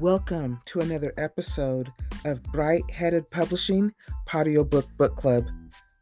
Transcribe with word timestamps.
Welcome 0.00 0.60
to 0.66 0.78
another 0.78 1.12
episode 1.18 1.92
of 2.24 2.40
Bright 2.44 2.88
Headed 2.88 3.28
Publishing 3.32 3.92
Audiobook 4.32 4.70
Book 4.70 4.96
Book 4.96 5.16
Club. 5.16 5.44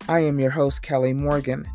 I 0.07 0.21
am 0.21 0.39
your 0.39 0.51
host, 0.51 0.83
Kelly 0.83 1.15
Morgan. 1.15 1.67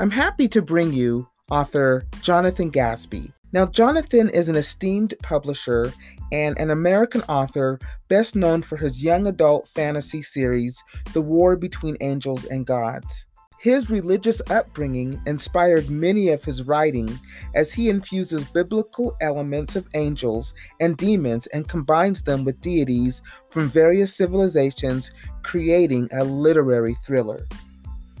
I'm 0.00 0.10
happy 0.10 0.48
to 0.48 0.60
bring 0.60 0.92
you 0.92 1.28
author 1.48 2.02
Jonathan 2.22 2.72
Gatsby. 2.72 3.32
Now, 3.52 3.66
Jonathan 3.66 4.28
is 4.30 4.48
an 4.48 4.56
esteemed 4.56 5.14
publisher 5.22 5.92
and 6.32 6.58
an 6.58 6.70
American 6.70 7.22
author 7.28 7.78
best 8.08 8.34
known 8.34 8.60
for 8.60 8.76
his 8.76 9.00
young 9.00 9.28
adult 9.28 9.68
fantasy 9.68 10.22
series, 10.22 10.82
The 11.12 11.22
War 11.22 11.54
Between 11.54 11.96
Angels 12.00 12.46
and 12.46 12.66
Gods. 12.66 13.26
His 13.64 13.88
religious 13.88 14.42
upbringing 14.50 15.22
inspired 15.24 15.88
many 15.88 16.28
of 16.28 16.44
his 16.44 16.64
writing 16.64 17.18
as 17.54 17.72
he 17.72 17.88
infuses 17.88 18.44
biblical 18.44 19.16
elements 19.22 19.74
of 19.74 19.88
angels 19.94 20.52
and 20.80 20.98
demons 20.98 21.46
and 21.46 21.66
combines 21.66 22.22
them 22.24 22.44
with 22.44 22.60
deities 22.60 23.22
from 23.50 23.70
various 23.70 24.14
civilizations, 24.14 25.12
creating 25.44 26.10
a 26.12 26.24
literary 26.24 26.94
thriller. 27.06 27.46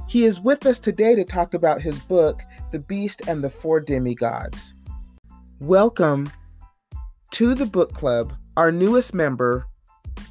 He 0.08 0.24
is 0.24 0.40
with 0.40 0.64
us 0.64 0.78
today 0.78 1.14
to 1.14 1.26
talk 1.26 1.52
about 1.52 1.82
his 1.82 1.98
book, 1.98 2.40
The 2.72 2.78
Beast 2.78 3.28
and 3.28 3.44
the 3.44 3.50
Four 3.50 3.80
Demigods. 3.80 4.72
Welcome 5.60 6.32
to 7.32 7.54
the 7.54 7.66
book 7.66 7.92
club, 7.92 8.32
our 8.56 8.72
newest 8.72 9.12
member, 9.12 9.66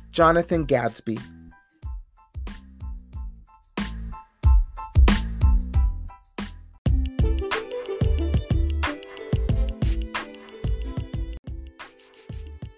Jonathan 0.10 0.66
Gatsby. 0.66 1.22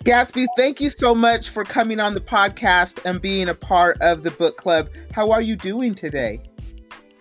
Gatsby, 0.06 0.46
thank 0.56 0.80
you 0.80 0.92
so 0.92 1.16
much 1.16 1.50
for 1.50 1.64
coming 1.64 2.00
on 2.00 2.14
the 2.14 2.22
podcast 2.22 3.04
and 3.06 3.20
being 3.20 3.50
a 3.50 3.56
part 3.56 4.00
of 4.02 4.22
the 4.22 4.30
book 4.30 4.56
club. 4.56 4.88
How 5.12 5.32
are 5.32 5.42
you 5.42 5.56
doing 5.56 5.96
today? 5.96 6.44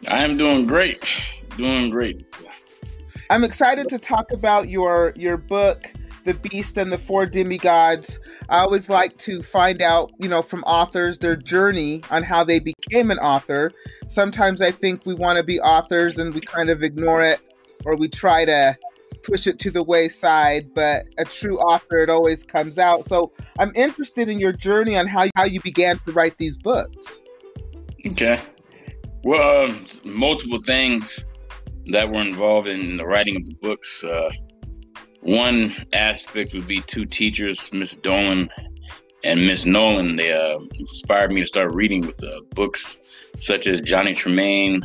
I 0.09 0.23
am 0.23 0.37
doing 0.37 0.67
great. 0.67 1.27
Doing 1.57 1.89
great. 1.89 2.29
I'm 3.31 3.43
excited 3.43 3.89
to 3.89 3.99
talk 3.99 4.33
about 4.33 4.69
your 4.69 5.15
your 5.17 5.39
book, 5.39 5.91
The 6.25 6.35
Beast 6.35 6.77
and 6.77 6.93
the 6.93 6.99
Four 6.99 7.25
Demigods. 7.25 8.21
I 8.51 8.59
always 8.59 8.91
like 8.91 9.17
to 9.19 9.41
find 9.41 9.81
out, 9.81 10.13
you 10.19 10.29
know, 10.29 10.43
from 10.43 10.63
authors 10.65 11.17
their 11.17 11.37
journey 11.37 12.03
on 12.11 12.23
how 12.23 12.45
they 12.45 12.59
became 12.59 13.11
an 13.11 13.19
author. 13.19 13.73
Sometimes 14.07 14.61
I 14.61 14.73
think 14.73 15.07
we 15.07 15.15
want 15.15 15.39
to 15.39 15.43
be 15.43 15.59
authors 15.59 16.19
and 16.19 16.35
we 16.35 16.43
kind 16.43 16.69
of 16.69 16.83
ignore 16.83 17.25
it 17.25 17.41
or 17.87 17.97
we 17.97 18.09
try 18.09 18.45
to 18.45 18.77
push 19.25 19.47
it 19.47 19.59
to 19.61 19.71
the 19.71 19.83
wayside, 19.83 20.73
but 20.75 21.07
a 21.19 21.25
true 21.25 21.59
author, 21.59 21.99
it 21.99 22.11
always 22.11 22.45
comes 22.45 22.79
out. 22.79 23.05
So 23.05 23.33
I'm 23.59 23.73
interested 23.75 24.29
in 24.29 24.39
your 24.39 24.53
journey 24.53 24.97
on 24.97 25.07
how, 25.07 25.29
how 25.35 25.45
you 25.45 25.61
began 25.61 25.99
to 26.07 26.13
write 26.13 26.39
these 26.39 26.57
books. 26.57 27.21
Okay. 28.07 28.41
Well, 29.25 29.71
um, 29.71 29.87
multiple 30.05 30.61
things 30.61 31.27
that 31.87 32.09
were 32.09 32.21
involved 32.21 32.69
in 32.69 32.97
the 32.99 33.07
writing 33.07 33.37
of 33.37 33.47
the 33.47 33.55
books. 33.55 34.05
Uh, 34.05 34.31
one 35.21 35.73
aspect 35.93 36.53
would 36.55 36.67
be 36.67 36.81
two 36.83 37.07
teachers, 37.07 37.73
Miss 37.73 37.97
Dolan 37.97 38.51
and 39.25 39.47
Miss 39.47 39.65
Nolan. 39.65 40.17
They 40.17 40.33
uh, 40.33 40.59
inspired 40.79 41.33
me 41.33 41.41
to 41.41 41.47
start 41.47 41.75
reading 41.75 42.07
with 42.07 42.23
uh, 42.23 42.41
books 42.55 43.01
such 43.39 43.67
as 43.67 43.81
Johnny 43.81 44.13
Tremain, 44.13 44.81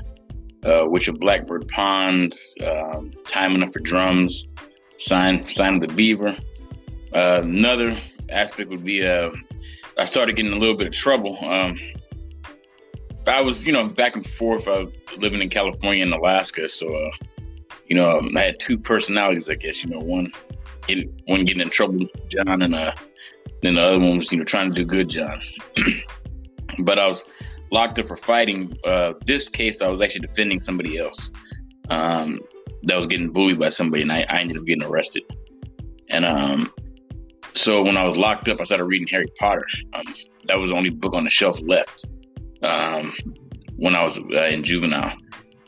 uh, 0.63 0.85
Witch 0.87 1.07
of 1.07 1.19
Blackbird 1.19 1.67
Pond, 1.67 2.33
um, 2.65 3.09
Time 3.27 3.53
Enough 3.53 3.73
for 3.73 3.79
Drums, 3.79 4.47
Sign 4.97 5.43
Sign 5.43 5.75
of 5.75 5.81
the 5.81 5.87
Beaver. 5.87 6.35
Uh, 7.13 7.41
another 7.43 7.97
aspect 8.29 8.69
would 8.69 8.83
be 8.83 9.05
uh, 9.05 9.31
I 9.97 10.05
started 10.05 10.35
getting 10.35 10.53
a 10.53 10.57
little 10.57 10.75
bit 10.75 10.87
of 10.87 10.93
trouble. 10.93 11.37
Um, 11.43 11.79
I 13.27 13.41
was, 13.41 13.65
you 13.65 13.73
know, 13.73 13.87
back 13.87 14.15
and 14.15 14.25
forth. 14.25 14.67
I 14.67 14.79
was 14.79 14.91
living 15.17 15.41
in 15.41 15.49
California 15.49 16.03
and 16.03 16.13
Alaska, 16.13 16.69
so 16.69 16.87
uh, 16.93 17.11
you 17.87 17.95
know, 17.95 18.21
I 18.35 18.39
had 18.39 18.59
two 18.59 18.77
personalities, 18.77 19.49
I 19.49 19.55
guess. 19.55 19.83
You 19.83 19.91
know, 19.91 19.99
one 19.99 20.31
getting 20.87 21.13
one 21.25 21.45
getting 21.45 21.61
in 21.61 21.69
trouble 21.69 22.05
John, 22.27 22.61
and 22.61 22.75
uh, 22.75 22.93
then 23.61 23.75
the 23.75 23.85
other 23.85 23.99
one 23.99 24.17
was, 24.17 24.31
you 24.31 24.37
know, 24.37 24.45
trying 24.45 24.71
to 24.71 24.75
do 24.75 24.85
good, 24.85 25.09
John. 25.09 25.37
but 26.79 26.97
I 26.97 27.07
was 27.07 27.23
locked 27.71 27.99
up 27.99 28.07
for 28.07 28.15
fighting. 28.15 28.75
Uh, 28.85 29.13
this 29.25 29.49
case, 29.49 29.81
I 29.81 29.89
was 29.89 30.01
actually 30.01 30.27
defending 30.27 30.59
somebody 30.59 30.97
else 30.97 31.31
um, 31.89 32.39
that 32.83 32.95
was 32.95 33.07
getting 33.07 33.31
bullied 33.31 33.59
by 33.59 33.69
somebody, 33.69 34.03
and 34.03 34.11
I, 34.11 34.25
I 34.29 34.39
ended 34.39 34.57
up 34.57 34.65
getting 34.65 34.83
arrested. 34.83 35.23
And 36.09 36.25
um, 36.25 36.73
so 37.53 37.83
when 37.83 37.97
I 37.97 38.05
was 38.05 38.17
locked 38.17 38.47
up, 38.49 38.61
I 38.61 38.63
started 38.63 38.85
reading 38.85 39.07
Harry 39.07 39.27
Potter. 39.39 39.65
Um, 39.93 40.13
that 40.45 40.57
was 40.57 40.71
the 40.71 40.75
only 40.75 40.89
book 40.89 41.13
on 41.13 41.23
the 41.23 41.29
shelf 41.29 41.59
left 41.61 42.05
um, 42.63 43.13
when 43.75 43.95
I 43.95 44.03
was 44.03 44.17
uh, 44.17 44.45
in 44.45 44.63
juvenile. 44.63 45.15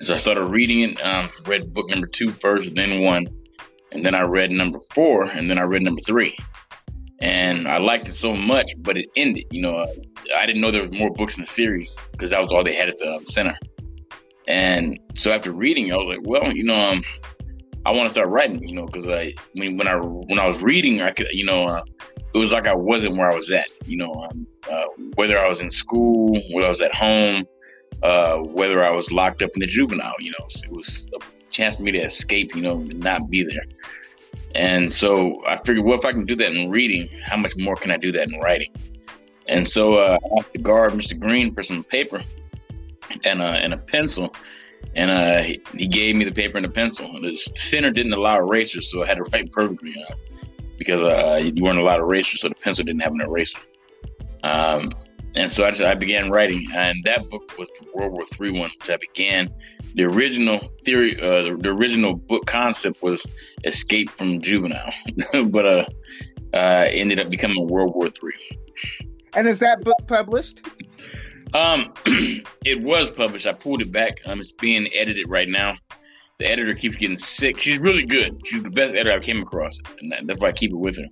So 0.02 0.16
I 0.16 0.18
started 0.18 0.46
reading 0.46 0.80
it. 0.80 1.06
Um, 1.06 1.30
read 1.46 1.74
book 1.74 1.90
number 1.90 2.08
two 2.08 2.32
first, 2.32 2.74
then 2.74 3.04
one, 3.04 3.28
and 3.92 4.04
then 4.04 4.16
I 4.16 4.24
read 4.24 4.50
number 4.50 4.80
four, 4.96 5.26
and 5.26 5.50
then 5.50 5.60
I 5.60 5.64
read 5.64 5.84
number 5.84 6.02
three 6.02 6.36
and 7.22 7.68
I 7.68 7.78
liked 7.78 8.10
it 8.10 8.14
so 8.14 8.36
much, 8.36 8.72
but 8.80 8.98
it 8.98 9.06
ended. 9.16 9.46
You 9.52 9.62
know, 9.62 9.86
I 10.36 10.46
didn't 10.46 10.62
know 10.62 10.72
there 10.72 10.82
was 10.82 10.92
more 10.92 11.12
books 11.12 11.38
in 11.38 11.44
the 11.44 11.48
series 11.48 11.96
because 12.12 12.32
that 12.32 12.42
was 12.42 12.52
all 12.52 12.64
they 12.64 12.76
had 12.76 12.90
at 12.90 12.98
the 12.98 13.14
um, 13.14 13.26
center. 13.26 13.58
And 14.48 15.00
so 15.14 15.32
after 15.32 15.52
reading, 15.52 15.94
I 15.94 15.98
was 15.98 16.08
like, 16.08 16.22
well, 16.24 16.52
you 16.52 16.64
know, 16.64 16.92
um, 16.92 17.04
I 17.86 17.92
want 17.92 18.08
to 18.08 18.10
start 18.10 18.30
writing. 18.30 18.68
You 18.68 18.76
know, 18.76 18.86
because 18.88 19.08
I 19.08 19.34
when 19.54 19.78
when 19.78 19.88
I 19.88 19.96
when 19.96 20.40
I 20.40 20.48
was 20.48 20.62
reading, 20.62 21.02
I 21.02 21.12
could, 21.12 21.28
you 21.32 21.46
know, 21.46 21.68
uh, 21.68 21.84
it 22.34 22.38
was 22.38 22.52
like 22.52 22.68
I 22.68 22.76
wasn't 22.76 23.18
where 23.18 23.32
I 23.32 23.36
was 23.36 23.52
at. 23.52 23.68
You 23.86 23.98
know, 23.98 24.14
um, 24.14 24.48
uh, 24.70 24.86
whether 25.16 25.38
I 25.40 25.48
was 25.48 25.62
in 25.62 25.70
school, 25.70 26.40
whether 26.52 26.66
I 26.66 26.70
was 26.70 26.82
at 26.82 26.94
home, 26.94 27.46
uh, 28.02 28.38
whether 28.38 28.84
I 28.84 28.96
was 28.96 29.12
locked 29.12 29.44
up 29.44 29.52
in 29.54 29.60
the 29.60 29.68
juvenile. 29.68 30.16
You 30.20 30.32
know, 30.32 30.46
it 30.48 30.72
was 30.72 31.06
a 31.14 31.50
chance 31.52 31.78
for 31.78 31.84
me 31.84 31.92
to 31.92 32.00
escape. 32.00 32.56
You 32.56 32.64
know, 32.64 32.80
and 32.80 33.00
not 33.00 33.30
be 33.30 33.44
there. 33.44 33.64
And 34.56 34.92
so 34.92 35.42
I 35.48 35.58
figured, 35.58 35.86
well, 35.86 35.98
if 35.98 36.06
I 36.06 36.12
can 36.12 36.26
do 36.26 36.36
that 36.36 36.54
in 36.54 36.70
reading, 36.70 37.08
how 37.24 37.38
much 37.38 37.56
more 37.58 37.76
can 37.76 37.92
I 37.92 37.98
do 37.98 38.12
that 38.12 38.28
in 38.30 38.40
writing? 38.40 38.72
And 39.48 39.68
so 39.68 39.96
uh, 39.96 40.18
I 40.24 40.40
asked 40.40 40.54
the 40.54 40.60
guard, 40.60 40.94
Mr. 40.94 41.18
Green, 41.20 41.54
for 41.54 41.64
some 41.64 41.84
paper 41.84 42.22
and, 43.24 43.42
uh, 43.42 43.46
and 43.46 43.74
a 43.74 43.78
pencil. 43.78 44.34
And 44.96 45.10
uh, 45.12 45.44
he, 45.44 45.62
he, 45.78 45.88
gave 45.88 46.16
me 46.16 46.26
the 46.26 46.32
paper 46.32 46.58
and 46.58 46.66
the 46.66 46.70
pencil. 46.70 47.08
The 47.22 47.36
center 47.36 47.92
didn't 47.92 48.14
allow 48.14 48.38
erasers, 48.38 48.92
so 48.92 49.04
I 49.04 49.08
had 49.08 49.18
to 49.18 49.24
write 49.24 49.52
perfectly 49.52 49.96
uh, 50.10 50.16
because 50.78 51.04
uh, 51.04 51.40
you 51.42 51.64
weren't 51.64 51.80
allowed 51.80 52.00
erasers, 52.00 52.42
so 52.42 52.50
the 52.50 52.56
pencil 52.56 52.84
didn't 52.84 53.02
have 53.02 53.14
an 53.14 53.22
eraser. 53.22 53.60
Um, 54.44 54.92
and 55.36 55.52
so 55.52 55.66
I, 55.66 55.72
just, 55.72 55.82
I 55.82 55.96
began 55.96 56.30
writing, 56.30 56.68
and 56.74 57.04
that 57.06 57.30
book 57.30 57.58
was 57.58 57.70
the 57.80 57.88
World 57.94 58.12
War 58.12 58.24
III 58.40 58.60
one, 58.60 58.72
which 58.80 58.90
I 58.90 58.98
began 58.98 59.50
the 59.96 60.04
original 60.04 60.60
theory, 60.84 61.20
uh, 61.20 61.44
the, 61.44 61.58
the, 61.58 61.70
original 61.70 62.16
book 62.16 62.46
concept 62.46 63.02
was 63.02 63.26
escape 63.64 64.10
from 64.12 64.42
juvenile, 64.42 64.92
but 65.48 65.66
uh, 65.66 65.86
uh, 66.54 66.86
ended 66.90 67.20
up 67.20 67.30
becoming 67.30 67.68
World 67.68 67.94
War 67.96 68.10
Three. 68.10 68.50
And 69.34 69.48
is 69.48 69.60
that 69.60 69.84
book 69.84 69.98
published? 70.08 70.62
Um, 71.54 71.94
it 72.66 72.82
was 72.82 73.12
published. 73.12 73.46
I 73.46 73.54
pulled 73.54 73.82
it 73.82 73.92
back. 73.92 74.20
Um, 74.26 74.40
it's 74.40 74.52
being 74.52 74.90
edited 74.96 75.30
right 75.30 75.48
now. 75.48 75.78
The 76.38 76.50
editor 76.50 76.74
keeps 76.74 76.96
getting 76.96 77.18
sick. 77.18 77.60
She's 77.60 77.78
really 77.78 78.06
good. 78.06 78.42
She's 78.46 78.64
the 78.64 78.70
best 78.70 78.96
editor 78.96 79.12
I've 79.12 79.22
came 79.22 79.42
across, 79.42 79.78
and 80.00 80.14
that's 80.28 80.40
why 80.40 80.50
I 80.50 80.54
keep 80.54 80.72
it 80.72 80.78
with 80.78 80.98
her. 80.98 81.08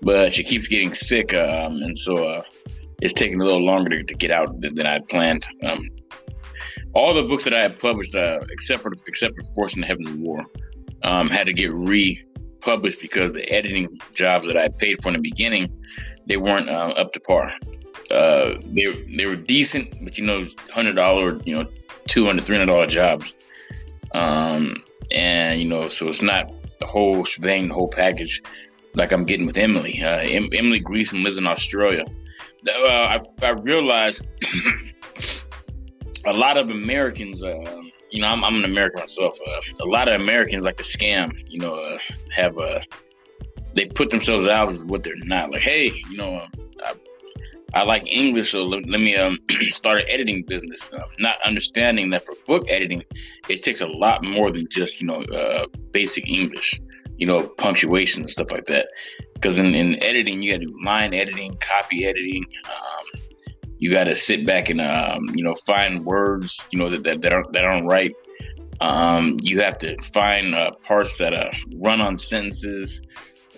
But 0.00 0.32
she 0.32 0.44
keeps 0.44 0.68
getting 0.68 0.94
sick, 0.94 1.34
um, 1.34 1.82
and 1.82 1.98
so 1.98 2.16
uh, 2.16 2.42
it's 3.00 3.14
taking 3.14 3.40
a 3.40 3.44
little 3.44 3.64
longer 3.64 3.90
to, 3.90 4.04
to 4.04 4.14
get 4.14 4.32
out 4.32 4.60
than, 4.60 4.74
than 4.74 4.86
I 4.86 4.94
had 4.94 5.08
planned. 5.08 5.44
Um, 5.64 5.88
all 6.94 7.14
the 7.14 7.22
books 7.22 7.44
that 7.44 7.54
I 7.54 7.60
had 7.60 7.78
published, 7.78 8.14
uh, 8.14 8.40
except 8.50 8.82
for 8.82 8.92
except 9.06 9.36
for 9.36 9.42
Force 9.54 9.74
and 9.74 9.84
Heavenly 9.84 10.14
War, 10.14 10.44
um, 11.02 11.28
had 11.28 11.46
to 11.46 11.52
get 11.52 11.72
republished 11.72 13.00
because 13.00 13.34
the 13.34 13.48
editing 13.50 13.88
jobs 14.14 14.46
that 14.46 14.56
I 14.56 14.68
paid 14.68 15.02
for 15.02 15.10
in 15.10 15.14
the 15.14 15.20
beginning, 15.20 15.72
they 16.26 16.36
weren't 16.36 16.68
uh, 16.68 16.94
up 16.96 17.12
to 17.12 17.20
par. 17.20 17.50
Uh, 18.10 18.54
they 18.64 18.86
they 19.16 19.26
were 19.26 19.36
decent, 19.36 19.94
but 20.02 20.18
you 20.18 20.24
know, 20.24 20.44
hundred 20.72 20.96
dollar, 20.96 21.40
you 21.44 21.54
know, 21.54 21.68
200 22.08 22.44
300 22.44 22.66
dollar 22.66 22.86
jobs, 22.86 23.36
um, 24.12 24.82
and 25.12 25.60
you 25.60 25.68
know, 25.68 25.88
so 25.88 26.08
it's 26.08 26.22
not 26.22 26.50
the 26.80 26.86
whole 26.86 27.24
shebang, 27.24 27.68
the 27.68 27.74
whole 27.74 27.88
package, 27.88 28.42
like 28.94 29.12
I'm 29.12 29.24
getting 29.24 29.46
with 29.46 29.58
Emily. 29.58 30.00
Uh, 30.02 30.18
em- 30.18 30.50
Emily 30.52 30.78
Gleason 30.78 31.22
lives 31.22 31.38
in 31.38 31.46
Australia. 31.46 32.06
Uh, 32.66 32.88
I, 32.88 33.20
I 33.42 33.50
realized 33.50 34.26
a 36.26 36.32
lot 36.32 36.56
of 36.56 36.70
Americans, 36.70 37.42
uh, 37.42 37.82
you 38.10 38.20
know, 38.20 38.28
I'm, 38.28 38.44
I'm, 38.44 38.56
an 38.56 38.64
American 38.64 39.00
myself. 39.00 39.36
Uh, 39.46 39.60
a 39.80 39.86
lot 39.86 40.08
of 40.08 40.20
Americans 40.20 40.64
like 40.64 40.76
to 40.78 40.82
scam. 40.82 41.32
You 41.48 41.60
know, 41.60 41.74
uh, 41.74 41.98
have 42.34 42.58
a 42.58 42.62
uh, 42.62 42.82
they 43.74 43.86
put 43.86 44.10
themselves 44.10 44.48
out 44.48 44.68
as 44.70 44.84
what 44.84 45.04
they're 45.04 45.14
not. 45.16 45.52
Like, 45.52 45.62
hey, 45.62 45.92
you 46.10 46.16
know, 46.16 46.36
uh, 46.36 46.48
I, 46.84 46.94
I, 47.74 47.82
like 47.84 48.06
English, 48.06 48.50
so 48.50 48.64
let, 48.64 48.88
let 48.88 49.00
me 49.00 49.14
um, 49.14 49.38
start 49.60 50.00
an 50.00 50.06
editing 50.08 50.42
business. 50.42 50.92
Uh, 50.92 51.04
not 51.18 51.36
understanding 51.44 52.10
that 52.10 52.26
for 52.26 52.34
book 52.46 52.66
editing, 52.68 53.04
it 53.48 53.62
takes 53.62 53.82
a 53.82 53.86
lot 53.86 54.24
more 54.24 54.50
than 54.50 54.66
just 54.70 55.00
you 55.00 55.06
know 55.06 55.24
basic 55.92 56.28
English. 56.28 56.80
you 57.18 57.26
know, 57.26 57.48
punctuation 57.48 58.22
and 58.22 58.30
stuff 58.30 58.52
like 58.52 58.64
that. 58.66 58.86
Because 59.40 59.58
in, 59.58 59.74
in 59.74 60.02
editing, 60.02 60.42
you 60.42 60.52
got 60.52 60.60
to 60.60 60.66
do 60.66 60.78
line 60.84 61.14
editing, 61.14 61.56
copy 61.56 62.04
editing. 62.04 62.44
Um, 62.66 63.22
you 63.78 63.90
got 63.90 64.04
to 64.04 64.16
sit 64.16 64.44
back 64.44 64.68
and 64.70 64.80
um, 64.80 65.30
you 65.34 65.44
know 65.44 65.54
find 65.54 66.04
words 66.04 66.68
you 66.72 66.78
know 66.78 66.88
that 66.88 67.04
that, 67.04 67.22
that 67.22 67.32
aren't 67.32 67.52
that 67.52 67.64
aren't 67.64 67.86
right. 67.86 68.12
Um, 68.80 69.36
you 69.42 69.60
have 69.60 69.78
to 69.78 69.96
find 69.98 70.54
uh, 70.54 70.72
parts 70.86 71.18
that 71.18 71.34
uh, 71.34 71.50
run 71.76 72.00
on 72.00 72.18
sentences. 72.18 73.02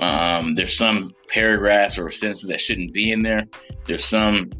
Um, 0.00 0.54
there's 0.54 0.76
some 0.76 1.14
paragraphs 1.28 1.98
or 1.98 2.10
sentences 2.10 2.48
that 2.48 2.60
shouldn't 2.60 2.92
be 2.92 3.12
in 3.12 3.22
there. 3.22 3.46
There's 3.86 4.04
some 4.04 4.50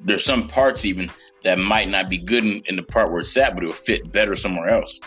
there's 0.00 0.24
some 0.24 0.48
parts 0.48 0.84
even 0.84 1.10
that 1.44 1.58
might 1.58 1.88
not 1.88 2.08
be 2.08 2.18
good 2.18 2.44
in, 2.44 2.62
in 2.66 2.76
the 2.76 2.82
part 2.82 3.10
where 3.10 3.20
it's 3.20 3.36
at, 3.36 3.54
but 3.54 3.64
it 3.64 3.66
will 3.66 3.72
fit 3.72 4.12
better 4.12 4.36
somewhere 4.36 4.68
else. 4.68 5.00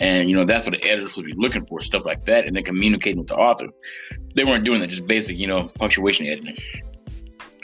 And 0.00 0.30
you 0.30 0.36
know 0.36 0.44
that's 0.44 0.66
what 0.66 0.80
the 0.80 0.88
editors 0.88 1.14
would 1.16 1.26
be 1.26 1.34
looking 1.36 1.66
for, 1.66 1.80
stuff 1.80 2.06
like 2.06 2.20
that, 2.24 2.46
and 2.46 2.56
then 2.56 2.64
communicating 2.64 3.18
with 3.18 3.28
the 3.28 3.36
author. 3.36 3.68
They 4.34 4.44
weren't 4.44 4.64
doing 4.64 4.80
that, 4.80 4.88
just 4.88 5.06
basic, 5.06 5.38
you 5.38 5.46
know, 5.46 5.68
punctuation 5.78 6.26
editing. 6.26 6.56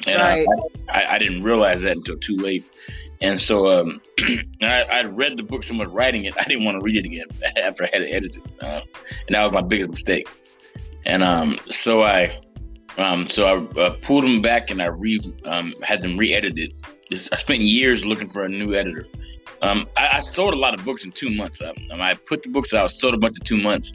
And 0.07 0.21
right. 0.21 0.47
I, 0.91 0.99
I, 1.01 1.15
I, 1.15 1.19
didn't 1.19 1.43
realize 1.43 1.83
that 1.83 1.97
until 1.97 2.17
too 2.17 2.37
late. 2.37 2.65
And 3.21 3.41
so 3.41 3.69
um, 3.69 4.01
I, 4.63 4.83
I 4.83 5.05
read 5.05 5.37
the 5.37 5.43
book, 5.43 5.63
someone 5.65 5.91
writing 5.91 6.27
it. 6.27 6.35
I 6.41 6.45
didn't 6.45 6.65
want 6.65 6.79
to 6.79 6.85
read 6.85 6.97
it 6.97 7.07
again 7.07 7.27
after 7.63 7.85
I 7.85 7.91
had 7.93 8.03
it 8.03 8.13
edited, 8.13 8.43
uh, 8.61 8.83
and 9.27 9.35
that 9.35 9.43
was 9.43 9.53
my 9.53 9.63
biggest 9.63 9.91
mistake. 9.91 10.29
And 11.07 11.23
um, 11.23 11.59
so 11.71 12.03
I, 12.03 12.39
um, 12.99 13.27
so 13.27 13.47
I 13.47 13.81
uh, 13.81 13.97
pulled 14.03 14.25
them 14.25 14.43
back 14.43 14.71
and 14.71 14.83
I 14.83 14.87
re 14.87 15.21
um, 15.45 15.75
had 15.83 16.03
them 16.03 16.17
re-edited. 16.17 16.73
I 17.13 17.15
spent 17.15 17.61
years 17.61 18.05
looking 18.05 18.29
for 18.29 18.45
a 18.45 18.49
new 18.49 18.75
editor. 18.75 19.07
Um, 19.63 19.87
I, 19.97 20.09
I, 20.15 20.21
sold 20.21 20.55
a 20.55 20.57
lot 20.57 20.75
of 20.75 20.85
books 20.85 21.05
in 21.05 21.13
two 21.13 21.31
months. 21.31 21.63
Um, 21.63 21.75
I 22.01 22.15
put 22.15 22.43
the 22.43 22.51
books 22.51 22.75
out, 22.75 22.91
sold 22.91 23.15
a 23.15 23.19
bunch 23.19 23.39
in 23.39 23.45
two 23.45 23.63
months, 23.63 23.93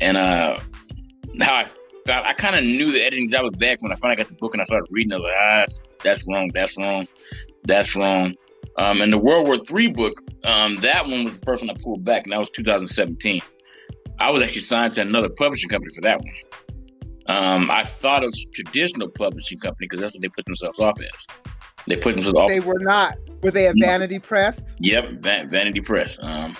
and 0.00 0.16
uh, 0.16 0.58
I 1.40 1.64
found, 2.06 2.26
I 2.26 2.32
kind 2.34 2.56
of 2.56 2.64
knew 2.64 2.92
the 2.92 3.02
editing 3.02 3.28
job 3.28 3.44
was 3.44 3.54
bad 3.56 3.78
when 3.80 3.92
I 3.92 3.94
finally 3.94 4.16
got 4.16 4.28
the 4.28 4.34
book 4.34 4.54
and 4.54 4.60
I 4.60 4.64
started 4.64 4.88
reading. 4.90 5.12
I 5.12 5.16
was 5.16 5.24
like, 5.24 5.34
ah, 5.36 5.56
that's, 5.58 5.82
that's 6.02 6.28
wrong, 6.28 6.50
that's 6.52 6.78
wrong, 6.78 7.08
that's 7.64 7.96
wrong. 7.96 8.34
Um, 8.76 9.00
and 9.00 9.12
the 9.12 9.18
World 9.18 9.46
War 9.46 9.56
III 9.56 9.88
book, 9.88 10.20
um, 10.44 10.76
that 10.76 11.06
one 11.06 11.24
was 11.24 11.40
the 11.40 11.46
first 11.46 11.62
one 11.62 11.70
I 11.70 11.74
pulled 11.82 12.04
back, 12.04 12.24
and 12.24 12.32
that 12.32 12.38
was 12.38 12.50
2017. 12.50 13.40
I 14.18 14.30
was 14.30 14.42
actually 14.42 14.60
signed 14.62 14.94
to 14.94 15.02
another 15.02 15.28
publishing 15.28 15.70
company 15.70 15.92
for 15.94 16.02
that 16.02 16.18
one. 16.18 16.32
Um, 17.28 17.70
I 17.70 17.84
thought 17.84 18.22
it 18.22 18.26
was 18.26 18.46
traditional 18.52 19.08
publishing 19.08 19.58
company 19.58 19.86
because 19.86 20.00
that's 20.00 20.14
what 20.14 20.22
they 20.22 20.28
put 20.28 20.46
themselves 20.46 20.80
off 20.80 20.96
as. 21.00 21.26
They 21.88 21.96
put 21.96 22.16
off. 22.34 22.48
They 22.48 22.60
were 22.60 22.78
not. 22.80 23.16
Were 23.42 23.50
they 23.50 23.66
a 23.66 23.72
Vanity 23.74 24.18
Press? 24.18 24.60
Yep, 24.80 25.22
Vanity 25.22 25.80
Press. 25.80 26.18
Um, 26.22 26.56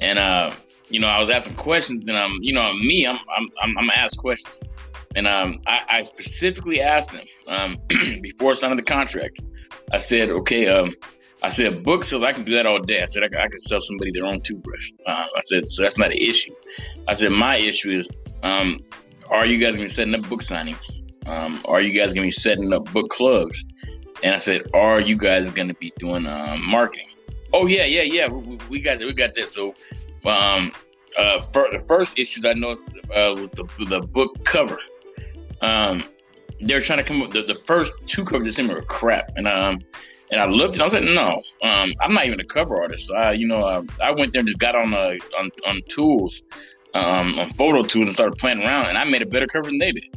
and 0.00 0.18
uh, 0.18 0.52
you 0.88 1.00
know, 1.00 1.06
I 1.06 1.20
was 1.20 1.30
asking 1.30 1.56
questions, 1.56 2.08
and 2.08 2.18
um, 2.18 2.38
you 2.40 2.52
know, 2.52 2.72
me, 2.74 3.06
I'm 3.06 3.16
I'm 3.36 3.48
I'm, 3.62 3.78
I'm 3.78 3.90
ask 3.90 4.18
questions, 4.18 4.60
and 5.14 5.26
um, 5.26 5.60
I, 5.66 5.80
I 5.88 6.02
specifically 6.02 6.80
asked 6.80 7.12
them 7.12 7.24
um 7.46 7.76
before 8.20 8.54
signing 8.54 8.76
the 8.76 8.82
contract. 8.82 9.40
I 9.92 9.98
said, 9.98 10.30
okay, 10.30 10.68
um, 10.68 10.94
I 11.42 11.48
said 11.48 11.82
book 11.82 12.04
sales, 12.04 12.22
I 12.22 12.32
can 12.32 12.44
do 12.44 12.54
that 12.56 12.66
all 12.66 12.78
day. 12.80 13.02
I 13.02 13.06
said 13.06 13.22
I, 13.22 13.26
I 13.26 13.48
can 13.48 13.58
sell 13.58 13.80
somebody 13.80 14.10
their 14.12 14.24
own 14.24 14.40
toothbrush. 14.40 14.90
Uh, 15.06 15.24
I 15.36 15.40
said 15.42 15.68
so 15.68 15.82
that's 15.82 15.98
not 15.98 16.12
an 16.12 16.18
issue. 16.18 16.54
I 17.08 17.14
said 17.14 17.32
my 17.32 17.56
issue 17.56 17.90
is, 17.90 18.08
um, 18.42 18.80
are 19.30 19.46
you 19.46 19.58
guys 19.58 19.74
gonna 19.74 19.84
be 19.84 19.88
setting 19.88 20.14
up 20.14 20.28
book 20.28 20.42
signings? 20.42 20.94
Um, 21.26 21.60
are 21.64 21.80
you 21.80 21.98
guys 21.98 22.12
gonna 22.12 22.26
be 22.26 22.32
setting 22.32 22.72
up 22.72 22.92
book 22.92 23.08
clubs? 23.08 23.64
And 24.22 24.34
I 24.34 24.38
said, 24.38 24.70
are 24.72 25.00
you 25.00 25.16
guys 25.16 25.50
gonna 25.50 25.74
be 25.74 25.92
doing 25.98 26.26
um, 26.26 26.64
marketing? 26.68 27.08
Oh 27.52 27.66
yeah, 27.66 27.84
yeah, 27.84 28.02
yeah. 28.02 28.28
We, 28.28 28.58
we 28.68 28.80
got 28.80 28.98
we 28.98 29.12
got 29.12 29.34
that. 29.34 29.48
So 29.48 29.74
um, 30.24 30.72
uh, 31.18 31.40
for, 31.40 31.68
the 31.72 31.84
first 31.86 32.18
issues 32.18 32.44
I 32.44 32.54
know 32.54 32.72
uh, 32.72 33.34
was 33.34 33.50
the, 33.50 33.66
the 33.86 34.00
book 34.00 34.44
cover. 34.44 34.78
Um, 35.60 36.04
they're 36.60 36.80
trying 36.80 36.98
to 36.98 37.04
come 37.04 37.22
up. 37.22 37.32
The, 37.32 37.42
the 37.42 37.54
first 37.54 37.92
two 38.06 38.24
covers 38.24 38.54
sent 38.54 38.68
me 38.68 38.74
were 38.74 38.82
crap, 38.82 39.32
and 39.36 39.48
um, 39.48 39.80
and 40.30 40.40
I 40.40 40.46
looked 40.46 40.76
and 40.76 40.82
I 40.82 40.86
was 40.86 40.94
like, 40.94 41.04
no, 41.04 41.42
um, 41.62 41.92
I'm 42.00 42.14
not 42.14 42.26
even 42.26 42.40
a 42.40 42.44
cover 42.44 42.80
artist. 42.80 43.08
So 43.08 43.14
I, 43.14 43.32
you 43.32 43.46
know, 43.46 43.62
uh, 43.62 43.82
I 44.02 44.12
went 44.12 44.32
there 44.32 44.40
and 44.40 44.48
just 44.48 44.58
got 44.58 44.74
on 44.74 44.94
uh, 44.94 45.14
on 45.38 45.50
on 45.66 45.80
tools, 45.88 46.44
um, 46.94 47.38
on 47.38 47.48
photo 47.50 47.82
tools 47.82 48.06
and 48.06 48.14
started 48.14 48.38
playing 48.38 48.62
around, 48.62 48.86
and 48.86 48.98
I 48.98 49.04
made 49.04 49.22
a 49.22 49.26
better 49.26 49.46
cover 49.46 49.68
than 49.68 49.78
they 49.78 49.92
did. 49.92 50.11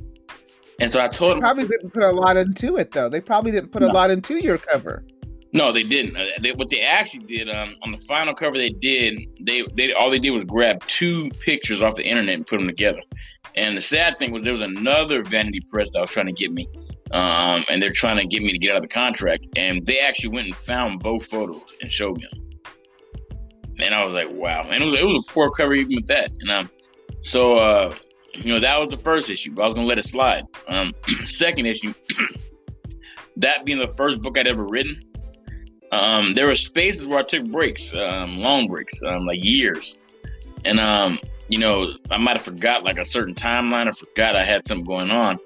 And 0.80 0.92
so 0.92 1.02
I 1.02 1.08
told 1.08 1.34
them 1.34 1.40
probably 1.40 1.68
didn't 1.68 1.92
put 1.92 2.04
a 2.04 2.12
lot 2.12 2.38
into 2.38 2.78
it 2.78 2.92
though. 2.92 3.10
They 3.10 3.22
probably 3.22 3.52
didn't 3.52 3.72
put 3.72 3.82
no. 3.82 3.90
a 3.90 3.94
lot 3.94 4.12
into 4.12 4.42
your 4.42 4.58
cover. 4.58 5.06
No, 5.54 5.72
they 5.72 5.84
didn't. 5.84 6.18
Uh, 6.18 6.26
they, 6.42 6.52
what 6.52 6.70
they 6.70 6.82
actually 6.82 7.24
did 7.24 7.50
um, 7.50 7.76
on 7.82 7.92
the 7.94 7.98
final 7.98 8.34
cover 8.34 8.58
they 8.58 8.72
did, 8.72 9.14
they 9.40 9.64
they 9.74 9.94
all 9.94 10.12
they 10.12 10.20
did 10.20 10.32
was 10.32 10.44
grab 10.44 10.86
two 10.86 11.30
pictures 11.40 11.82
off 11.82 11.96
the 11.96 12.06
internet 12.06 12.36
and 12.36 12.46
put 12.46 12.58
them 12.58 12.68
together. 12.68 13.00
And 13.56 13.78
the 13.78 13.82
sad 13.82 14.20
thing 14.20 14.32
was 14.32 14.44
there 14.44 14.52
was 14.52 14.62
another 14.62 15.24
Vanity 15.24 15.62
Press 15.72 15.92
that 15.94 16.02
was 16.02 16.10
trying 16.10 16.26
to 16.26 16.34
get 16.34 16.52
me, 16.52 16.68
um, 17.12 17.64
and 17.70 17.82
they're 17.82 17.92
trying 17.92 18.18
to 18.18 18.26
get 18.26 18.44
me 18.44 18.52
to 18.52 18.58
get 18.58 18.72
out 18.72 18.78
of 18.78 18.82
the 18.82 18.90
contract. 18.90 19.48
And 19.56 19.86
they 19.86 20.00
actually 20.00 20.32
went 20.36 20.48
and 20.48 20.58
found 20.58 21.00
both 21.00 21.26
photos 21.26 21.74
and 21.82 21.90
showed 21.90 22.18
me 22.18 22.28
them. 22.34 22.50
And 23.80 23.94
I 23.94 24.04
was 24.04 24.14
like, 24.14 24.32
wow. 24.32 24.64
And 24.64 24.84
it 24.84 24.86
was 24.86 24.94
it 24.94 25.06
was 25.06 25.24
a 25.26 25.32
poor 25.32 25.50
cover 25.52 25.74
even 25.74 25.96
with 25.96 26.08
that. 26.08 26.32
And 26.42 26.52
um, 26.52 26.70
so 27.22 27.60
uh, 27.60 27.96
you 28.38 28.54
know 28.54 28.60
that 28.60 28.80
was 28.80 28.90
the 28.90 28.98
first 28.98 29.30
issue. 29.30 29.56
I 29.62 29.66
was 29.66 29.74
gonna 29.74 29.88
let 29.88 29.98
it 29.98 30.06
slide. 30.06 30.44
Um, 30.68 30.94
second 31.26 31.66
issue, 31.66 31.94
that 33.38 33.66
being 33.66 33.80
the 33.80 33.94
first 33.96 34.22
book 34.22 34.38
I'd 34.38 34.48
ever 34.48 34.66
written 34.66 35.02
um, 35.92 36.34
there 36.34 36.48
were 36.48 36.56
spaces 36.56 37.08
where 37.08 37.20
I 37.20 37.24
took 37.24 37.46
breaks, 37.52 37.94
um, 37.94 38.40
long 38.40 38.68
breaks, 38.68 39.02
um, 39.04 39.26
like 39.26 39.44
years, 39.44 40.00
and 40.64 40.80
um, 40.80 41.20
you 41.48 41.60
know, 41.60 41.94
I 42.12 42.18
might 42.18 42.36
have 42.36 42.44
forgot 42.44 42.84
like 42.84 43.00
a 43.00 43.06
certain 43.06 43.36
timeline. 43.36 43.88
I 43.88 43.92
forgot 43.92 44.36
I 44.36 44.46
had 44.46 44.68
something 44.68 44.86
going 44.86 45.12
on, 45.12 45.40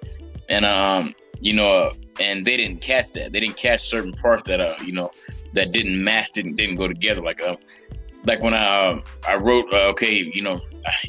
and 0.47 0.65
um, 0.65 1.13
you 1.39 1.53
know, 1.53 1.91
and 2.19 2.45
they 2.45 2.57
didn't 2.57 2.81
catch 2.81 3.11
that. 3.13 3.31
They 3.31 3.39
didn't 3.39 3.57
catch 3.57 3.81
certain 3.81 4.13
parts 4.13 4.43
that 4.43 4.59
uh, 4.59 4.75
you 4.83 4.93
know, 4.93 5.11
that 5.53 5.71
didn't 5.71 6.03
match, 6.03 6.31
didn't 6.31 6.55
didn't 6.55 6.77
go 6.77 6.87
together. 6.87 7.21
Like 7.21 7.41
uh, 7.41 7.57
like 8.25 8.41
when 8.41 8.53
I 8.53 8.65
uh, 8.65 9.01
I 9.27 9.35
wrote, 9.35 9.71
uh, 9.73 9.89
okay, 9.89 10.31
you 10.33 10.41
know, 10.41 10.61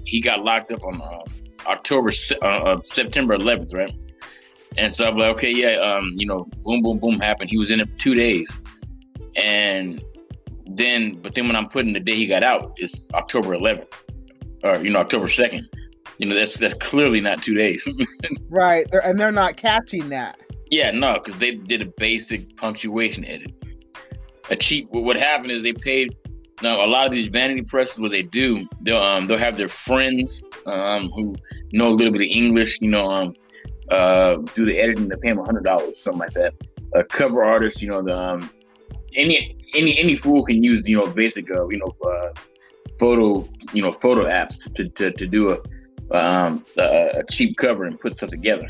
he 0.04 0.20
got 0.20 0.44
locked 0.44 0.72
up 0.72 0.84
on 0.84 1.00
uh, 1.00 1.22
October 1.66 2.10
uh, 2.42 2.46
uh, 2.46 2.80
September 2.84 3.36
11th, 3.36 3.74
right? 3.74 3.94
And 4.78 4.92
so 4.92 5.08
I'm 5.08 5.16
like, 5.16 5.30
okay, 5.30 5.52
yeah, 5.52 5.76
um, 5.78 6.12
you 6.14 6.26
know, 6.26 6.48
boom, 6.62 6.80
boom, 6.82 6.98
boom 6.98 7.18
happened. 7.18 7.50
He 7.50 7.58
was 7.58 7.70
in 7.70 7.80
it 7.80 7.90
for 7.90 7.96
two 7.96 8.14
days 8.14 8.60
and 9.36 10.02
then 10.66 11.14
but 11.20 11.34
then 11.34 11.46
when 11.46 11.56
I'm 11.56 11.68
putting 11.68 11.92
the 11.92 12.00
day 12.00 12.14
he 12.14 12.26
got 12.26 12.42
out, 12.42 12.72
it's 12.76 13.08
October 13.14 13.50
11th 13.56 14.02
or 14.62 14.76
you 14.78 14.90
know 14.90 15.00
October 15.00 15.26
2nd. 15.26 15.64
You 16.18 16.28
know 16.28 16.34
that's 16.34 16.58
that's 16.58 16.74
clearly 16.74 17.20
not 17.20 17.42
two 17.42 17.54
days. 17.54 17.88
right, 18.48 18.86
they're, 18.90 19.04
and 19.04 19.18
they're 19.18 19.32
not 19.32 19.56
catching 19.56 20.08
that. 20.10 20.38
Yeah, 20.70 20.90
no, 20.90 21.14
because 21.14 21.38
they 21.38 21.54
did 21.54 21.82
a 21.82 21.86
basic 21.96 22.56
punctuation 22.56 23.24
edit. 23.24 23.52
A 24.50 24.56
cheap. 24.56 24.88
What 24.90 25.16
happened 25.16 25.52
is 25.52 25.62
they 25.62 25.72
paid. 25.72 26.16
Now 26.62 26.84
a 26.84 26.88
lot 26.88 27.06
of 27.06 27.12
these 27.12 27.28
vanity 27.28 27.62
presses, 27.62 28.00
what 28.00 28.10
they 28.10 28.22
do, 28.22 28.66
they'll 28.82 28.98
um, 28.98 29.26
they'll 29.26 29.38
have 29.38 29.56
their 29.56 29.68
friends 29.68 30.44
um, 30.66 31.08
who 31.10 31.34
know 31.72 31.88
a 31.88 31.94
little 31.94 32.12
bit 32.12 32.22
of 32.22 32.28
English, 32.28 32.80
you 32.82 32.90
know, 32.90 33.10
um, 33.10 33.34
uh, 33.90 34.36
do 34.54 34.66
the 34.66 34.78
editing. 34.78 35.08
They 35.08 35.16
pay 35.22 35.30
them 35.30 35.44
hundred 35.44 35.64
dollars, 35.64 35.98
something 35.98 36.20
like 36.20 36.32
that. 36.32 36.54
A 36.94 37.04
cover 37.04 37.42
artist, 37.44 37.80
you 37.82 37.88
know, 37.88 38.02
the 38.02 38.16
um, 38.16 38.50
any 39.16 39.56
any 39.74 39.98
any 39.98 40.16
fool 40.16 40.44
can 40.44 40.62
use 40.62 40.88
you 40.88 40.96
know 40.96 41.06
basic 41.06 41.50
uh, 41.50 41.66
you 41.68 41.78
know 41.78 42.10
uh, 42.10 42.28
photo 42.98 43.46
you 43.72 43.82
know 43.82 43.92
photo 43.92 44.24
apps 44.24 44.72
to 44.74 44.88
to, 44.90 45.10
to 45.12 45.26
do 45.26 45.52
a 45.52 45.58
um, 46.16 46.64
a 46.76 47.22
cheap 47.30 47.56
cover 47.56 47.84
and 47.84 47.98
put 48.00 48.16
stuff 48.16 48.30
together. 48.30 48.68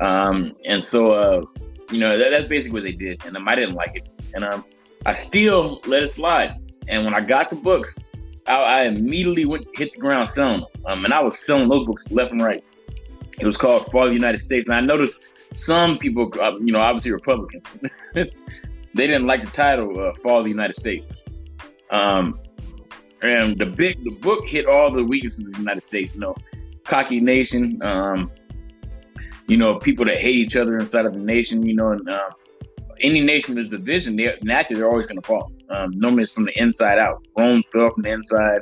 Um, 0.00 0.52
and 0.64 0.82
so 0.82 1.12
uh, 1.12 1.42
you 1.90 1.98
know 1.98 2.18
that, 2.18 2.30
that's 2.30 2.48
basically 2.48 2.72
what 2.72 2.82
they 2.82 2.92
did, 2.92 3.24
and 3.24 3.36
um, 3.36 3.48
I 3.48 3.54
didn't 3.54 3.74
like 3.74 3.94
it, 3.94 4.08
and 4.34 4.44
um, 4.44 4.64
I 5.06 5.14
still 5.14 5.80
let 5.86 6.02
it 6.02 6.08
slide. 6.08 6.58
And 6.88 7.04
when 7.04 7.14
I 7.14 7.20
got 7.20 7.50
the 7.50 7.56
books, 7.56 7.94
I, 8.46 8.54
I 8.54 8.82
immediately 8.84 9.44
went 9.44 9.68
hit 9.74 9.92
the 9.92 9.98
ground 9.98 10.28
selling 10.28 10.60
them, 10.60 10.68
um, 10.86 11.04
and 11.04 11.14
I 11.14 11.20
was 11.20 11.38
selling 11.38 11.68
those 11.68 11.86
books 11.86 12.10
left 12.10 12.32
and 12.32 12.42
right. 12.42 12.64
It 13.38 13.44
was 13.44 13.56
called 13.56 13.86
Fall 13.86 14.04
of 14.04 14.08
the 14.08 14.14
United 14.14 14.38
States, 14.38 14.66
and 14.66 14.74
I 14.74 14.80
noticed 14.80 15.18
some 15.52 15.98
people, 15.98 16.30
uh, 16.40 16.52
you 16.58 16.72
know, 16.72 16.80
obviously 16.80 17.12
Republicans, 17.12 17.78
they 18.14 18.26
didn't 18.94 19.26
like 19.26 19.44
the 19.44 19.50
title 19.50 19.98
uh, 19.98 20.14
"Fall 20.14 20.38
of 20.38 20.44
the 20.44 20.50
United 20.50 20.76
States." 20.76 21.16
Um, 21.90 22.40
and 23.22 23.58
the 23.58 23.66
big 23.66 24.02
the 24.04 24.10
book 24.10 24.48
hit 24.48 24.66
all 24.66 24.90
the 24.90 25.04
weaknesses 25.04 25.48
of 25.48 25.54
the 25.54 25.60
United 25.60 25.82
States. 25.82 26.14
You 26.14 26.20
know, 26.20 26.36
cocky 26.84 27.20
nation. 27.20 27.78
Um, 27.82 28.30
you 29.46 29.56
know, 29.56 29.78
people 29.78 30.04
that 30.06 30.20
hate 30.20 30.36
each 30.36 30.56
other 30.56 30.78
inside 30.78 31.06
of 31.06 31.14
the 31.14 31.20
nation. 31.20 31.64
You 31.64 31.74
know, 31.74 31.88
and 31.88 32.08
uh, 32.08 32.30
any 33.00 33.20
nation 33.20 33.54
there's 33.54 33.68
division, 33.68 34.16
they 34.16 34.36
naturally 34.42 34.80
they're 34.80 34.90
always 34.90 35.06
going 35.06 35.20
to 35.20 35.26
fall. 35.26 35.52
Um, 35.72 35.90
normally, 35.94 36.24
it's 36.24 36.32
from 36.32 36.44
the 36.44 36.58
inside 36.60 36.98
out. 36.98 37.26
Rome 37.36 37.62
fell 37.72 37.90
from 37.90 38.02
the 38.02 38.10
inside. 38.10 38.60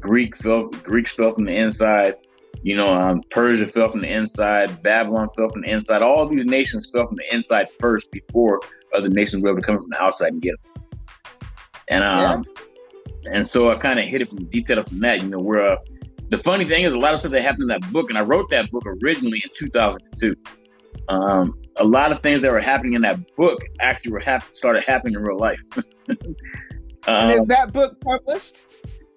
Greek 0.00 0.36
fell. 0.36 0.68
Greeks 0.68 1.12
fell 1.12 1.32
from 1.32 1.44
the 1.44 1.56
inside. 1.56 2.16
You 2.62 2.76
know, 2.76 2.94
um, 2.94 3.22
Persia 3.30 3.66
fell 3.66 3.88
from 3.90 4.00
the 4.00 4.10
inside, 4.10 4.82
Babylon 4.82 5.28
fell 5.36 5.50
from 5.50 5.62
the 5.62 5.70
inside. 5.70 6.00
All 6.00 6.26
these 6.26 6.46
nations 6.46 6.88
fell 6.90 7.06
from 7.06 7.16
the 7.16 7.34
inside 7.34 7.68
first 7.78 8.10
before 8.10 8.60
other 8.96 9.08
nations 9.08 9.42
were 9.42 9.50
able 9.50 9.60
to 9.60 9.66
come 9.66 9.78
from 9.78 9.90
the 9.90 10.02
outside 10.02 10.32
and 10.32 10.40
get 10.40 10.54
them. 10.62 10.84
And 11.88 12.04
um, 12.04 12.46
yeah. 13.22 13.32
and 13.34 13.46
so 13.46 13.70
I 13.70 13.76
kind 13.76 14.00
of 14.00 14.08
hit 14.08 14.22
it 14.22 14.30
from 14.30 14.46
detail 14.46 14.80
from 14.82 15.00
that. 15.00 15.20
You 15.20 15.28
know, 15.28 15.40
where 15.40 15.72
uh, 15.72 15.76
the 16.30 16.38
funny 16.38 16.64
thing 16.64 16.84
is, 16.84 16.94
a 16.94 16.98
lot 16.98 17.12
of 17.12 17.20
stuff 17.20 17.32
that 17.32 17.42
happened 17.42 17.64
in 17.64 17.68
that 17.68 17.92
book, 17.92 18.08
and 18.08 18.18
I 18.18 18.22
wrote 18.22 18.48
that 18.48 18.70
book 18.70 18.84
originally 19.02 19.42
in 19.44 19.50
2002. 19.54 20.34
Um, 21.08 21.58
a 21.76 21.84
lot 21.84 22.12
of 22.12 22.20
things 22.20 22.42
that 22.42 22.50
were 22.50 22.60
happening 22.60 22.94
in 22.94 23.02
that 23.02 23.34
book 23.36 23.60
actually 23.80 24.12
were 24.12 24.20
hap- 24.20 24.52
started 24.52 24.84
happening 24.84 25.14
in 25.14 25.22
real 25.22 25.38
life. 25.38 25.60
um, 27.06 27.30
is 27.30 27.46
that 27.46 27.72
book 27.72 28.00
published? 28.00 28.62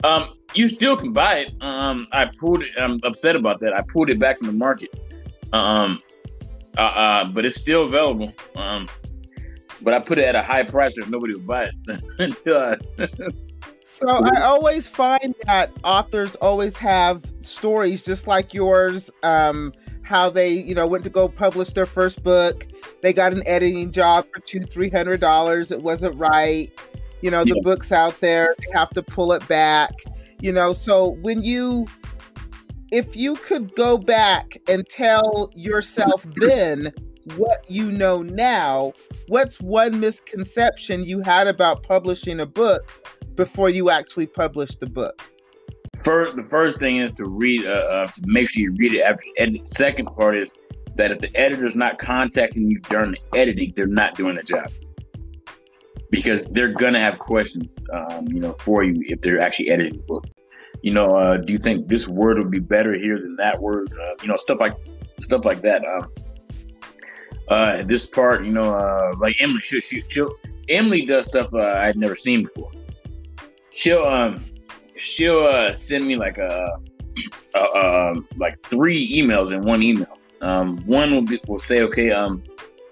Um, 0.03 0.35
you 0.53 0.67
still 0.67 0.95
can 0.95 1.13
buy 1.13 1.39
it. 1.39 1.53
Um, 1.61 2.07
I 2.11 2.29
pulled 2.39 2.63
it. 2.63 2.69
I'm 2.79 2.99
upset 3.03 3.35
about 3.35 3.59
that. 3.59 3.73
I 3.73 3.81
pulled 3.87 4.09
it 4.09 4.19
back 4.19 4.39
from 4.39 4.47
the 4.47 4.53
market. 4.53 4.89
Um, 5.53 6.01
uh, 6.77 6.81
uh, 6.81 7.25
but 7.25 7.45
it's 7.45 7.55
still 7.55 7.83
available. 7.83 8.31
Um, 8.55 8.87
but 9.81 9.93
I 9.93 9.99
put 9.99 10.17
it 10.17 10.25
at 10.25 10.35
a 10.35 10.41
high 10.41 10.63
price 10.63 10.95
so 10.95 11.03
nobody 11.07 11.33
would 11.33 11.45
buy 11.45 11.65
it 11.65 12.03
until 12.19 12.57
I. 12.57 12.77
so 13.85 14.07
I 14.07 14.41
always 14.41 14.87
find 14.87 15.35
that 15.45 15.71
authors 15.83 16.35
always 16.35 16.77
have 16.77 17.23
stories 17.41 18.01
just 18.01 18.27
like 18.27 18.53
yours. 18.53 19.09
Um, 19.23 19.73
how 20.07 20.29
they, 20.29 20.49
you 20.49 20.73
know, 20.73 20.87
went 20.87 21.03
to 21.03 21.09
go 21.09 21.27
publish 21.27 21.71
their 21.71 21.85
first 21.85 22.23
book. 22.23 22.65
They 23.01 23.11
got 23.11 23.33
an 23.33 23.43
editing 23.45 23.91
job 23.91 24.25
for 24.33 24.39
two, 24.39 24.61
three 24.61 24.89
hundred 24.89 25.19
dollars. 25.19 25.71
It 25.71 25.83
wasn't 25.83 26.15
right. 26.15 26.71
You 27.21 27.29
know, 27.29 27.43
the 27.43 27.55
yeah. 27.55 27.61
book's 27.63 27.91
out 27.91 28.19
there. 28.21 28.55
They 28.59 28.71
have 28.71 28.89
to 28.91 29.03
pull 29.03 29.33
it 29.33 29.45
back. 29.47 29.91
You 30.39 30.53
know, 30.53 30.71
so 30.71 31.09
when 31.21 31.43
you 31.43 31.87
if 32.91 33.17
you 33.17 33.35
could 33.35 33.75
go 33.75 33.97
back 33.97 34.57
and 34.69 34.87
tell 34.87 35.51
yourself 35.53 36.25
then 36.35 36.93
what 37.35 37.69
you 37.69 37.91
know 37.91 38.21
now, 38.21 38.93
what's 39.27 39.59
one 39.59 39.99
misconception 39.99 41.03
you 41.03 41.19
had 41.19 41.47
about 41.47 41.83
publishing 41.83 42.39
a 42.39 42.45
book 42.45 43.11
before 43.35 43.69
you 43.69 43.89
actually 43.89 44.25
published 44.25 44.79
the 44.79 44.87
book? 44.87 45.21
First, 46.03 46.35
the 46.35 46.43
first 46.43 46.79
thing 46.79 46.97
is 46.97 47.11
to 47.13 47.25
read, 47.25 47.65
uh, 47.65 47.69
uh, 47.69 48.07
to 48.07 48.21
make 48.23 48.49
sure 48.49 48.61
you 48.61 48.75
read 48.77 48.93
it. 48.93 49.01
After, 49.01 49.23
the 49.37 49.63
second 49.63 50.07
part 50.07 50.37
is 50.37 50.53
that 50.95 51.11
if 51.11 51.19
the 51.19 51.35
editor's 51.35 51.75
not 51.75 51.97
contacting 51.97 52.69
you 52.69 52.79
during 52.81 53.11
the 53.11 53.37
editing, 53.37 53.73
they're 53.75 53.87
not 53.87 54.15
doing 54.15 54.35
the 54.35 54.43
job 54.43 54.71
because 56.09 56.43
they're 56.45 56.73
gonna 56.73 56.99
have 56.99 57.19
questions, 57.19 57.83
um, 57.93 58.27
you 58.27 58.39
know, 58.39 58.53
for 58.53 58.83
you 58.83 58.95
if 59.07 59.21
they're 59.21 59.41
actually 59.41 59.69
editing 59.69 59.97
the 59.97 60.03
book 60.03 60.25
you 60.81 60.93
know, 60.93 61.15
uh, 61.15 61.37
do 61.37 61.53
you 61.53 61.59
think 61.59 61.87
this 61.87 62.07
word 62.07 62.37
would 62.37 62.51
be 62.51 62.59
better 62.59 62.93
here 62.93 63.19
than 63.19 63.35
that 63.37 63.61
word? 63.61 63.91
Uh, 63.91 64.13
you 64.21 64.27
know, 64.27 64.37
stuff 64.37 64.59
like 64.59 64.73
stuff 65.19 65.45
like 65.45 65.61
that. 65.61 65.85
Um, 65.85 66.11
uh, 67.47 67.83
this 67.83 68.05
part, 68.05 68.45
you 68.45 68.51
know, 68.51 68.75
uh, 68.75 69.13
like 69.19 69.35
Emily, 69.39 69.61
she, 69.61 69.81
she, 69.81 70.01
she'll 70.01 70.33
Emily 70.69 71.05
does 71.05 71.27
stuff 71.27 71.53
I'd 71.55 71.97
never 71.97 72.15
seen 72.15 72.43
before. 72.43 72.71
She'll 73.71 74.03
um, 74.05 74.43
she'll 74.97 75.45
uh, 75.45 75.73
send 75.73 76.07
me 76.07 76.15
like 76.15 76.37
a, 76.37 76.79
a, 77.53 77.59
a, 77.59 78.11
um, 78.11 78.27
like 78.37 78.55
three 78.57 79.21
emails 79.21 79.51
in 79.51 79.61
one 79.61 79.81
email. 79.81 80.17
Um, 80.41 80.77
one 80.85 81.11
will 81.11 81.23
be 81.23 81.39
will 81.47 81.59
say, 81.59 81.81
okay, 81.81 82.11
um, 82.11 82.43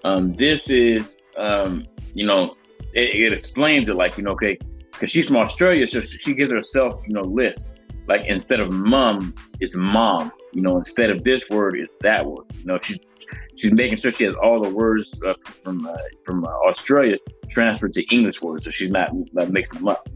um, 0.04 0.32
this 0.34 0.70
is 0.70 1.22
um, 1.36 1.86
you 2.14 2.26
know, 2.26 2.56
it, 2.94 3.14
it 3.14 3.32
explains 3.32 3.88
it 3.88 3.96
like 3.96 4.16
you 4.16 4.24
know, 4.24 4.32
okay, 4.32 4.58
because 4.92 5.10
she's 5.10 5.26
from 5.26 5.36
Australia, 5.36 5.86
so 5.86 6.00
she 6.00 6.34
gives 6.34 6.50
herself 6.50 6.94
you 7.06 7.14
know 7.14 7.22
list 7.22 7.70
like 8.08 8.24
instead 8.26 8.60
of 8.60 8.70
mom, 8.72 9.34
it's 9.60 9.74
mom. 9.76 10.30
You 10.52 10.62
know, 10.62 10.78
instead 10.78 11.10
of 11.10 11.22
this 11.24 11.50
word, 11.50 11.76
it's 11.78 11.96
that 11.96 12.24
word. 12.24 12.46
You 12.60 12.66
know, 12.66 12.78
she's 12.78 12.98
she's 13.56 13.72
making 13.72 13.96
sure 13.96 14.10
she 14.10 14.24
has 14.24 14.34
all 14.42 14.60
the 14.60 14.70
words 14.70 15.20
uh, 15.22 15.34
from 15.62 15.86
uh, 15.86 15.96
from 16.24 16.44
uh, 16.44 16.48
Australia 16.68 17.16
transferred 17.50 17.92
to 17.94 18.02
English 18.14 18.40
words, 18.40 18.64
so 18.64 18.70
she's 18.70 18.90
not, 18.90 19.10
not 19.32 19.50
mixing 19.50 19.80
them 19.80 19.88
up. 19.88 20.08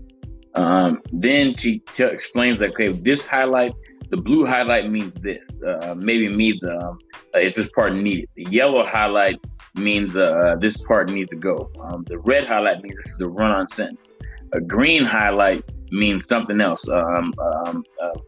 Um, 0.54 1.00
then 1.12 1.52
she 1.52 1.78
t- 1.78 2.04
explains 2.04 2.60
like, 2.60 2.72
okay, 2.72 2.88
this 2.88 3.26
highlight, 3.26 3.72
the 4.10 4.16
blue 4.16 4.46
highlight 4.46 4.90
means 4.90 5.14
this. 5.14 5.62
Uh, 5.62 5.94
maybe 5.96 6.28
means 6.28 6.64
um, 6.64 6.98
uh, 7.34 7.38
it's 7.38 7.56
this 7.56 7.70
part 7.70 7.94
needed. 7.94 8.28
The 8.34 8.46
yellow 8.50 8.84
highlight 8.84 9.36
means 9.74 10.16
uh, 10.16 10.56
this 10.60 10.76
part 10.78 11.08
needs 11.10 11.28
to 11.30 11.36
go. 11.36 11.66
Um, 11.80 12.02
the 12.08 12.18
red 12.18 12.46
highlight 12.46 12.82
means 12.82 12.96
this 12.96 13.14
is 13.14 13.20
a 13.20 13.28
run-on 13.28 13.68
sentence. 13.68 14.14
A 14.52 14.60
green 14.60 15.04
highlight 15.04 15.64
means 15.92 16.26
something 16.26 16.60
else. 16.60 16.88
Um, 16.88 17.32
um, 17.38 17.84
uh, 18.02 18.18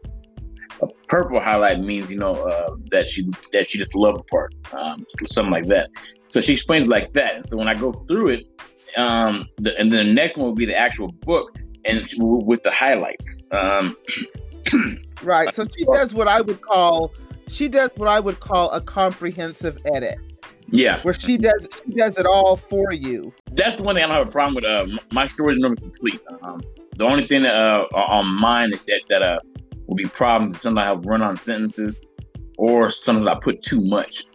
a 0.81 0.87
purple 1.07 1.39
highlight 1.39 1.79
means 1.79 2.11
you 2.11 2.17
know 2.17 2.33
uh, 2.33 2.75
that 2.91 3.07
she 3.07 3.23
that 3.51 3.67
she 3.67 3.77
just 3.77 3.95
loved 3.95 4.19
the 4.19 4.23
part, 4.23 4.53
um, 4.73 5.05
something 5.25 5.51
like 5.51 5.67
that. 5.67 5.89
So 6.29 6.39
she 6.41 6.53
explains 6.53 6.87
like 6.87 7.09
that. 7.11 7.35
And 7.35 7.45
so 7.45 7.57
when 7.57 7.67
I 7.67 7.75
go 7.75 7.91
through 7.91 8.29
it, 8.29 8.45
um, 8.97 9.45
the, 9.57 9.77
and 9.77 9.91
then 9.91 10.07
the 10.07 10.13
next 10.13 10.37
one 10.37 10.47
will 10.47 10.55
be 10.55 10.65
the 10.65 10.77
actual 10.77 11.11
book 11.11 11.57
and 11.85 12.05
with 12.19 12.63
the 12.63 12.71
highlights. 12.71 13.47
Um, 13.51 13.95
right. 15.23 15.53
So 15.53 15.65
she 15.65 15.85
does 15.85 16.13
what 16.13 16.27
I 16.27 16.41
would 16.41 16.61
call 16.61 17.13
she 17.47 17.67
does 17.67 17.91
what 17.95 18.09
I 18.09 18.19
would 18.19 18.39
call 18.39 18.71
a 18.71 18.81
comprehensive 18.81 19.77
edit. 19.93 20.17
Yeah, 20.69 21.01
where 21.01 21.13
she 21.13 21.37
does 21.37 21.67
she 21.85 21.93
does 21.93 22.17
it 22.17 22.25
all 22.25 22.55
for 22.55 22.91
you. 22.91 23.33
That's 23.51 23.75
the 23.75 23.83
one 23.83 23.95
thing 23.95 24.03
I 24.03 24.07
don't 24.07 24.17
have 24.17 24.27
a 24.27 24.31
problem 24.31 24.55
with. 24.55 24.65
Uh, 24.65 24.87
my 25.11 25.25
story 25.25 25.53
is 25.53 25.59
never 25.59 25.75
complete. 25.75 26.19
Um, 26.41 26.61
the 26.95 27.05
only 27.05 27.27
thing 27.27 27.43
that 27.43 27.53
uh, 27.53 27.85
on 27.95 28.25
mine 28.25 28.73
is 28.73 28.81
that 28.83 29.01
that 29.09 29.21
uh, 29.21 29.39
will 29.87 29.95
be 29.95 30.05
problems 30.05 30.55
is 30.55 30.61
sometimes 30.61 30.85
I 30.85 30.89
have 30.89 31.05
run-on 31.05 31.37
sentences, 31.37 32.03
or 32.57 32.89
sometimes 32.89 33.27
I 33.27 33.35
put 33.35 33.61
too 33.61 33.81
much, 33.81 34.25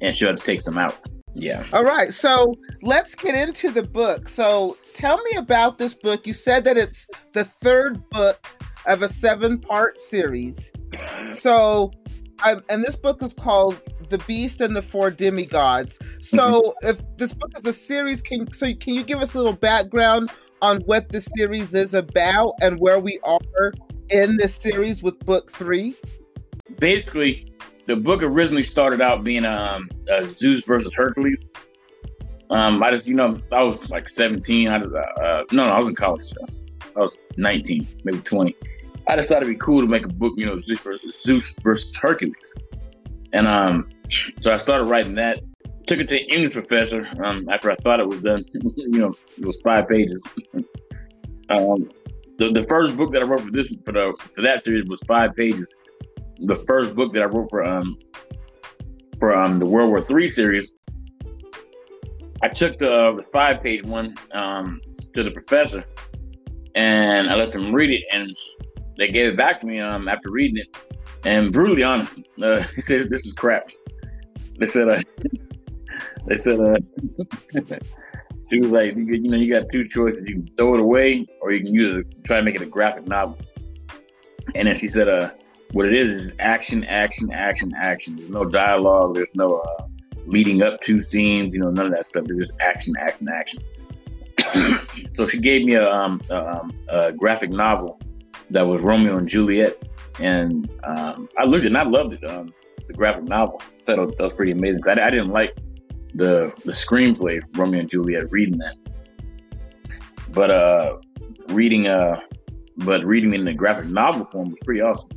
and 0.00 0.14
she'll 0.14 0.28
have 0.28 0.36
to 0.36 0.44
take 0.44 0.60
some 0.60 0.78
out. 0.78 0.96
Yeah. 1.34 1.64
All 1.72 1.84
right. 1.84 2.12
So 2.12 2.54
let's 2.82 3.14
get 3.14 3.34
into 3.34 3.70
the 3.70 3.82
book. 3.82 4.28
So 4.28 4.76
tell 4.94 5.22
me 5.22 5.32
about 5.36 5.78
this 5.78 5.94
book. 5.94 6.26
You 6.26 6.34
said 6.34 6.64
that 6.64 6.76
it's 6.76 7.06
the 7.32 7.44
third 7.44 8.08
book 8.10 8.46
of 8.86 9.02
a 9.02 9.08
seven-part 9.08 9.98
series. 9.98 10.72
So, 11.32 11.92
um, 12.44 12.62
and 12.68 12.84
this 12.84 12.96
book 12.96 13.22
is 13.22 13.32
called 13.32 13.80
the 14.10 14.18
Beast 14.18 14.60
and 14.60 14.74
the 14.74 14.82
Four 14.82 15.10
Demigods. 15.10 15.98
So, 16.20 16.74
mm-hmm. 16.82 16.88
if 16.88 17.00
this 17.16 17.32
book 17.32 17.52
is 17.56 17.64
a 17.64 17.72
series, 17.72 18.20
can 18.20 18.50
so 18.52 18.74
can 18.74 18.94
you 18.94 19.04
give 19.04 19.20
us 19.20 19.34
a 19.34 19.38
little 19.38 19.52
background 19.52 20.30
on 20.60 20.80
what 20.82 21.08
the 21.08 21.20
series 21.20 21.74
is 21.74 21.94
about 21.94 22.54
and 22.60 22.78
where 22.78 22.98
we 22.98 23.18
are 23.22 23.72
in 24.10 24.36
this 24.36 24.54
series 24.56 25.02
with 25.02 25.18
book 25.20 25.50
three? 25.52 25.94
Basically, 26.78 27.51
the 27.86 27.96
book 27.96 28.22
originally 28.22 28.62
started 28.62 29.00
out 29.00 29.24
being 29.24 29.44
um, 29.44 29.88
uh, 30.10 30.22
Zeus 30.22 30.64
versus 30.64 30.94
Hercules. 30.94 31.52
Um, 32.50 32.82
I 32.82 32.90
just, 32.90 33.08
you 33.08 33.14
know, 33.14 33.40
I 33.50 33.62
was 33.62 33.90
like 33.90 34.08
17. 34.08 34.68
I 34.68 34.78
just, 34.78 34.92
uh, 34.92 34.98
uh, 34.98 35.44
no, 35.52 35.66
no, 35.66 35.72
I 35.72 35.78
was 35.78 35.88
in 35.88 35.94
college. 35.94 36.24
So 36.24 36.46
I 36.96 37.00
was 37.00 37.16
19, 37.36 37.86
maybe 38.04 38.18
20. 38.18 38.54
I 39.08 39.16
just 39.16 39.28
thought 39.28 39.42
it'd 39.42 39.48
be 39.48 39.58
cool 39.58 39.80
to 39.80 39.86
make 39.86 40.04
a 40.04 40.08
book, 40.08 40.34
you 40.36 40.46
know, 40.46 40.58
Zeus 40.58 40.80
versus, 40.80 41.20
Zeus 41.20 41.54
versus 41.62 41.96
Hercules. 41.96 42.56
And 43.32 43.48
um, 43.48 43.88
so 44.40 44.52
I 44.52 44.56
started 44.56 44.84
writing 44.84 45.14
that. 45.16 45.40
Took 45.86 45.98
it 45.98 46.08
to 46.08 46.16
an 46.16 46.28
English 46.28 46.52
professor 46.52 47.08
um, 47.24 47.48
after 47.48 47.70
I 47.70 47.74
thought 47.74 47.98
it 47.98 48.06
was 48.06 48.22
done. 48.22 48.44
you 48.52 49.00
know, 49.00 49.12
it 49.38 49.44
was 49.44 49.60
five 49.62 49.88
pages. 49.88 50.28
um, 51.48 51.90
the, 52.38 52.52
the 52.52 52.64
first 52.68 52.96
book 52.96 53.10
that 53.12 53.22
I 53.22 53.24
wrote 53.24 53.40
for 53.40 53.50
this 53.50 53.74
for 53.84 53.92
the 53.92 54.16
for 54.32 54.42
that 54.42 54.62
series 54.62 54.86
was 54.88 55.02
five 55.08 55.32
pages. 55.32 55.74
The 56.38 56.54
first 56.66 56.94
book 56.94 57.12
that 57.12 57.22
I 57.22 57.26
wrote 57.26 57.50
for 57.50 57.64
um 57.64 57.98
for 59.20 59.36
um 59.36 59.58
the 59.58 59.66
World 59.66 59.90
War 59.90 60.00
Three 60.00 60.28
series, 60.28 60.72
I 62.42 62.48
took 62.48 62.78
the, 62.78 63.14
the 63.16 63.22
five 63.32 63.60
page 63.60 63.82
one 63.84 64.16
um 64.32 64.80
to 65.14 65.22
the 65.22 65.30
professor, 65.30 65.84
and 66.74 67.30
I 67.30 67.34
let 67.34 67.52
them 67.52 67.74
read 67.74 67.90
it, 67.90 68.04
and 68.12 68.36
they 68.98 69.08
gave 69.08 69.32
it 69.32 69.36
back 69.36 69.56
to 69.60 69.66
me 69.66 69.80
um 69.80 70.08
after 70.08 70.30
reading 70.30 70.58
it, 70.58 70.76
and 71.24 71.52
brutally 71.52 71.82
honest, 71.82 72.20
uh, 72.42 72.62
he 72.74 72.80
said 72.80 73.08
this 73.10 73.26
is 73.26 73.32
crap. 73.32 73.68
They 74.58 74.66
said, 74.66 74.88
uh, 74.88 75.00
they 76.26 76.36
said, 76.36 76.60
uh, 76.60 76.76
she 78.50 78.60
was 78.60 78.70
like, 78.70 78.94
you, 78.96 79.04
you 79.04 79.30
know, 79.30 79.36
you 79.36 79.52
got 79.52 79.68
two 79.70 79.84
choices: 79.84 80.28
you 80.28 80.36
can 80.36 80.46
throw 80.56 80.74
it 80.74 80.80
away, 80.80 81.26
or 81.40 81.52
you 81.52 81.62
can 81.64 81.74
use 81.74 81.96
it, 81.98 82.24
try 82.24 82.38
to 82.38 82.42
make 82.42 82.54
it 82.54 82.62
a 82.62 82.66
graphic 82.66 83.06
novel. 83.06 83.38
And 84.54 84.68
then 84.68 84.74
she 84.74 84.88
said, 84.88 85.08
uh, 85.08 85.30
what 85.72 85.86
it 85.86 85.94
is 85.94 86.12
is 86.12 86.32
action, 86.38 86.84
action, 86.84 87.30
action, 87.32 87.72
action. 87.76 88.16
There's 88.16 88.30
no 88.30 88.44
dialogue. 88.44 89.14
There's 89.14 89.34
no 89.34 89.58
uh, 89.58 89.86
leading 90.26 90.62
up 90.62 90.80
to 90.82 91.00
scenes. 91.00 91.54
You 91.54 91.60
know, 91.60 91.70
none 91.70 91.86
of 91.86 91.92
that 91.92 92.06
stuff. 92.06 92.24
There's 92.24 92.38
just 92.38 92.60
action, 92.60 92.94
action, 92.98 93.28
action. 93.28 93.62
so 95.10 95.26
she 95.26 95.38
gave 95.38 95.64
me 95.64 95.74
a, 95.74 95.88
um, 95.88 96.20
a, 96.30 96.36
um, 96.36 96.72
a 96.88 97.12
graphic 97.12 97.50
novel 97.50 98.00
that 98.50 98.62
was 98.62 98.82
Romeo 98.82 99.16
and 99.16 99.28
Juliet 99.28 99.82
and 100.20 100.68
um, 100.84 101.28
I 101.38 101.44
looked 101.44 101.64
it 101.64 101.68
and 101.68 101.78
I 101.78 101.84
loved 101.84 102.14
it. 102.14 102.24
Um, 102.24 102.52
the 102.86 102.92
graphic 102.92 103.24
novel, 103.24 103.62
I 103.62 103.84
thought 103.84 104.16
that 104.16 104.22
was 104.22 104.32
pretty 104.34 104.52
amazing. 104.52 104.82
I, 104.86 104.92
I, 104.92 105.10
didn't 105.10 105.30
like 105.30 105.56
the 106.14 106.52
the 106.64 106.72
screenplay 106.72 107.40
Romeo 107.56 107.80
and 107.80 107.88
Juliet 107.88 108.30
reading 108.30 108.58
that, 108.58 108.76
but 110.30 110.50
uh, 110.50 110.98
reading 111.48 111.86
uh, 111.86 112.20
but 112.78 113.04
reading 113.04 113.32
it 113.34 113.40
in 113.40 113.46
the 113.46 113.54
graphic 113.54 113.86
novel 113.86 114.24
form 114.24 114.50
was 114.50 114.58
pretty 114.64 114.80
awesome. 114.80 115.10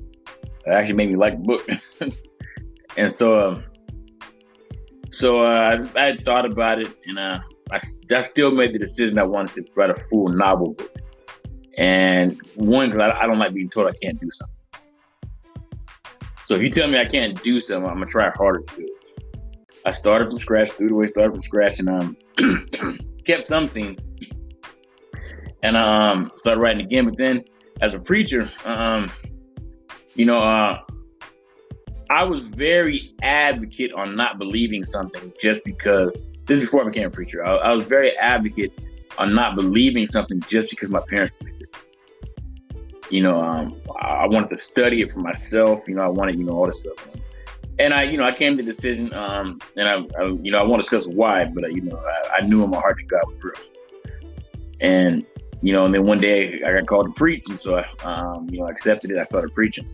It 0.66 0.72
actually 0.72 0.96
made 0.96 1.10
me 1.10 1.16
like 1.16 1.38
the 1.38 1.44
book, 1.44 1.68
and 2.98 3.12
so 3.12 3.50
um, 3.50 3.64
so 5.16 5.46
uh, 5.46 5.78
I, 5.96 6.08
I 6.08 6.18
thought 6.18 6.46
about 6.46 6.82
it, 6.82 6.92
and 7.06 7.18
uh, 7.18 7.40
I, 7.72 7.80
I 8.14 8.22
still 8.22 8.52
made 8.52 8.74
the 8.74 8.80
decision 8.80 9.18
I 9.18 9.24
wanted 9.24 9.54
to 9.56 9.72
write 9.76 9.90
a 9.90 9.96
full 9.96 10.28
novel 10.28 10.74
book. 10.74 10.94
And 11.78 12.38
one, 12.56 12.90
because 12.90 13.02
I, 13.02 13.24
I 13.24 13.28
don't 13.28 13.40
like 13.40 13.54
being 13.54 13.70
told 13.70 13.88
I 13.88 13.94
can't 14.02 14.20
do 14.20 14.30
something 14.30 14.56
So 16.48 16.56
if 16.56 16.62
you 16.62 16.70
tell 16.70 16.88
me 16.88 17.00
I 17.00 17.06
can't 17.06 17.42
do 17.44 17.60
something, 17.60 17.88
I'm 17.90 17.96
gonna 17.96 18.08
try 18.08 18.30
harder 18.30 18.60
to 18.60 18.76
do 18.76 18.84
it. 18.84 19.42
I 19.86 19.92
started 19.92 20.30
from 20.30 20.38
scratch, 20.38 20.72
threw 20.72 20.88
it 20.88 20.92
away, 20.92 21.08
started 21.08 21.32
from 21.32 21.40
scratch, 21.40 21.80
and 21.80 21.90
um, 21.90 22.18
kept 23.26 23.46
some 23.46 23.68
scenes, 23.68 24.08
and 25.64 25.78
um, 25.78 26.32
started 26.36 26.60
writing 26.60 26.86
again. 26.86 27.06
But 27.06 27.16
then, 27.18 27.44
as 27.82 27.94
a 27.94 28.00
preacher, 28.00 28.50
um, 28.66 29.10
you 30.16 30.26
know, 30.26 30.40
uh, 30.40 30.80
I 32.10 32.24
was 32.24 32.46
very 32.46 33.14
advocate 33.22 33.94
on 33.94 34.16
not 34.16 34.38
believing 34.38 34.84
something 34.84 35.32
just 35.40 35.64
because. 35.66 36.28
This 36.48 36.60
is 36.60 36.66
before 36.66 36.84
I 36.84 36.86
became 36.86 37.08
a 37.08 37.10
preacher. 37.10 37.44
I, 37.44 37.56
I 37.56 37.74
was 37.74 37.86
very 37.86 38.16
advocate 38.18 38.72
on 39.18 39.34
not 39.34 39.56
believing 39.56 40.06
something 40.06 40.42
just 40.42 40.70
because 40.70 40.90
my 40.90 41.02
parents 41.10 41.34
believed 41.40 41.64
it. 41.64 41.76
You 43.10 43.24
know, 43.24 43.42
um, 43.42 43.82
I 44.00 44.28
wanted 44.28 44.50
to 44.50 44.58
study 44.58 45.02
it 45.02 45.10
for 45.10 45.22
myself. 45.22 45.88
You 45.88 45.96
know, 45.96 46.04
I 46.04 46.08
wanted, 46.08 46.38
you 46.38 46.44
know, 46.44 46.54
all 46.54 46.68
this 46.68 46.82
stuff. 46.82 47.08
And 47.78 47.94
I, 47.94 48.04
you 48.04 48.18
know, 48.18 48.24
I 48.24 48.32
came 48.32 48.58
to 48.58 48.64
the 48.64 48.72
decision, 48.72 49.14
um, 49.14 49.60
and 49.76 49.88
I, 49.88 49.96
I, 50.20 50.28
you 50.42 50.52
know, 50.52 50.60
I 50.60 50.64
won't 50.64 50.82
discuss 50.82 51.08
why, 51.08 51.46
but 51.46 51.66
uh, 51.66 51.68
you 51.68 51.82
know, 51.82 51.98
I, 51.98 52.38
I, 52.38 52.48
knew 52.48 52.64
in 52.64 52.70
my 52.70 52.80
heart 52.80 52.96
that 52.98 53.08
God 53.08 53.24
was 53.28 53.44
real. 53.44 54.02
And 54.80 55.26
you 55.62 55.74
know, 55.74 55.86
and 55.86 55.94
then 55.94 56.06
one 56.06 56.20
day 56.20 56.62
I 56.64 56.72
got 56.72 56.86
called 56.86 57.08
to 57.08 57.12
preach, 57.12 57.50
and 57.50 57.60
so 57.60 57.78
I, 57.78 57.86
um, 58.04 58.48
you 58.50 58.60
know, 58.60 58.68
I 58.68 58.72
accepted 58.72 59.12
it. 59.12 59.18
I 59.18 59.24
started 59.24 59.52
preaching, 59.52 59.86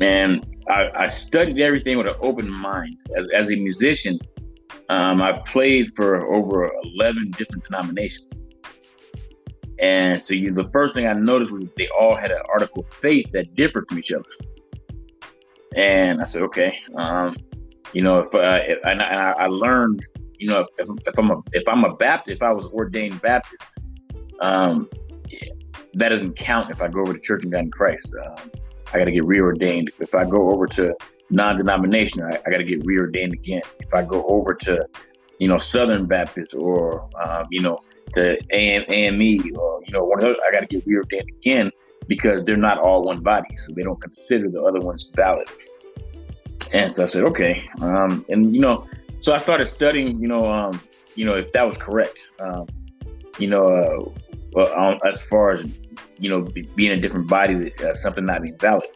and 0.00 0.44
I, 0.68 0.90
I 0.94 1.06
studied 1.06 1.60
everything 1.60 1.98
with 1.98 2.08
an 2.08 2.16
open 2.20 2.50
mind. 2.50 3.00
As, 3.16 3.28
as 3.34 3.50
a 3.50 3.56
musician, 3.56 4.18
um, 4.88 5.22
I 5.22 5.40
played 5.46 5.88
for 5.88 6.32
over 6.32 6.70
11 6.96 7.32
different 7.36 7.64
denominations. 7.64 8.42
And 9.78 10.22
so 10.22 10.34
you, 10.34 10.52
the 10.52 10.68
first 10.72 10.94
thing 10.94 11.06
I 11.06 11.12
noticed 11.12 11.52
was 11.52 11.64
they 11.76 11.88
all 11.88 12.14
had 12.14 12.30
an 12.30 12.40
article 12.50 12.82
of 12.82 12.88
faith 12.88 13.30
that 13.32 13.54
differed 13.54 13.84
from 13.88 13.98
each 13.98 14.12
other. 14.12 14.24
And 15.76 16.20
I 16.20 16.24
said, 16.24 16.42
okay, 16.42 16.78
um, 16.96 17.36
you 17.92 18.02
know, 18.02 18.20
if, 18.20 18.34
uh, 18.34 18.60
if 18.66 18.78
and, 18.84 19.02
I, 19.02 19.32
I, 19.32 19.46
learned, 19.46 20.00
you 20.38 20.48
know, 20.48 20.66
if, 20.78 20.88
if, 21.06 21.18
I'm 21.18 21.30
a 21.30 21.42
if 21.52 21.68
I'm 21.68 21.84
a 21.84 21.94
Baptist, 21.96 22.36
if 22.36 22.42
I 22.42 22.52
was 22.52 22.66
ordained 22.66 23.20
Baptist, 23.20 23.78
um, 24.40 24.88
that 25.94 26.08
doesn't 26.08 26.36
count 26.36 26.70
if 26.70 26.80
I 26.80 26.88
go 26.88 27.00
over 27.00 27.12
to 27.12 27.20
Church 27.20 27.42
and 27.42 27.52
God 27.52 27.64
in 27.64 27.70
Christ. 27.70 28.14
Um, 28.24 28.50
I 28.92 28.98
got 28.98 29.04
to 29.04 29.12
get 29.12 29.24
reordained. 29.24 29.88
If, 30.00 30.14
I 30.14 30.24
go 30.24 30.50
over 30.50 30.66
to 30.68 30.94
non-denominational, 31.30 32.32
I, 32.32 32.40
I 32.46 32.50
got 32.50 32.58
to 32.58 32.64
get 32.64 32.84
reordained 32.84 33.32
again. 33.32 33.62
If 33.80 33.94
I 33.94 34.02
go 34.02 34.24
over 34.26 34.54
to, 34.54 34.86
you 35.38 35.48
know, 35.48 35.58
Southern 35.58 36.06
Baptist 36.06 36.54
or, 36.54 37.08
um, 37.20 37.46
you 37.50 37.60
know, 37.60 37.78
to 38.14 38.38
AM, 38.52 38.84
AME 38.88 39.56
or, 39.56 39.82
you 39.84 39.92
know, 39.92 40.04
one 40.04 40.18
of 40.18 40.24
those, 40.24 40.36
I 40.46 40.52
got 40.52 40.60
to 40.60 40.66
get 40.66 40.86
reordained 40.86 41.28
again 41.38 41.70
because 42.06 42.44
they're 42.44 42.56
not 42.56 42.78
all 42.78 43.04
one 43.04 43.20
body. 43.20 43.56
So 43.56 43.72
they 43.74 43.82
don't 43.82 44.00
consider 44.00 44.48
the 44.48 44.62
other 44.62 44.80
ones 44.80 45.10
valid. 45.14 45.48
And 46.72 46.90
so 46.92 47.02
I 47.02 47.06
said, 47.06 47.22
okay. 47.24 47.68
Um, 47.80 48.24
and, 48.28 48.54
you 48.54 48.60
know, 48.60 48.86
so 49.18 49.32
I 49.32 49.38
started 49.38 49.66
studying, 49.66 50.18
you 50.18 50.28
know, 50.28 50.50
um, 50.50 50.80
you 51.14 51.24
know, 51.24 51.34
if 51.34 51.52
that 51.52 51.66
was 51.66 51.76
correct, 51.76 52.28
um, 52.40 52.66
you 53.38 53.48
know, 53.48 53.68
uh, 53.68 54.22
well, 54.52 54.74
um, 54.78 55.00
as 55.08 55.26
far 55.26 55.52
as, 55.52 55.66
you 56.18 56.30
know, 56.30 56.42
being 56.74 56.92
in 56.92 57.00
different 57.00 57.28
bodies, 57.28 57.72
uh, 57.80 57.94
something 57.94 58.24
not 58.24 58.42
being 58.42 58.58
valid 58.58 58.88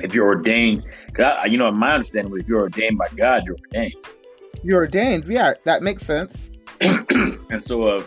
if 0.00 0.14
you're 0.14 0.26
ordained, 0.26 0.84
I, 1.18 1.46
you 1.46 1.58
know, 1.58 1.68
in 1.68 1.76
my 1.76 1.92
understanding, 1.94 2.34
if 2.38 2.48
you're 2.48 2.62
ordained 2.62 2.98
by 2.98 3.08
God, 3.16 3.46
you're 3.46 3.56
ordained. 3.56 3.94
You're 4.62 4.80
ordained, 4.80 5.24
yeah, 5.28 5.54
that 5.64 5.82
makes 5.82 6.02
sense. 6.02 6.50
and 6.80 7.62
so, 7.62 7.82
uh, 7.84 8.04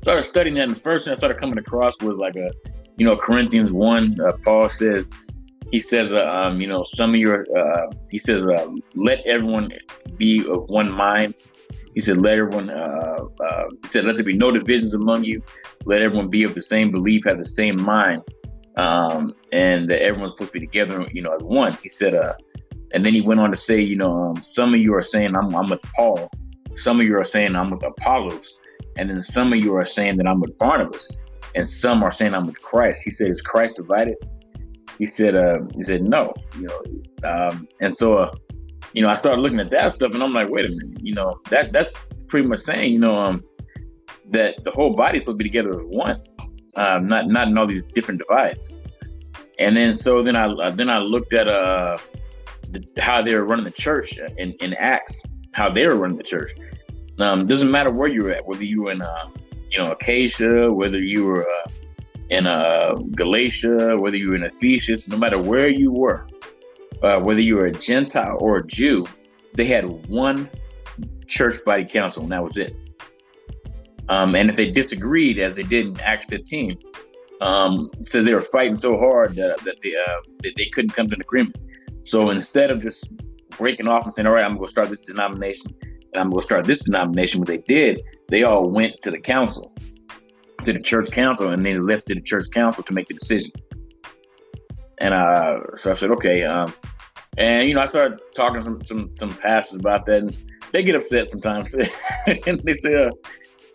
started 0.00 0.24
studying 0.24 0.56
that, 0.56 0.64
and 0.64 0.76
the 0.76 0.80
first 0.80 1.04
thing 1.04 1.12
I 1.12 1.16
started 1.16 1.38
coming 1.38 1.58
across 1.58 2.00
was 2.02 2.18
like 2.18 2.36
a, 2.36 2.50
you 2.96 3.06
know, 3.06 3.16
Corinthians 3.16 3.72
one. 3.72 4.18
Uh, 4.20 4.32
Paul 4.44 4.68
says, 4.68 5.10
he 5.70 5.78
says, 5.78 6.12
uh, 6.12 6.20
um, 6.20 6.60
you 6.60 6.66
know, 6.66 6.82
some 6.84 7.10
of 7.10 7.16
your, 7.16 7.46
uh, 7.56 7.90
he 8.10 8.18
says, 8.18 8.44
uh, 8.44 8.68
let 8.94 9.26
everyone 9.26 9.72
be 10.16 10.44
of 10.46 10.68
one 10.68 10.90
mind. 10.90 11.34
He 11.94 12.00
said, 12.00 12.16
let 12.16 12.38
everyone, 12.38 12.70
uh, 12.70 13.18
uh, 13.44 13.64
he 13.82 13.88
said, 13.88 14.04
let 14.04 14.16
there 14.16 14.24
be 14.24 14.32
no 14.32 14.50
divisions 14.50 14.94
among 14.94 15.24
you. 15.24 15.42
Let 15.84 16.00
everyone 16.00 16.28
be 16.28 16.42
of 16.44 16.54
the 16.54 16.62
same 16.62 16.90
belief, 16.90 17.24
have 17.26 17.38
the 17.38 17.44
same 17.44 17.80
mind 17.80 18.22
um, 18.76 19.34
and 19.52 19.88
that 19.90 20.02
everyone's 20.02 20.32
supposed 20.32 20.52
to 20.52 20.60
be 20.60 20.66
together, 20.66 21.06
you 21.12 21.22
know, 21.22 21.34
as 21.34 21.42
one. 21.42 21.76
He 21.82 21.88
said, 21.88 22.14
uh, 22.14 22.34
and 22.94 23.04
then 23.04 23.14
he 23.14 23.20
went 23.20 23.40
on 23.40 23.50
to 23.50 23.56
say, 23.56 23.80
you 23.80 23.96
know, 23.96 24.30
um, 24.30 24.42
some 24.42 24.74
of 24.74 24.80
you 24.80 24.94
are 24.94 25.02
saying 25.02 25.34
I'm, 25.34 25.54
I'm 25.54 25.68
with 25.68 25.82
Paul, 25.96 26.30
some 26.74 27.00
of 27.00 27.06
you 27.06 27.16
are 27.18 27.24
saying 27.24 27.54
I'm 27.54 27.70
with 27.70 27.84
Apollos, 27.84 28.58
and 28.96 29.08
then 29.08 29.22
some 29.22 29.52
of 29.52 29.58
you 29.58 29.76
are 29.76 29.84
saying 29.84 30.16
that 30.18 30.26
I'm 30.26 30.40
with 30.40 30.56
Barnabas, 30.58 31.08
and 31.54 31.68
some 31.68 32.02
are 32.02 32.10
saying 32.10 32.34
I'm 32.34 32.46
with 32.46 32.60
Christ. 32.62 33.02
He 33.04 33.10
said, 33.10 33.28
is 33.28 33.42
Christ 33.42 33.76
divided? 33.76 34.16
He 34.98 35.06
said, 35.06 35.34
uh, 35.34 35.58
he 35.74 35.82
said 35.82 36.02
no, 36.02 36.32
you 36.56 36.68
know, 36.68 37.28
um, 37.28 37.68
and 37.80 37.94
so, 37.94 38.14
uh, 38.14 38.34
you 38.92 39.02
know, 39.02 39.08
I 39.08 39.14
started 39.14 39.40
looking 39.40 39.60
at 39.60 39.70
that 39.70 39.92
stuff, 39.92 40.14
and 40.14 40.22
I'm 40.22 40.32
like, 40.32 40.48
wait 40.48 40.66
a 40.66 40.68
minute, 40.68 41.00
you 41.02 41.14
know, 41.14 41.36
that 41.50 41.72
that's 41.72 41.88
pretty 42.28 42.46
much 42.46 42.60
saying, 42.60 42.92
you 42.92 42.98
know, 42.98 43.14
um, 43.14 43.42
that 44.30 44.64
the 44.64 44.70
whole 44.70 44.94
body 44.94 45.20
supposed 45.20 45.38
to 45.38 45.44
be 45.44 45.48
together 45.48 45.74
as 45.74 45.82
one 45.84 46.20
um, 46.76 47.06
not 47.06 47.28
not 47.28 47.48
in 47.48 47.58
all 47.58 47.66
these 47.66 47.82
different 47.82 48.20
divides. 48.20 48.74
And 49.58 49.76
then 49.76 49.94
so 49.94 50.22
then 50.22 50.36
I 50.36 50.70
then 50.70 50.88
I 50.88 50.98
looked 50.98 51.32
at 51.32 51.48
uh 51.48 51.98
the, 52.70 52.84
how 52.98 53.22
they 53.22 53.34
were 53.34 53.44
running 53.44 53.64
the 53.64 53.70
church 53.70 54.16
in, 54.38 54.52
in 54.54 54.74
Acts, 54.74 55.26
how 55.52 55.70
they 55.70 55.86
were 55.86 55.96
running 55.96 56.16
the 56.16 56.22
church. 56.22 56.52
Um, 57.18 57.44
doesn't 57.44 57.70
matter 57.70 57.90
where 57.90 58.08
you 58.08 58.22
were 58.22 58.30
at, 58.30 58.46
whether 58.46 58.64
you 58.64 58.82
were 58.82 58.92
in 58.92 59.02
uh, 59.02 59.28
you 59.70 59.78
know 59.78 59.92
Achaia, 59.92 60.72
whether 60.72 60.98
you 60.98 61.24
were 61.24 61.48
uh, 61.48 61.70
in 62.30 62.46
uh, 62.46 62.94
Galatia, 63.14 63.96
whether 63.98 64.16
you 64.16 64.30
were 64.30 64.36
in 64.36 64.44
Ephesus, 64.44 65.06
no 65.06 65.18
matter 65.18 65.38
where 65.38 65.68
you 65.68 65.92
were, 65.92 66.26
uh, 67.02 67.18
whether 67.18 67.40
you 67.40 67.56
were 67.56 67.66
a 67.66 67.72
Gentile 67.72 68.36
or 68.38 68.58
a 68.58 68.66
Jew, 68.66 69.06
they 69.54 69.64
had 69.64 70.08
one 70.08 70.48
church 71.26 71.64
body 71.64 71.84
council, 71.84 72.22
and 72.22 72.32
that 72.32 72.42
was 72.42 72.56
it. 72.56 72.74
Um, 74.08 74.34
and 74.34 74.50
if 74.50 74.56
they 74.56 74.70
disagreed, 74.70 75.38
as 75.38 75.56
they 75.56 75.62
did 75.62 75.86
in 75.86 76.00
Acts 76.00 76.26
15, 76.26 76.78
um, 77.40 77.90
so 78.02 78.22
they 78.22 78.34
were 78.34 78.40
fighting 78.40 78.76
so 78.76 78.96
hard 78.96 79.34
that, 79.36 79.58
that, 79.64 79.80
they, 79.80 79.94
uh, 79.94 80.50
they 80.56 80.66
couldn't 80.66 80.90
come 80.90 81.08
to 81.08 81.16
an 81.16 81.20
agreement. 81.20 81.56
So 82.02 82.30
instead 82.30 82.70
of 82.70 82.80
just 82.80 83.12
breaking 83.50 83.88
off 83.88 84.04
and 84.04 84.12
saying, 84.12 84.26
all 84.26 84.32
right, 84.32 84.44
I'm 84.44 84.56
going 84.56 84.66
to 84.66 84.70
start 84.70 84.90
this 84.90 85.00
denomination 85.00 85.74
and 86.12 86.20
I'm 86.20 86.30
going 86.30 86.40
to 86.40 86.44
start 86.44 86.66
this 86.66 86.84
denomination, 86.84 87.40
what 87.40 87.48
they 87.48 87.58
did, 87.58 88.02
they 88.28 88.42
all 88.42 88.68
went 88.68 89.00
to 89.02 89.10
the 89.10 89.18
council, 89.18 89.74
to 90.62 90.72
the 90.72 90.80
church 90.80 91.10
council, 91.10 91.48
and 91.48 91.64
they 91.64 91.78
left 91.78 92.08
to 92.08 92.14
the 92.14 92.20
church 92.20 92.44
council 92.52 92.84
to 92.84 92.92
make 92.92 93.06
the 93.06 93.14
decision. 93.14 93.52
And 94.98 95.14
uh, 95.14 95.74
so 95.76 95.90
I 95.90 95.94
said, 95.94 96.10
okay. 96.12 96.44
Um, 96.44 96.74
and, 97.38 97.68
you 97.68 97.74
know, 97.74 97.80
I 97.80 97.86
started 97.86 98.20
talking 98.34 98.60
to 98.60 98.64
some, 98.64 98.84
some, 98.84 99.10
some 99.14 99.34
pastors 99.34 99.78
about 99.78 100.04
that, 100.06 100.18
and 100.18 100.36
they 100.72 100.82
get 100.82 100.94
upset 100.94 101.26
sometimes. 101.26 101.74
and 102.46 102.60
they 102.64 102.72
say, 102.72 102.94
uh, 102.94 103.10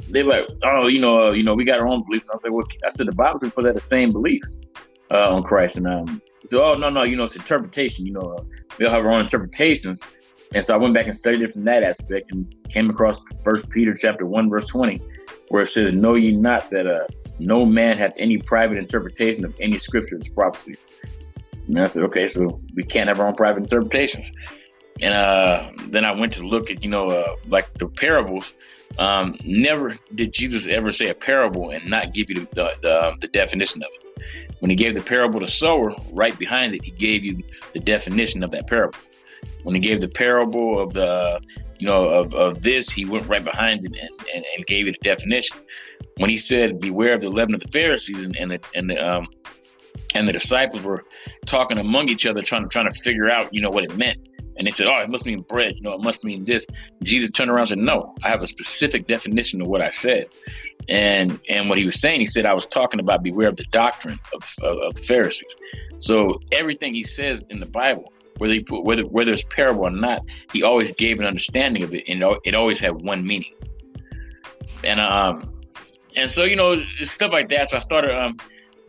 they 0.10 0.24
like, 0.24 0.48
oh, 0.64 0.88
you 0.88 1.00
know, 1.00 1.28
uh, 1.28 1.32
you 1.32 1.44
know, 1.44 1.56
we 1.56 1.66
got 1.66 1.80
our 1.80 1.88
own 1.88 2.04
beliefs. 2.06 2.28
And 2.28 2.38
I 2.38 2.40
said, 2.40 2.52
well, 2.52 2.66
I 2.86 2.90
said 2.90 3.08
the 3.08 3.14
Bible 3.14 3.40
says 3.40 3.52
for 3.52 3.64
that 3.64 3.74
the 3.74 3.82
same 3.82 4.12
beliefs 4.12 4.60
uh, 5.12 5.34
on 5.34 5.44
Christ. 5.44 5.78
And 5.78 5.88
um, 5.88 6.22
said, 6.46 6.60
oh 6.60 6.76
no, 6.76 6.90
no, 6.90 7.04
you 7.04 7.16
know, 7.16 7.24
it's 7.24 7.36
interpretation. 7.36 8.06
You 8.06 8.14
know, 8.14 8.22
uh, 8.22 8.44
we 8.78 8.86
all 8.86 8.92
have 8.92 9.06
our 9.06 9.12
own 9.12 9.22
interpretations. 9.22 10.02
And 10.54 10.64
so 10.64 10.74
I 10.74 10.78
went 10.78 10.94
back 10.94 11.06
and 11.06 11.14
studied 11.14 11.42
it 11.42 11.50
from 11.50 11.66
that 11.66 11.84
aspect 11.84 12.32
and 12.32 12.46
came 12.70 12.90
across 12.90 13.20
First 13.44 13.70
Peter 13.70 13.94
chapter 13.94 14.26
one 14.26 14.50
verse 14.50 14.66
twenty, 14.66 15.02
where 15.50 15.64
it 15.64 15.68
says, 15.68 15.92
"Know 15.92 16.16
ye 16.16 16.32
not 16.32 16.70
that 16.70 16.88
uh, 16.88 17.06
no 17.40 17.66
man 17.66 17.98
hath 17.98 18.14
any 18.18 18.38
private 18.38 18.78
interpretation 18.78 19.44
of 19.44 19.54
any 19.60 19.78
scripture 19.78 20.18
prophecy." 20.34 20.78
And 21.68 21.80
I 21.80 21.88
said, 21.88 22.04
okay, 22.04 22.28
so 22.28 22.60
we 22.76 22.84
can't 22.84 23.10
have 23.10 23.20
our 23.20 23.28
own 23.28 23.36
private 23.36 23.64
interpretations. 23.64 24.32
And 25.02 25.14
uh, 25.14 25.70
then 25.90 26.06
I 26.06 26.12
went 26.12 26.34
to 26.34 26.48
look 26.48 26.72
at, 26.72 26.84
you 26.84 26.90
know, 26.90 27.10
uh, 27.10 27.36
like 27.48 27.74
the 27.76 27.88
parables. 27.88 28.54
Um, 28.98 29.38
never 29.44 29.96
did 30.16 30.34
Jesus 30.34 30.68
ever 30.68 30.92
say 30.92 31.10
a 31.10 31.14
parable 31.14 31.70
and 31.72 31.86
not 31.90 32.14
give 32.14 32.30
you 32.30 32.36
the, 32.36 32.48
the, 32.54 32.74
the, 32.82 33.16
the 33.20 33.28
definition 33.28 33.84
of 33.84 33.90
it. 33.94 34.24
When 34.60 34.72
he 34.72 34.76
gave 34.76 34.96
the 34.96 35.02
parable 35.02 35.40
to 35.40 35.48
sower, 35.48 35.94
right 36.12 36.38
behind 36.40 36.74
it, 36.74 36.84
he 36.84 36.92
gave 36.92 37.24
you 37.24 37.44
the 37.74 37.80
definition 37.80 38.44
of 38.44 38.52
that 38.52 38.68
parable. 38.68 38.98
When 39.64 39.76
he 39.76 39.82
gave 39.82 40.02
the 40.02 40.08
parable 40.08 40.80
of 40.80 40.94
the, 40.94 41.42
you 41.78 41.88
know, 41.88 42.08
of, 42.08 42.34
of 42.34 42.62
this, 42.62 42.90
he 42.90 43.06
went 43.06 43.28
right 43.28 43.44
behind 43.44 43.86
it 43.86 43.92
and, 43.92 44.10
and, 44.34 44.46
and 44.56 44.66
gave 44.66 44.88
you 44.88 44.94
the 44.94 45.00
definition. 45.04 45.58
When 46.18 46.30
he 46.30 46.38
said, 46.38 46.80
"Beware 46.80 47.14
of 47.14 47.22
the 47.22 47.30
leaven 47.30 47.54
of 47.54 47.62
the 47.62 47.68
Pharisees," 47.68 48.24
and, 48.24 48.36
and 48.36 48.52
the 48.52 48.60
and 48.74 48.90
the 48.90 48.98
um, 48.98 49.28
and 50.14 50.28
the 50.28 50.34
disciples 50.34 50.86
were 50.86 51.06
talking 51.46 51.78
among 51.78 52.10
each 52.10 52.26
other, 52.26 52.42
trying 52.42 52.64
to 52.64 52.70
trying 52.70 52.90
to 52.90 53.00
figure 53.00 53.30
out, 53.30 53.54
you 53.54 53.62
know, 53.62 53.70
what 53.70 53.84
it 53.84 53.98
meant 53.98 54.20
and 54.58 54.66
they 54.66 54.72
said, 54.72 54.88
"Oh, 54.88 54.98
it 54.98 55.10
must 55.10 55.26
mean 55.26 55.42
bread. 55.42 55.78
You 55.78 55.84
know, 55.84 55.94
it 55.94 56.02
must 56.02 56.24
mean 56.24 56.44
this." 56.44 56.66
Jesus 57.04 57.30
turned 57.32 57.50
around 57.50 57.62
and 57.62 57.70
said, 57.70 57.78
"No, 57.80 58.16
I 58.24 58.30
have 58.30 58.42
a 58.42 58.48
specific 58.48 59.08
definition 59.08 59.62
of 59.62 59.68
what 59.68 59.82
I 59.82 59.90
said." 59.90 60.28
And 60.90 61.40
and 61.48 61.70
what 61.70 61.78
he 61.78 61.86
was 61.86 62.02
saying, 62.02 62.20
he 62.20 62.26
said, 62.26 62.46
"I 62.46 62.54
was 62.54 62.66
talking 62.66 63.00
about 63.00 63.24
beware 63.24 63.48
of 63.48 63.56
the 63.56 63.66
doctrine 63.72 64.20
of, 64.34 64.54
of, 64.64 64.78
of 64.80 64.96
the 64.96 65.02
Pharisees." 65.02 65.56
So 66.00 66.40
everything 66.52 66.94
he 66.94 67.04
says 67.04 67.46
in 67.50 67.60
the 67.60 67.66
Bible, 67.66 68.12
whether 68.38 68.54
he 68.54 68.62
put, 68.62 68.84
whether 68.84 69.04
whether 69.04 69.32
it's 69.32 69.44
parable 69.44 69.86
or 69.86 69.92
not, 69.92 70.24
he 70.52 70.64
always 70.64 70.92
gave 70.92 71.20
an 71.20 71.26
understanding 71.26 71.84
of 71.84 71.94
it, 71.94 72.06
and 72.08 72.24
it 72.44 72.56
always 72.56 72.80
had 72.80 73.02
one 73.02 73.26
meaning. 73.26 73.54
And 74.84 75.00
um, 75.00 75.54
and 76.16 76.32
so 76.32 76.46
you 76.46 76.56
know 76.56 76.82
stuff 77.04 77.32
like 77.32 77.50
that. 77.50 77.70
So 77.70 77.78
I 77.78 77.80
started 77.80 78.12
um 78.12 78.38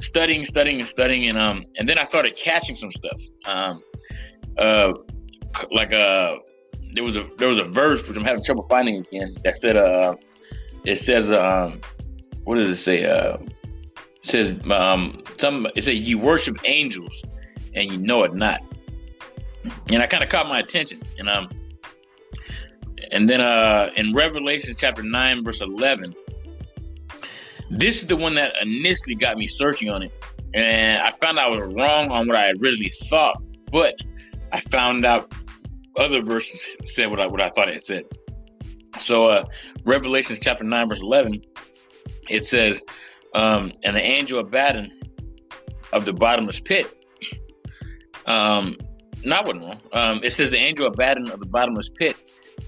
studying, 0.00 0.44
studying, 0.44 0.78
and 0.78 0.88
studying, 0.88 1.28
and 1.28 1.38
um, 1.38 1.64
and 1.78 1.88
then 1.88 1.98
I 1.98 2.04
started 2.04 2.37
catching 2.37 2.76
some 2.76 2.90
stuff. 2.90 3.20
Um, 3.44 3.82
uh, 4.56 4.92
like 5.70 5.92
uh, 5.92 6.37
there 6.94 7.04
was 7.04 7.16
a 7.16 7.28
there 7.37 7.48
was 7.48 7.58
a 7.58 7.64
verse 7.64 8.08
which 8.08 8.16
I'm 8.16 8.24
having 8.24 8.42
trouble 8.42 8.62
finding 8.64 8.96
again 8.96 9.34
that 9.44 9.56
said 9.56 9.76
uh 9.76 10.16
it 10.84 10.96
says 10.96 11.30
um 11.30 11.80
what 12.44 12.56
does 12.56 12.68
it 12.70 12.76
say 12.76 13.04
uh 13.04 13.37
it 13.37 14.00
says 14.22 14.58
um 14.70 15.22
some 15.38 15.66
it 15.74 15.84
says 15.84 16.00
you 16.00 16.18
worship 16.18 16.56
angels 16.64 17.24
and 17.74 17.90
you 17.90 17.98
know 17.98 18.24
it 18.24 18.34
not 18.34 18.62
and 19.90 20.02
I 20.02 20.06
kind 20.06 20.24
of 20.24 20.30
caught 20.30 20.48
my 20.48 20.61
attention 20.61 21.02
and 21.18 21.28
um 21.28 21.48
and 23.11 23.28
then 23.28 23.42
uh 23.42 23.90
in 23.96 24.14
Revelation 24.14 24.74
chapter 24.76 25.02
9 25.02 25.44
verse 25.44 25.61
11 25.61 26.14
this 27.70 28.00
is 28.00 28.07
the 28.07 28.16
one 28.16 28.35
that 28.35 28.54
initially 28.61 29.14
got 29.14 29.37
me 29.37 29.46
searching 29.46 29.90
on 29.90 30.02
it 30.02 30.12
and 30.54 31.02
I 31.02 31.11
found 31.11 31.38
I 31.38 31.48
was 31.48 31.61
wrong 31.74 32.11
on 32.11 32.26
what 32.26 32.37
I 32.37 32.50
originally 32.50 32.92
thought 33.11 33.42
but 33.70 33.94
I 34.52 34.61
found 34.61 35.04
out 35.04 35.33
other 35.98 36.22
verses 36.22 36.66
said 36.85 37.11
what 37.11 37.20
I 37.20 37.26
what 37.26 37.40
I 37.40 37.50
thought 37.50 37.68
it 37.68 37.83
said. 37.83 38.04
So 38.98 39.28
uh 39.28 39.44
Revelations 39.85 40.38
chapter 40.38 40.64
9, 40.64 40.88
verse 40.88 41.00
11, 41.00 41.42
it 42.28 42.42
says, 42.42 42.83
um, 43.35 43.72
and 43.85 43.96
the 43.96 44.02
angel 44.02 44.38
of 44.38 44.48
Abaddon 44.48 44.92
of 45.92 46.04
the 46.04 46.12
bottomless 46.12 46.61
pit. 46.61 46.87
Um, 48.26 48.76
not 49.24 49.46
one 49.46 49.61
wrong. 49.61 49.81
Um, 49.92 50.20
it 50.22 50.31
says 50.31 50.50
the 50.50 50.59
angel 50.59 50.87
of 50.87 50.94
Abaddon 50.94 51.31
of 51.31 51.40
the 51.40 51.46
bottomless 51.46 51.88
pit. 51.88 52.16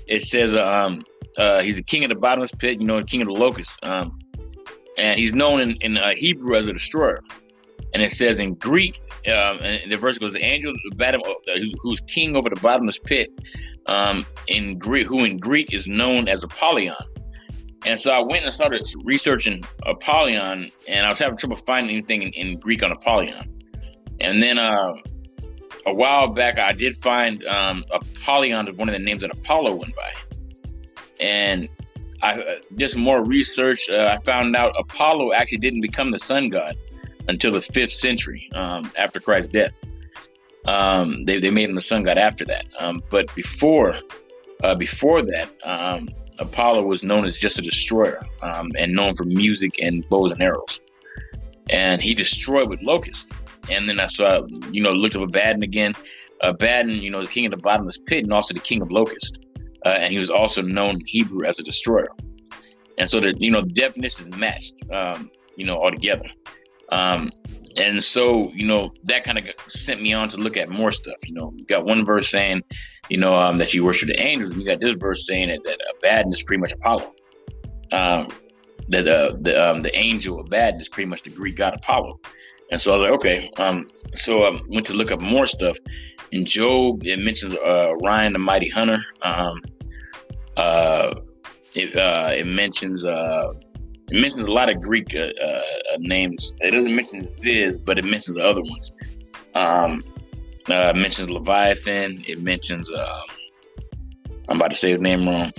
It 0.06 0.22
says 0.22 0.54
um, 0.56 1.04
uh, 1.36 1.60
he's 1.60 1.76
the 1.76 1.82
king 1.82 2.04
of 2.04 2.08
the 2.08 2.14
bottomless 2.14 2.52
pit, 2.52 2.80
you 2.80 2.86
know, 2.86 2.98
the 2.98 3.04
king 3.04 3.20
of 3.20 3.28
the 3.28 3.34
locusts. 3.34 3.76
Um, 3.82 4.18
and 4.98 5.18
he's 5.18 5.34
known 5.34 5.60
in, 5.60 5.70
in 5.80 5.96
uh, 5.96 6.10
Hebrew 6.14 6.56
as 6.56 6.66
a 6.66 6.72
destroyer. 6.72 7.20
And 7.92 8.02
it 8.02 8.12
says 8.12 8.38
in 8.38 8.54
Greek, 8.54 9.00
um, 9.26 9.58
and 9.60 9.90
the 9.90 9.96
verse 9.96 10.18
goes, 10.18 10.32
the 10.32 10.44
angel 10.44 10.72
of 10.72 10.78
Abaddon, 10.92 11.22
uh, 11.26 11.32
who's, 11.56 11.74
who's 11.80 12.00
king 12.00 12.36
over 12.36 12.48
the 12.48 12.60
bottomless 12.60 12.98
pit, 12.98 13.30
um, 13.86 14.24
in 14.46 14.78
Greek, 14.78 15.06
who 15.08 15.24
in 15.24 15.38
Greek 15.38 15.72
is 15.72 15.88
known 15.88 16.28
as 16.28 16.44
Apollyon. 16.44 16.94
And 17.86 17.98
so 17.98 18.12
I 18.12 18.20
went 18.20 18.44
and 18.44 18.52
started 18.52 18.86
researching 19.04 19.64
Apollyon, 19.86 20.70
and 20.86 21.06
I 21.06 21.08
was 21.08 21.18
having 21.18 21.38
trouble 21.38 21.56
finding 21.56 21.96
anything 21.96 22.22
in, 22.22 22.30
in 22.30 22.60
Greek 22.60 22.82
on 22.82 22.92
Apollyon. 22.92 23.50
And 24.20 24.42
then 24.42 24.58
uh, 24.58 24.92
a 25.86 25.94
while 25.94 26.28
back, 26.28 26.58
I 26.58 26.72
did 26.72 26.94
find 26.94 27.42
um, 27.44 27.84
Apollyon 27.92 28.68
as 28.68 28.74
one 28.74 28.88
of 28.88 28.92
the 28.92 28.98
names 28.98 29.22
that 29.22 29.30
Apollo 29.30 29.74
went 29.76 29.96
by. 29.96 30.12
And 31.20 31.68
I 32.22 32.40
uh, 32.40 32.88
some 32.88 33.02
more 33.02 33.24
research. 33.24 33.88
Uh, 33.88 34.14
I 34.14 34.22
found 34.24 34.54
out 34.56 34.74
Apollo 34.78 35.32
actually 35.32 35.58
didn't 35.58 35.80
become 35.80 36.10
the 36.10 36.18
sun 36.18 36.48
god 36.48 36.76
until 37.28 37.52
the 37.52 37.60
fifth 37.60 37.92
century 37.92 38.50
um, 38.54 38.90
after 38.98 39.20
Christ's 39.20 39.52
death. 39.52 39.80
Um, 40.66 41.24
they, 41.24 41.40
they 41.40 41.50
made 41.50 41.68
him 41.68 41.74
the 41.74 41.80
sun 41.80 42.02
god 42.02 42.18
after 42.18 42.44
that. 42.46 42.66
Um, 42.78 43.02
but 43.10 43.34
before 43.34 43.94
uh, 44.62 44.74
before 44.74 45.22
that, 45.22 45.48
um, 45.64 46.08
Apollo 46.38 46.82
was 46.84 47.04
known 47.04 47.24
as 47.24 47.38
just 47.38 47.58
a 47.58 47.62
destroyer 47.62 48.24
um, 48.42 48.70
and 48.78 48.92
known 48.92 49.14
for 49.14 49.24
music 49.24 49.80
and 49.80 50.06
bows 50.08 50.32
and 50.32 50.42
arrows. 50.42 50.80
And 51.68 52.00
he 52.02 52.14
destroyed 52.14 52.68
with 52.68 52.82
locusts. 52.82 53.30
And 53.70 53.88
then 53.88 54.00
I 54.00 54.06
saw, 54.06 54.46
you 54.70 54.82
know, 54.82 54.92
looked 54.92 55.16
up 55.16 55.22
Abaddon 55.22 55.62
again. 55.62 55.94
Abaddon, 56.42 56.96
you 56.96 57.10
know, 57.10 57.22
the 57.22 57.28
king 57.28 57.46
of 57.46 57.50
the 57.50 57.58
bottomless 57.58 57.98
pit 57.98 58.24
and 58.24 58.32
also 58.32 58.54
the 58.54 58.60
king 58.60 58.82
of 58.82 58.90
locusts. 58.90 59.38
Uh, 59.84 59.90
and 59.90 60.12
he 60.12 60.18
was 60.18 60.30
also 60.30 60.62
known 60.62 60.96
in 60.96 61.06
Hebrew 61.06 61.44
as 61.44 61.58
a 61.58 61.62
destroyer. 61.62 62.08
And 62.98 63.08
so 63.08 63.20
the, 63.20 63.34
you 63.38 63.50
know, 63.50 63.62
the 63.62 63.72
definitions 63.72 64.36
matched, 64.36 64.74
um, 64.92 65.30
you 65.56 65.64
know, 65.64 65.76
altogether. 65.76 66.28
Um, 66.90 67.30
and 67.76 68.02
so 68.02 68.50
you 68.52 68.66
know 68.66 68.92
that 69.04 69.24
kind 69.24 69.38
of 69.38 69.44
sent 69.68 70.02
me 70.02 70.12
on 70.12 70.28
to 70.28 70.36
look 70.36 70.56
at 70.56 70.68
more 70.68 70.90
stuff 70.90 71.16
you 71.26 71.34
know 71.34 71.52
you 71.56 71.64
got 71.66 71.84
one 71.84 72.04
verse 72.04 72.28
saying 72.28 72.62
you 73.08 73.16
know 73.16 73.34
um, 73.34 73.56
that 73.56 73.72
you 73.72 73.84
worship 73.84 74.08
the 74.08 74.20
angels 74.20 74.50
and 74.50 74.60
you 74.60 74.66
got 74.66 74.80
this 74.80 74.96
verse 74.96 75.26
saying 75.26 75.48
that, 75.48 75.62
that 75.64 75.78
abaddon 75.96 76.32
is 76.32 76.42
pretty 76.42 76.60
much 76.60 76.72
apollo 76.72 77.12
um, 77.92 78.28
that 78.88 79.06
uh, 79.06 79.36
the 79.40 79.70
um, 79.70 79.80
the 79.80 79.96
angel 79.96 80.40
abaddon 80.40 80.80
is 80.80 80.88
pretty 80.88 81.08
much 81.08 81.22
the 81.22 81.30
greek 81.30 81.56
god 81.56 81.74
apollo 81.74 82.18
and 82.70 82.80
so 82.80 82.90
i 82.90 82.94
was 82.94 83.02
like 83.02 83.12
okay 83.12 83.50
um, 83.56 83.86
so 84.14 84.42
i 84.42 84.60
went 84.68 84.86
to 84.86 84.94
look 84.94 85.10
up 85.10 85.20
more 85.20 85.46
stuff 85.46 85.76
And 86.32 86.46
job 86.46 87.04
it 87.04 87.18
mentions 87.18 87.54
uh, 87.54 87.88
Orion 87.90 88.32
the 88.32 88.38
mighty 88.38 88.68
hunter 88.68 88.98
um, 89.22 89.60
uh, 90.56 91.14
it, 91.74 91.96
uh, 91.96 92.30
it 92.30 92.46
mentions 92.46 93.04
uh, 93.04 93.52
it 94.10 94.20
mentions 94.20 94.46
a 94.46 94.52
lot 94.52 94.68
of 94.68 94.80
Greek 94.80 95.14
uh, 95.14 95.20
uh, 95.20 95.62
names. 95.98 96.54
It 96.60 96.72
doesn't 96.72 96.94
mention 96.94 97.28
Ziz, 97.30 97.78
but 97.78 97.96
it 97.96 98.04
mentions 98.04 98.38
the 98.38 98.44
other 98.44 98.62
ones. 98.62 98.92
Um, 99.54 100.02
uh, 100.68 100.92
mentions 100.94 101.30
Leviathan. 101.30 102.24
It 102.26 102.42
mentions. 102.42 102.90
Um, 102.90 103.06
I'm 104.48 104.56
about 104.56 104.70
to 104.70 104.76
say 104.76 104.90
his 104.90 105.00
name 105.00 105.28
wrong. 105.28 105.52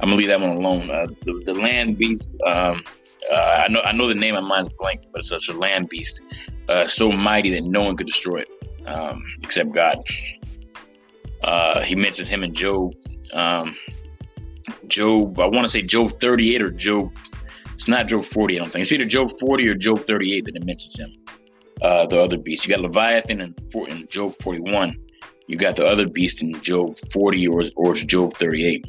I'm 0.00 0.08
gonna 0.08 0.16
leave 0.16 0.28
that 0.28 0.40
one 0.40 0.56
alone. 0.56 0.90
Uh, 0.90 1.06
the, 1.24 1.42
the, 1.44 1.54
land 1.54 1.98
beast. 1.98 2.34
Um, 2.46 2.82
uh, 3.30 3.34
I 3.34 3.68
know. 3.68 3.80
I 3.80 3.92
know 3.92 4.08
the 4.08 4.14
name. 4.14 4.34
My 4.34 4.40
mind's 4.40 4.70
blank, 4.70 5.02
but 5.12 5.22
it's, 5.24 5.48
a 5.48 5.52
land 5.52 5.88
beast, 5.88 6.22
uh, 6.68 6.86
so 6.86 7.10
mighty 7.12 7.50
that 7.50 7.64
no 7.64 7.82
one 7.82 7.96
could 7.96 8.06
destroy 8.06 8.40
it 8.40 8.48
um, 8.86 9.22
except 9.42 9.72
God. 9.72 9.96
Uh, 11.42 11.82
he 11.82 11.94
mentioned 11.94 12.28
him 12.28 12.42
in 12.42 12.54
Job. 12.54 12.94
Um, 13.32 13.74
Job. 14.86 15.38
I 15.38 15.46
want 15.46 15.64
to 15.64 15.68
say 15.68 15.82
Job 15.82 16.10
38 16.10 16.62
or 16.62 16.70
Job. 16.70 17.12
It's 17.74 17.88
not 17.88 18.06
Job 18.06 18.24
40. 18.24 18.56
I 18.56 18.58
don't 18.62 18.70
think 18.70 18.82
it's 18.82 18.92
either 18.92 19.04
Job 19.04 19.30
40 19.40 19.68
or 19.68 19.74
Job 19.74 20.00
38 20.00 20.44
that 20.44 20.56
it 20.56 20.64
mentions 20.64 20.98
him. 20.98 21.12
Uh, 21.80 22.06
the 22.06 22.20
other 22.20 22.38
beast. 22.38 22.66
You 22.66 22.74
got 22.74 22.82
Leviathan 22.82 23.40
in, 23.40 23.54
in 23.88 24.06
Job 24.08 24.34
41. 24.34 24.94
You 25.48 25.56
got 25.56 25.74
the 25.76 25.86
other 25.86 26.08
beast 26.08 26.42
in 26.42 26.60
Job 26.60 26.96
40 27.12 27.48
or 27.48 27.62
or 27.76 27.94
Job 27.94 28.34
38. 28.34 28.84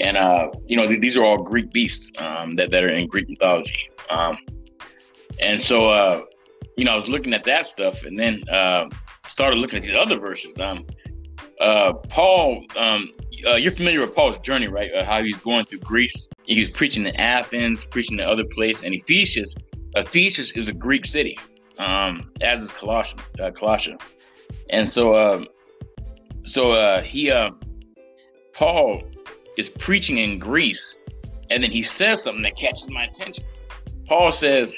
And 0.00 0.16
uh, 0.16 0.50
you 0.66 0.76
know 0.76 0.86
these 0.86 1.16
are 1.16 1.24
all 1.24 1.42
Greek 1.42 1.70
beasts 1.72 2.10
um, 2.18 2.54
that 2.56 2.70
that 2.70 2.82
are 2.82 2.88
in 2.88 3.06
Greek 3.06 3.28
mythology. 3.28 3.90
Um, 4.08 4.38
and 5.40 5.60
so 5.60 5.88
uh, 5.88 6.22
you 6.76 6.84
know 6.84 6.92
I 6.92 6.96
was 6.96 7.08
looking 7.08 7.34
at 7.34 7.44
that 7.44 7.66
stuff, 7.66 8.04
and 8.04 8.18
then 8.18 8.42
uh, 8.48 8.88
started 9.26 9.58
looking 9.58 9.78
at 9.78 9.82
these 9.82 9.96
other 9.96 10.18
verses. 10.18 10.58
Um, 10.58 10.86
uh, 11.60 11.92
Paul, 12.08 12.64
um, 12.78 13.10
uh, 13.46 13.56
you're 13.56 13.72
familiar 13.72 14.00
with 14.00 14.14
Paul's 14.14 14.38
journey, 14.38 14.68
right? 14.68 14.90
Uh, 14.94 15.04
how 15.04 15.22
he's 15.22 15.36
going 15.38 15.66
through 15.66 15.80
Greece. 15.80 16.30
He 16.44 16.58
was 16.58 16.70
preaching 16.70 17.06
in 17.06 17.14
Athens, 17.16 17.84
preaching 17.84 18.18
in 18.18 18.24
other 18.24 18.44
places, 18.44 18.84
and 18.84 18.94
Ephesus. 18.94 19.54
Ephesus 19.94 20.52
is 20.52 20.68
a 20.68 20.72
Greek 20.72 21.04
city, 21.04 21.38
um, 21.78 22.30
as 22.40 22.62
is 22.62 22.70
Colossia. 22.70 23.18
Colossia. 23.52 24.00
And 24.70 24.88
so, 24.88 25.12
uh, 25.12 25.44
so 26.44 27.00
he, 27.02 27.30
Paul, 28.54 29.02
is 29.60 29.68
preaching 29.68 30.18
in 30.18 30.38
Greece, 30.38 30.98
and 31.50 31.62
then 31.62 31.70
he 31.70 31.82
says 31.82 32.22
something 32.24 32.42
that 32.42 32.56
catches 32.56 32.90
my 32.90 33.04
attention. 33.04 33.44
Paul 34.06 34.32
says, 34.32 34.72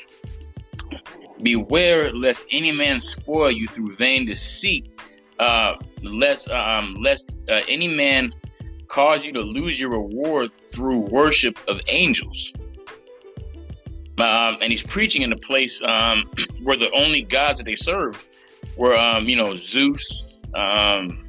"Beware 1.43 2.13
lest 2.13 2.45
any 2.51 2.73
man 2.73 3.01
spoil 3.01 3.51
you 3.51 3.67
through 3.67 3.97
vain 3.97 4.27
deceit." 4.27 4.93
uh, 5.43 5.77
lest 6.03 6.49
um, 6.51 6.97
lest 7.01 7.37
uh, 7.49 7.61
any 7.69 7.89
man 7.89 8.33
cause 8.87 9.27
you 9.27 9.33
to 9.33 9.41
lose 9.41 9.81
your 9.81 9.91
reward 9.91 10.53
through 10.53 10.99
worship 11.11 11.59
of 11.69 11.81
angels. 11.89 12.53
Um, 14.19 14.59
and 14.61 14.71
he's 14.71 14.85
preaching 14.85 15.23
in 15.23 15.33
a 15.33 15.37
place 15.37 15.83
um, 15.83 16.31
where 16.63 16.77
the 16.77 16.91
only 16.93 17.23
gods 17.23 17.59
that 17.59 17.65
they 17.65 17.75
served 17.75 18.25
were, 18.77 18.97
um, 18.97 19.29
you 19.29 19.37
know, 19.37 19.57
Zeus, 19.57 20.43
um, 20.55 21.25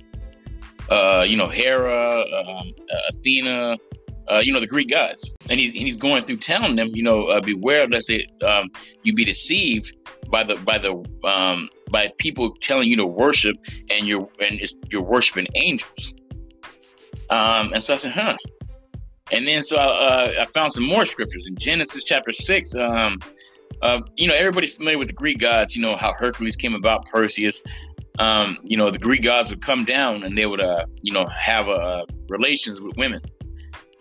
uh, 0.90 1.26
you 1.28 1.38
know, 1.38 1.48
Hera, 1.48 2.22
um, 2.22 2.74
uh, 2.92 2.98
Athena, 3.10 3.78
uh, 4.30 4.40
you 4.40 4.54
know, 4.54 4.60
the 4.60 4.68
Greek 4.68 4.90
gods. 4.90 5.34
And 5.50 5.60
he's, 5.60 5.72
and 5.72 5.82
he's 5.82 5.98
going 5.98 6.24
through 6.24 6.38
telling 6.38 6.76
them, 6.76 6.90
you 6.94 7.04
know, 7.04 7.28
uh, 7.28 7.42
beware 7.42 7.88
lest 7.88 8.08
they, 8.08 8.28
um, 8.46 8.70
you 9.04 9.14
be 9.14 9.26
deceived 9.26 9.96
by 10.30 10.44
the 10.44 10.56
by 10.56 10.78
the 10.78 10.94
um, 11.24 11.70
by 11.92 12.12
people 12.18 12.56
telling 12.56 12.88
you 12.88 12.98
to 12.98 13.06
worship 13.06 13.56
and 13.90 14.08
you're 14.08 14.28
and 14.40 14.60
you're 14.90 15.04
worshiping 15.04 15.48
angels. 15.56 16.14
Um, 17.30 17.74
and 17.74 17.84
so 17.84 17.94
I 17.94 17.98
said, 17.98 18.12
huh. 18.12 18.38
And 19.32 19.48
then 19.48 19.64
so 19.64 19.78
uh, 19.78 20.34
I 20.42 20.46
found 20.54 20.74
some 20.74 20.86
more 20.86 21.06
scriptures 21.06 21.46
in 21.48 21.56
Genesis 21.56 22.04
chapter 22.04 22.32
six. 22.32 22.76
Um, 22.76 23.20
uh, 23.82 24.02
you 24.16 24.28
know, 24.28 24.36
everybody's 24.36 24.78
familiar 24.78 24.98
with 24.98 25.08
the 25.08 25.14
Greek 25.14 25.40
gods. 25.40 25.76
You 25.76 25.82
know 25.82 25.96
how 25.96 26.14
Hercules 26.14 26.56
came 26.56 26.74
about, 26.74 27.06
Perseus. 27.06 27.62
Um, 28.20 28.58
you 28.64 28.78
know, 28.78 28.92
the 28.92 29.00
Greek 29.00 29.24
gods 29.24 29.50
would 29.50 29.62
come 29.62 29.86
down 29.86 30.24
and 30.24 30.38
they 30.38 30.46
would, 30.46 30.62
uh, 30.62 30.86
you 31.02 31.14
know, 31.14 31.26
have 31.28 31.68
uh, 31.68 32.06
relations 32.30 32.80
with 32.80 32.96
women, 32.96 33.22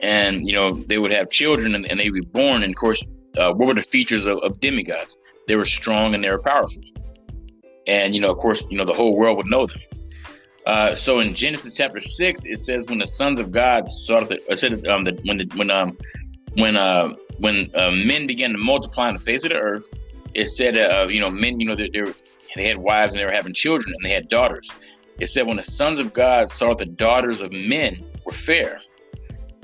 and 0.00 0.46
you 0.46 0.52
know 0.52 0.74
they 0.74 0.98
would 0.98 1.12
have 1.12 1.30
children 1.30 1.74
and, 1.74 1.86
and 1.86 1.98
they 1.98 2.10
would 2.10 2.20
be 2.20 2.26
born. 2.26 2.62
And 2.62 2.72
of 2.72 2.76
course, 2.76 3.02
uh, 3.38 3.52
what 3.52 3.68
were 3.68 3.74
the 3.74 3.82
features 3.82 4.26
of, 4.26 4.38
of 4.38 4.60
demigods? 4.60 5.18
They 5.48 5.56
were 5.56 5.64
strong 5.64 6.14
and 6.14 6.22
they 6.22 6.30
were 6.30 6.42
powerful 6.42 6.82
and 7.86 8.14
you 8.14 8.20
know, 8.20 8.30
of 8.30 8.38
course, 8.38 8.62
you 8.70 8.78
know 8.78 8.84
the 8.84 8.92
whole 8.92 9.16
world 9.16 9.36
would 9.36 9.46
know 9.46 9.66
them. 9.66 9.80
Uh, 10.66 10.94
so 10.94 11.18
in 11.18 11.34
Genesis 11.34 11.74
chapter 11.74 11.98
six, 11.98 12.44
it 12.46 12.58
says 12.58 12.88
when 12.88 12.98
the 12.98 13.06
sons 13.06 13.40
of 13.40 13.50
God 13.50 13.88
saw 13.88 14.20
that, 14.20 14.40
I 14.50 14.54
said 14.54 14.86
um, 14.86 15.04
that 15.04 15.24
when 15.24 15.38
the, 15.38 15.50
when 15.56 15.70
um, 15.70 15.96
when 16.54 16.76
uh, 16.76 17.14
when 17.38 17.70
uh, 17.74 17.90
men 17.90 18.26
began 18.26 18.52
to 18.52 18.58
multiply 18.58 19.08
on 19.08 19.14
the 19.14 19.20
face 19.20 19.44
of 19.44 19.50
the 19.50 19.56
earth, 19.56 19.88
it 20.34 20.46
said 20.46 20.76
uh, 20.76 21.06
you 21.08 21.20
know 21.20 21.30
men 21.30 21.58
you 21.58 21.66
know 21.66 21.74
they, 21.74 21.88
they, 21.88 22.04
were, 22.56 22.62
they 22.62 22.68
had 22.68 22.78
wives 22.78 23.14
and 23.14 23.20
they 23.20 23.26
were 23.26 23.32
having 23.32 23.54
children 23.54 23.94
and 23.94 24.04
they 24.04 24.14
had 24.14 24.28
daughters. 24.28 24.70
it 25.18 25.28
said 25.28 25.46
when 25.46 25.56
the 25.56 25.62
sons 25.62 26.00
of 26.00 26.12
God 26.12 26.48
saw 26.48 26.74
the 26.74 26.86
daughters 26.86 27.40
of 27.40 27.52
men 27.52 27.96
were 28.24 28.32
fair, 28.32 28.80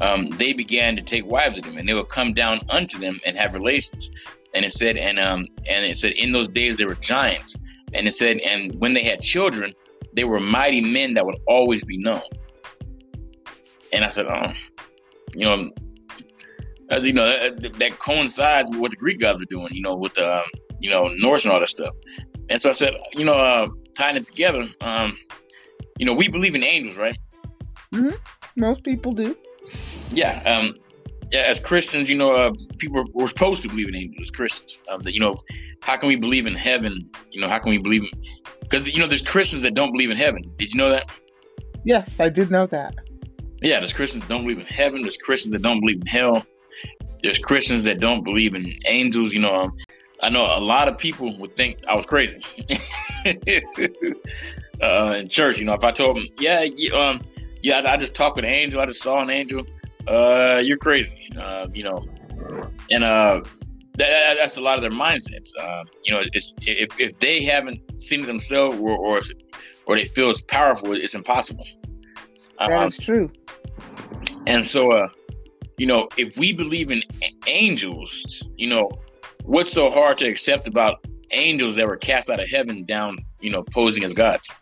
um, 0.01 0.29
they 0.31 0.53
began 0.53 0.97
to 0.97 1.03
take 1.03 1.27
wives 1.27 1.59
of 1.59 1.65
them, 1.65 1.77
and 1.77 1.89
they 1.89 1.95
would 1.95 2.09
come 2.09 2.33
down 2.33 2.61
unto 2.69 2.99
them 2.99 3.21
and 3.27 3.37
have 3.37 3.55
relations. 3.55 4.11
And 4.55 4.65
it 4.65 4.73
said, 4.73 4.97
and 4.97 5.19
um, 5.19 5.47
and 5.69 5.85
it 5.85 5.97
said, 5.97 6.13
in 6.13 6.33
those 6.33 6.49
days 6.49 6.77
there 6.77 6.87
were 6.87 6.95
giants, 6.95 7.57
and 7.93 8.07
it 8.07 8.15
said, 8.15 8.39
and 8.39 8.75
when 8.81 8.93
they 8.93 9.03
had 9.03 9.21
children, 9.21 9.75
they 10.13 10.25
were 10.25 10.41
mighty 10.41 10.81
men 10.81 11.15
that 11.15 11.27
would 11.27 11.39
always 11.47 11.85
be 11.85 11.99
known. 11.99 12.23
And 13.93 14.05
I 14.05 14.09
said, 14.09 14.27
oh, 14.27 14.53
you 15.35 15.45
know, 15.45 15.71
as 16.91 17.07
you 17.07 17.13
know, 17.13 17.27
that, 17.27 17.75
that, 17.75 17.99
coincides 17.99 18.71
with 18.71 18.81
what 18.81 18.91
the 18.91 18.97
Greek 18.97 19.21
gods 19.21 19.39
were 19.39 19.47
doing, 19.47 19.69
you 19.73 19.83
know, 19.83 19.97
with 19.97 20.15
the, 20.15 20.39
um, 20.39 20.45
you 20.81 20.91
know, 20.91 21.09
Norse 21.19 21.45
and 21.45 21.53
all 21.53 21.61
that 21.61 21.69
stuff. 21.69 21.95
And 22.51 22.61
so 22.61 22.71
I 22.71 22.73
said, 22.73 22.95
you 23.13 23.25
know, 23.25 23.35
uh, 23.35 23.69
tying 23.97 24.17
it 24.17 24.27
together, 24.27 24.67
um, 24.81 25.17
you 25.99 26.07
know, 26.07 26.15
we 26.15 26.29
believe 26.29 26.55
in 26.55 26.63
angels, 26.63 26.97
right? 26.97 27.19
Mm-hmm. 27.93 28.15
Most 28.57 28.85
people 28.85 29.13
do. 29.13 29.37
Yeah. 30.13 30.43
Um, 30.45 30.75
yeah, 31.31 31.41
as 31.41 31.61
Christians, 31.61 32.09
you 32.09 32.17
know, 32.17 32.35
uh, 32.35 32.53
people 32.79 33.05
were 33.13 33.29
supposed 33.29 33.63
to 33.63 33.69
believe 33.69 33.89
in 33.89 33.97
angels 33.97 34.29
as 34.29 34.31
Christians. 34.31 34.79
Um, 34.89 35.03
that, 35.03 35.13
you 35.13 35.21
know, 35.21 35.37
how 35.83 35.97
can 35.97 36.09
we 36.09 36.17
believe 36.17 36.47
in 36.47 36.55
heaven? 36.55 37.11
You 37.31 37.41
know, 37.41 37.49
how 37.49 37.59
can 37.59 37.71
we 37.71 37.79
believe 37.79 38.03
in? 38.03 38.25
Because 38.61 38.91
you 38.91 38.99
know, 38.99 39.07
there's 39.07 39.23
Christians 39.23 39.63
that 39.63 39.75
don't 39.75 39.93
believe 39.93 40.11
in 40.11 40.17
heaven. 40.17 40.43
Did 40.57 40.73
you 40.73 40.79
know 40.79 40.91
that? 40.91 41.05
Yes, 41.85 42.21
I 42.21 42.29
did 42.29 42.51
know 42.51 42.67
that. 42.67 42.95
Yeah, 43.61 43.81
there's 43.81 43.93
Christians 43.93 44.23
that 44.23 44.29
don't 44.29 44.43
believe 44.43 44.59
in 44.59 44.67
heaven. 44.67 45.03
There's 45.03 45.17
Christians 45.17 45.53
that 45.53 45.63
don't 45.63 45.81
believe 45.81 46.01
in 46.01 46.07
hell. 46.07 46.47
There's 47.23 47.39
Christians 47.39 47.85
that 47.85 48.01
don't 48.01 48.23
believe 48.23 48.55
in 48.55 48.79
angels. 48.87 49.33
You 49.33 49.41
know, 49.41 49.55
um, 49.55 49.73
I 50.23 50.31
know 50.31 50.45
a 50.45 50.61
lot 50.61 50.89
of 50.89 50.99
people 50.99 51.37
would 51.39 51.55
think 51.55 51.79
I 51.89 51.95
was 51.95 52.07
crazy 52.07 52.43
uh, 54.83 55.15
in 55.17 55.29
church. 55.29 55.59
You 55.59 55.65
know, 55.65 55.75
if 55.75 55.85
I 55.85 55.93
told 55.93 56.17
them, 56.17 56.27
yeah, 56.39 56.67
um, 56.95 57.21
yeah, 57.63 57.79
I, 57.79 57.95
I 57.95 57.97
just 57.97 58.15
talked 58.15 58.37
with 58.37 58.45
an 58.45 58.51
angel. 58.51 58.81
I 58.81 58.87
just 58.87 59.03
saw 59.03 59.21
an 59.21 59.31
angel 59.31 59.65
uh, 60.09 60.61
you're 60.65 60.79
crazy. 60.79 61.31
Uh, 61.39 61.69
you 61.73 61.85
know, 61.85 62.05
and 62.91 63.05
uh, 63.05 63.43
that, 63.97 64.37
that's 64.39 64.57
a 64.57 64.61
lot 64.61 64.77
of 64.77 64.83
their 64.83 64.91
mindsets. 64.91 65.51
Uh, 65.59 65.85
you 66.05 66.13
know, 66.13 66.23
it's 66.33 66.55
if, 66.63 66.99
if 66.99 67.19
they 67.19 67.45
haven't 67.45 67.81
seen 68.03 68.23
it 68.23 68.27
themselves 68.27 68.79
or 68.79 68.97
or, 68.97 69.21
or 69.87 69.97
they 69.97 70.07
feel 70.07 70.31
it's 70.31 70.43
powerful, 70.43 70.93
it's 70.93 71.15
impossible. 71.15 71.67
That 72.59 72.73
um, 72.73 72.89
is 72.89 72.99
true. 72.99 73.31
And 74.47 74.65
so, 74.65 74.93
uh, 74.93 75.09
you 75.77 75.87
know, 75.87 76.09
if 76.17 76.39
we 76.39 76.53
believe 76.53 76.91
in 76.91 77.03
angels, 77.47 78.43
you 78.57 78.69
know, 78.69 78.91
what's 79.49 79.73
so 79.73 79.91
hard 79.91 80.19
to 80.19 80.29
accept 80.29 80.69
about 80.69 81.05
angels 81.31 81.75
that 81.77 81.87
were 81.87 81.97
cast 81.97 82.29
out 82.29 82.39
of 82.39 82.49
heaven 82.49 82.85
down, 82.85 83.19
you 83.41 83.51
know, 83.51 83.63
posing 83.63 84.05
as 84.05 84.13
gods? 84.13 84.53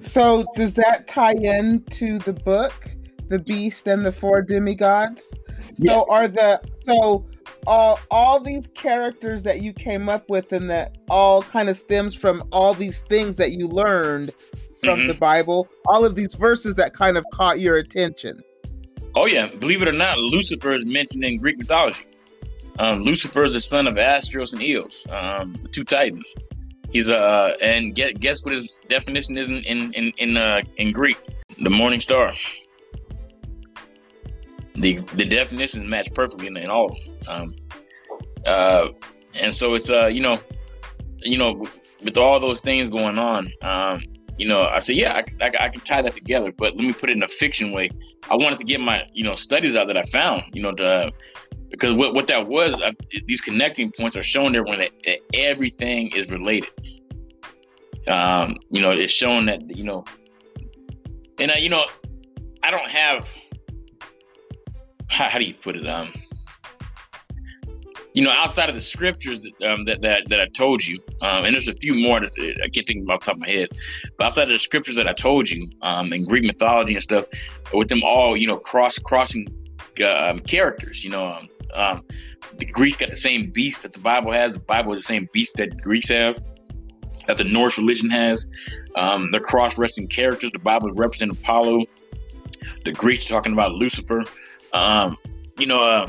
So 0.00 0.44
does 0.56 0.74
that 0.74 1.06
tie 1.06 1.34
in 1.34 1.84
to 1.92 2.18
the 2.18 2.32
book, 2.32 2.90
the 3.28 3.38
beast 3.38 3.86
and 3.86 4.04
the 4.04 4.10
four 4.10 4.42
demigods? 4.42 5.32
Yeah. 5.76 5.92
So 5.92 6.06
are 6.10 6.26
the 6.26 6.60
so 6.82 7.24
all 7.68 8.00
all 8.10 8.40
these 8.40 8.66
characters 8.74 9.44
that 9.44 9.62
you 9.62 9.72
came 9.72 10.08
up 10.08 10.28
with 10.28 10.52
and 10.52 10.68
that 10.68 10.98
all 11.08 11.44
kind 11.44 11.68
of 11.68 11.76
stems 11.76 12.16
from 12.16 12.42
all 12.50 12.74
these 12.74 13.02
things 13.02 13.36
that 13.36 13.52
you 13.52 13.68
learned 13.68 14.32
from 14.80 14.98
mm-hmm. 14.98 15.08
the 15.08 15.14
Bible, 15.14 15.68
all 15.86 16.04
of 16.04 16.16
these 16.16 16.34
verses 16.34 16.74
that 16.74 16.92
kind 16.92 17.16
of 17.16 17.24
caught 17.32 17.60
your 17.60 17.76
attention. 17.76 18.42
Oh 19.14 19.26
yeah, 19.26 19.46
believe 19.46 19.80
it 19.82 19.86
or 19.86 19.92
not, 19.92 20.18
Lucifer 20.18 20.72
is 20.72 20.84
mentioned 20.84 21.24
in 21.24 21.38
Greek 21.38 21.56
mythology. 21.56 22.04
Um, 22.78 23.02
Lucifer 23.02 23.42
is 23.42 23.52
the 23.52 23.60
son 23.60 23.86
of 23.86 23.96
Astraeus 23.96 24.52
and 24.52 24.62
Eos, 24.62 25.06
um, 25.10 25.56
two 25.72 25.84
titans. 25.84 26.34
He's 26.90 27.10
uh 27.10 27.54
and 27.62 27.94
get, 27.94 28.20
guess 28.20 28.44
what 28.44 28.52
his 28.52 28.78
definition 28.88 29.38
is 29.38 29.48
in 29.48 29.62
in 29.64 29.92
in 29.94 30.12
in, 30.18 30.36
uh, 30.36 30.62
in 30.76 30.92
Greek? 30.92 31.18
The 31.58 31.70
morning 31.70 32.00
star. 32.00 32.32
The 34.74 34.94
the 35.14 35.24
definitions 35.24 35.88
match 35.88 36.12
perfectly 36.14 36.48
in, 36.48 36.56
in 36.56 36.70
all 36.70 36.90
of 36.90 36.96
them. 36.96 37.28
Um, 37.28 37.54
uh, 38.44 38.88
and 39.34 39.54
so 39.54 39.74
it's 39.74 39.90
uh 39.90 40.06
you 40.06 40.20
know 40.20 40.38
you 41.22 41.38
know 41.38 41.66
with 42.02 42.16
all 42.16 42.40
those 42.40 42.60
things 42.60 42.90
going 42.90 43.18
on 43.18 43.50
um 43.62 44.02
you 44.38 44.46
know 44.46 44.64
I 44.64 44.80
said 44.80 44.96
yeah 44.96 45.22
I, 45.40 45.44
I, 45.44 45.50
I 45.60 45.68
can 45.68 45.80
tie 45.80 46.02
that 46.02 46.14
together 46.14 46.52
but 46.52 46.74
let 46.74 46.84
me 46.84 46.92
put 46.92 47.10
it 47.10 47.16
in 47.16 47.22
a 47.22 47.28
fiction 47.28 47.72
way 47.72 47.90
I 48.30 48.34
wanted 48.34 48.58
to 48.58 48.64
get 48.64 48.80
my 48.80 49.02
you 49.12 49.24
know 49.24 49.34
studies 49.34 49.76
out 49.76 49.86
that 49.86 49.96
I 49.96 50.02
found 50.02 50.44
you 50.52 50.62
know 50.62 50.72
to 50.72 51.12
because 51.72 51.94
what, 51.94 52.14
what 52.14 52.28
that 52.28 52.46
was, 52.46 52.80
I, 52.80 52.94
these 53.26 53.40
connecting 53.40 53.90
points 53.90 54.16
are 54.16 54.22
showing 54.22 54.54
everyone 54.54 54.78
that, 54.78 54.92
that 55.04 55.18
everything 55.34 56.12
is 56.14 56.30
related. 56.30 56.70
Um, 58.06 58.56
you 58.70 58.82
know, 58.82 58.90
it's 58.90 59.12
showing 59.12 59.46
that 59.46 59.76
you 59.76 59.84
know, 59.84 60.04
and 61.38 61.50
I, 61.50 61.56
you 61.56 61.68
know, 61.68 61.84
I 62.62 62.70
don't 62.70 62.88
have. 62.88 63.28
How, 65.08 65.28
how 65.28 65.38
do 65.38 65.44
you 65.44 65.54
put 65.54 65.76
it? 65.76 65.86
Um, 65.88 66.12
you 68.14 68.22
know, 68.22 68.30
outside 68.30 68.68
of 68.68 68.74
the 68.74 68.82
scriptures 68.82 69.42
that 69.42 69.66
um, 69.66 69.84
that, 69.86 70.02
that 70.02 70.28
that 70.28 70.40
I 70.40 70.48
told 70.48 70.84
you, 70.84 71.00
um, 71.22 71.44
and 71.44 71.54
there's 71.54 71.68
a 71.68 71.74
few 71.74 71.94
more 71.94 72.20
that 72.20 72.30
I 72.62 72.68
can't 72.68 72.86
think 72.86 73.04
about 73.04 73.20
the 73.20 73.26
top 73.26 73.36
of 73.36 73.40
my 73.40 73.48
head, 73.48 73.68
but 74.18 74.26
outside 74.26 74.48
of 74.48 74.52
the 74.52 74.58
scriptures 74.58 74.96
that 74.96 75.08
I 75.08 75.12
told 75.12 75.48
you, 75.48 75.70
um, 75.80 76.12
and 76.12 76.26
Greek 76.26 76.44
mythology 76.44 76.94
and 76.94 77.02
stuff, 77.02 77.24
with 77.72 77.88
them 77.88 78.02
all, 78.02 78.36
you 78.36 78.46
know, 78.46 78.58
cross 78.58 78.98
crossing 78.98 79.46
uh, 80.04 80.36
characters, 80.46 81.04
you 81.04 81.10
know, 81.10 81.26
um, 81.26 81.48
um, 81.74 82.04
the 82.58 82.66
Greeks 82.66 82.96
got 82.96 83.10
the 83.10 83.16
same 83.16 83.50
beast 83.50 83.82
that 83.82 83.92
the 83.92 83.98
Bible 83.98 84.32
has. 84.32 84.52
The 84.52 84.60
Bible 84.60 84.92
is 84.92 85.00
the 85.00 85.06
same 85.06 85.28
beast 85.32 85.56
that 85.56 85.80
Greeks 85.80 86.08
have, 86.08 86.42
that 87.26 87.36
the 87.36 87.44
Norse 87.44 87.78
religion 87.78 88.10
has. 88.10 88.46
Um, 88.96 89.30
they're 89.30 89.40
cross-resting 89.40 90.08
characters. 90.08 90.50
The 90.52 90.58
Bible 90.58 90.90
represents 90.92 91.38
Apollo. 91.38 91.86
The 92.84 92.92
Greeks 92.92 93.26
talking 93.26 93.52
about 93.52 93.72
Lucifer. 93.72 94.22
Um, 94.72 95.16
you 95.58 95.66
know, 95.66 95.82
uh, 95.82 96.08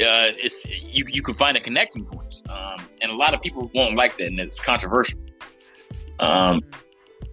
uh, 0.00 0.32
it's 0.38 0.64
you 0.66 1.04
you 1.08 1.22
can 1.22 1.34
find 1.34 1.56
a 1.56 1.60
connecting 1.60 2.04
points, 2.04 2.42
um, 2.48 2.80
and 3.02 3.10
a 3.10 3.14
lot 3.14 3.34
of 3.34 3.42
people 3.42 3.70
won't 3.74 3.96
like 3.96 4.16
that, 4.16 4.28
and 4.28 4.40
it's 4.40 4.60
controversial. 4.60 5.18
Um, 6.18 6.62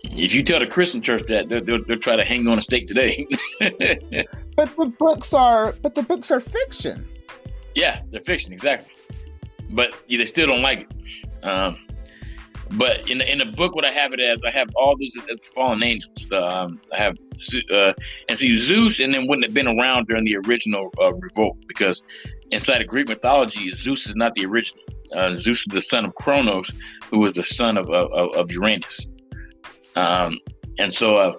if 0.03 0.33
you 0.33 0.43
tell 0.43 0.59
the 0.59 0.67
Christian 0.67 1.01
church 1.01 1.23
that, 1.27 1.49
they'll, 1.49 1.63
they'll, 1.63 1.83
they'll 1.83 1.99
try 1.99 2.15
to 2.15 2.23
hang 2.23 2.47
on 2.47 2.57
a 2.57 2.61
stake 2.61 2.85
today. 2.85 3.27
but 3.59 4.75
the 4.75 4.93
books 4.97 5.33
are, 5.33 5.73
but 5.81 5.95
the 5.95 6.03
books 6.03 6.31
are 6.31 6.39
fiction. 6.39 7.07
Yeah, 7.77 8.01
they're 8.09 8.21
fiction, 8.21 8.51
exactly. 8.53 8.91
But 9.69 9.93
yeah, 10.07 10.17
they 10.17 10.25
still 10.25 10.47
don't 10.47 10.63
like 10.63 10.89
it. 10.89 11.45
Um, 11.45 11.77
but 12.71 13.07
in 13.07 13.19
the, 13.19 13.31
in 13.31 13.37
the 13.37 13.45
book, 13.45 13.75
what 13.75 13.85
I 13.85 13.91
have 13.91 14.13
it 14.13 14.19
as, 14.19 14.41
I 14.43 14.49
have 14.49 14.67
all 14.75 14.97
these 14.97 15.15
as 15.29 15.37
fallen 15.53 15.83
angels. 15.83 16.29
Um, 16.31 16.81
I 16.91 16.97
have 16.97 17.15
uh, 17.71 17.93
and 18.27 18.39
see 18.39 18.55
Zeus, 18.55 18.99
and 18.99 19.13
then 19.13 19.27
wouldn't 19.27 19.45
have 19.45 19.53
been 19.53 19.67
around 19.67 20.07
during 20.07 20.25
the 20.25 20.37
original 20.37 20.89
uh, 20.99 21.13
revolt 21.13 21.55
because 21.67 22.01
inside 22.49 22.81
of 22.81 22.87
Greek 22.87 23.07
mythology, 23.07 23.69
Zeus 23.69 24.07
is 24.07 24.15
not 24.15 24.33
the 24.33 24.45
original. 24.47 24.83
Uh, 25.13 25.35
Zeus 25.35 25.59
is 25.59 25.71
the 25.71 25.81
son 25.81 26.03
of 26.03 26.15
Kronos, 26.15 26.71
who 27.11 27.19
was 27.19 27.35
the 27.35 27.43
son 27.43 27.77
of 27.77 27.91
of, 27.91 28.33
of 28.33 28.51
Uranus. 28.51 29.11
Um, 29.95 30.39
and 30.79 30.91
so, 30.91 31.17
uh, 31.17 31.33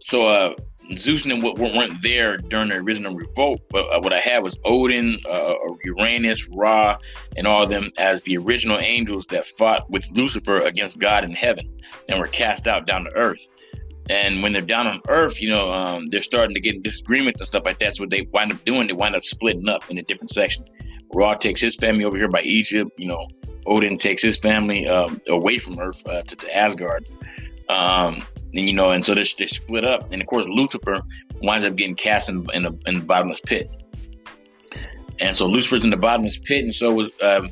so 0.00 0.54
uh, 0.90 0.96
Zeus 0.96 1.24
and 1.24 1.42
them 1.42 1.54
weren't 1.56 2.02
there 2.02 2.38
during 2.38 2.68
the 2.68 2.76
original 2.76 3.14
revolt, 3.14 3.60
but 3.70 3.86
uh, 3.86 4.00
what 4.00 4.12
I 4.12 4.20
had 4.20 4.42
was 4.42 4.58
Odin, 4.64 5.18
uh, 5.28 5.54
Uranus, 5.84 6.48
Ra, 6.48 6.96
and 7.36 7.46
all 7.46 7.62
of 7.62 7.68
them 7.68 7.90
as 7.98 8.22
the 8.22 8.36
original 8.36 8.78
angels 8.78 9.26
that 9.26 9.46
fought 9.46 9.88
with 9.90 10.10
Lucifer 10.12 10.58
against 10.58 10.98
God 10.98 11.24
in 11.24 11.32
heaven 11.32 11.80
and 12.08 12.18
were 12.18 12.26
cast 12.26 12.68
out 12.68 12.86
down 12.86 13.04
to 13.04 13.14
earth. 13.14 13.46
And 14.10 14.42
when 14.42 14.52
they're 14.52 14.62
down 14.62 14.86
on 14.86 15.02
earth, 15.08 15.40
you 15.40 15.50
know, 15.50 15.70
um, 15.70 16.08
they're 16.08 16.22
starting 16.22 16.54
to 16.54 16.60
get 16.60 16.74
in 16.74 16.82
disagreements 16.82 17.40
and 17.40 17.46
stuff 17.46 17.64
like 17.66 17.78
that. 17.80 17.94
So 17.94 18.04
what 18.04 18.10
they 18.10 18.22
wind 18.32 18.52
up 18.52 18.64
doing, 18.64 18.86
they 18.86 18.94
wind 18.94 19.14
up 19.14 19.20
splitting 19.20 19.68
up 19.68 19.90
in 19.90 19.98
a 19.98 20.02
different 20.02 20.30
section. 20.30 20.64
Ra 21.12 21.34
takes 21.34 21.60
his 21.60 21.76
family 21.76 22.04
over 22.04 22.16
here 22.16 22.28
by 22.28 22.40
Egypt. 22.40 22.90
You 22.96 23.08
know, 23.08 23.26
Odin 23.66 23.98
takes 23.98 24.22
his 24.22 24.38
family 24.38 24.88
um, 24.88 25.18
away 25.28 25.58
from 25.58 25.78
Earth 25.78 26.06
uh, 26.06 26.22
to, 26.22 26.36
to 26.36 26.56
Asgard. 26.56 27.06
Um, 27.68 28.22
and 28.54 28.68
you 28.68 28.74
know, 28.74 28.90
and 28.90 29.04
so 29.04 29.14
they, 29.14 29.24
they 29.38 29.46
split 29.46 29.84
up, 29.84 30.10
and 30.12 30.22
of 30.22 30.28
course 30.28 30.46
Lucifer 30.48 31.00
winds 31.42 31.66
up 31.66 31.76
getting 31.76 31.94
cast 31.94 32.28
in, 32.28 32.46
in, 32.52 32.62
the, 32.62 32.78
in 32.86 33.00
the 33.00 33.04
bottomless 33.04 33.40
pit. 33.40 33.70
And 35.20 35.34
so 35.36 35.46
Lucifer's 35.46 35.84
in 35.84 35.90
the 35.90 35.96
bottomless 35.96 36.38
pit, 36.38 36.64
and 36.64 36.74
so 36.74 36.92
was 36.92 37.12
um, 37.22 37.50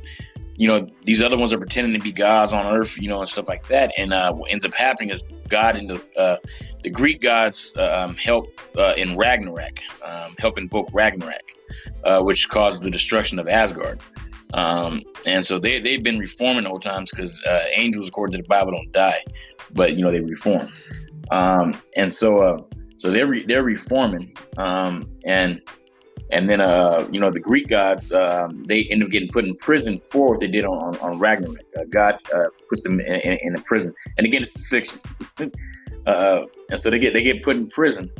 you 0.57 0.69
know 0.69 0.89
these 1.05 1.21
other 1.21 1.37
ones 1.37 1.53
are 1.53 1.59
pretending 1.59 1.93
to 1.99 2.03
be 2.03 2.13
gods 2.13 2.53
on 2.53 2.65
earth, 2.67 2.97
you 2.99 3.09
know, 3.09 3.21
and 3.21 3.29
stuff 3.29 3.49
like 3.49 3.67
that. 3.69 3.93
And 3.99 4.15
uh, 4.15 4.33
what 4.33 4.51
ends 4.51 4.65
up 4.65 4.73
happening 4.75 5.11
is 5.11 5.25
God 5.49 5.77
and 5.77 5.91
the 5.91 6.19
uh, 6.19 6.37
the 6.83 6.91
Greek 6.91 7.21
gods 7.21 7.75
um, 7.77 8.15
help 8.17 8.59
uh, 8.79 8.95
in 8.97 9.17
Ragnarok, 9.17 9.81
um, 10.03 10.35
help 10.39 10.59
invoke 10.59 10.89
Ragnarok, 10.93 11.53
uh, 12.05 12.23
which 12.23 12.49
caused 12.49 12.83
the 12.83 12.91
destruction 12.91 13.39
of 13.39 13.49
Asgard. 13.49 14.01
Um, 14.55 15.03
and 15.27 15.45
so 15.45 15.59
they 15.59 15.81
they've 15.81 16.03
been 16.03 16.21
reforming 16.21 16.63
the 16.63 16.71
whole 16.71 16.79
times 16.79 17.11
because 17.11 17.43
uh, 17.43 17.65
angels, 17.75 18.09
according 18.09 18.37
to 18.37 18.43
the 18.43 18.49
Bible, 18.49 18.71
don't 18.71 18.93
die 18.93 19.23
but 19.73 19.97
you 19.97 20.05
know 20.05 20.11
they 20.11 20.21
reform. 20.21 20.67
Um, 21.31 21.77
and 21.97 22.13
so 22.13 22.39
uh, 22.39 22.63
so 22.99 23.11
they're 23.11 23.27
re- 23.27 23.45
they're 23.47 23.65
reforming, 23.65 24.37
um, 24.57 25.09
and 25.25 25.61
And 26.31 26.51
then, 26.51 26.61
uh, 26.61 27.07
you 27.13 27.21
know, 27.21 27.31
the 27.31 27.41
Greek 27.41 27.69
gods, 27.69 28.13
um, 28.13 28.65
they 28.65 28.85
end 28.91 29.03
up 29.03 29.11
getting 29.11 29.29
put 29.29 29.45
in 29.45 29.55
prison 29.55 29.99
for 29.99 30.31
what 30.31 30.41
they 30.41 30.49
did 30.49 30.65
on, 30.65 30.97
on, 30.99 31.19
Ragnarok. 31.19 31.59
Uh, 31.79 31.85
God 31.89 32.19
uh, 32.35 32.47
puts 32.69 32.83
them 32.83 32.99
in, 33.01 33.07
in, 33.07 33.39
in, 33.43 33.55
a 33.55 33.61
prison. 33.63 33.95
And 34.19 34.27
again, 34.27 34.43
it's 34.43 34.67
fiction. 34.67 35.01
uh, 36.07 36.41
and 36.71 36.81
so 36.81 36.91
they 36.91 36.99
get 36.99 37.15
they 37.15 37.23
get 37.23 37.43
put 37.43 37.57
in 37.57 37.69
prison. 37.69 38.11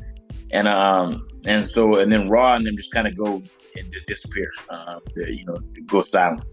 And 0.53 0.69
um, 0.69 1.27
and 1.45 1.67
so 1.67 1.99
and 1.99 2.11
then 2.13 2.29
Ra 2.29 2.55
and 2.55 2.65
them 2.65 2.77
just 2.77 2.93
kind 2.93 3.09
of 3.09 3.17
go 3.17 3.43
and 3.77 3.93
just 3.93 4.07
disappear. 4.07 4.51
Um, 4.71 5.01
you 5.17 5.45
know, 5.45 5.59
go 5.87 6.01
silent 6.03 6.45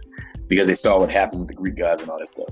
because 0.48 0.68
they 0.68 0.74
saw 0.74 1.00
what 1.00 1.12
happened 1.12 1.42
with 1.42 1.50
the 1.50 1.56
Greek 1.56 1.76
gods 1.76 2.02
and 2.02 2.10
all 2.10 2.18
that 2.18 2.30
stuff. 2.30 2.50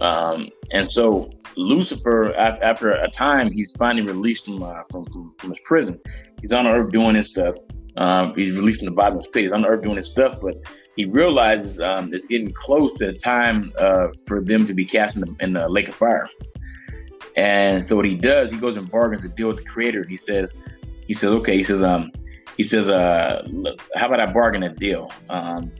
Um, 0.00 0.50
and 0.72 0.86
so 0.86 1.30
Lucifer, 1.56 2.34
after 2.34 2.92
a 2.92 3.08
time, 3.08 3.50
he's 3.50 3.72
finally 3.78 4.06
released 4.06 4.44
from, 4.44 4.62
uh, 4.62 4.82
from, 4.90 5.04
from, 5.06 5.34
from, 5.38 5.50
his 5.50 5.60
prison. 5.60 5.98
He's 6.40 6.52
on 6.52 6.66
earth 6.66 6.92
doing 6.92 7.14
his 7.14 7.28
stuff. 7.28 7.56
Um, 7.96 8.34
he's 8.34 8.56
released 8.58 8.80
from 8.80 8.86
the 8.86 8.94
bottomless 8.94 9.26
pit. 9.26 9.42
He's 9.42 9.52
on 9.52 9.64
earth 9.64 9.82
doing 9.82 9.96
his 9.96 10.06
stuff, 10.06 10.38
but 10.40 10.56
he 10.96 11.06
realizes 11.06 11.80
um, 11.80 12.12
it's 12.12 12.26
getting 12.26 12.52
close 12.52 12.94
to 12.94 13.06
the 13.06 13.14
time 13.14 13.70
uh, 13.78 14.08
for 14.26 14.42
them 14.42 14.66
to 14.66 14.74
be 14.74 14.84
cast 14.84 15.16
in 15.16 15.22
the, 15.22 15.36
in 15.40 15.52
the, 15.54 15.68
lake 15.68 15.88
of 15.88 15.94
fire. 15.94 16.28
And 17.36 17.82
so 17.82 17.96
what 17.96 18.04
he 18.04 18.14
does, 18.14 18.52
he 18.52 18.58
goes 18.58 18.76
and 18.76 18.90
bargains 18.90 19.24
a 19.24 19.28
deal 19.30 19.48
with 19.48 19.58
the 19.58 19.64
creator. 19.64 20.04
He 20.06 20.16
says, 20.16 20.54
he 21.06 21.14
says, 21.14 21.30
okay, 21.30 21.56
he 21.56 21.62
says, 21.62 21.82
um, 21.82 22.12
he 22.56 22.62
says, 22.62 22.88
uh, 22.88 23.46
how 23.94 24.06
about 24.06 24.20
I 24.20 24.32
bargain 24.32 24.62
a 24.62 24.74
deal? 24.74 25.10
Um, 25.30 25.70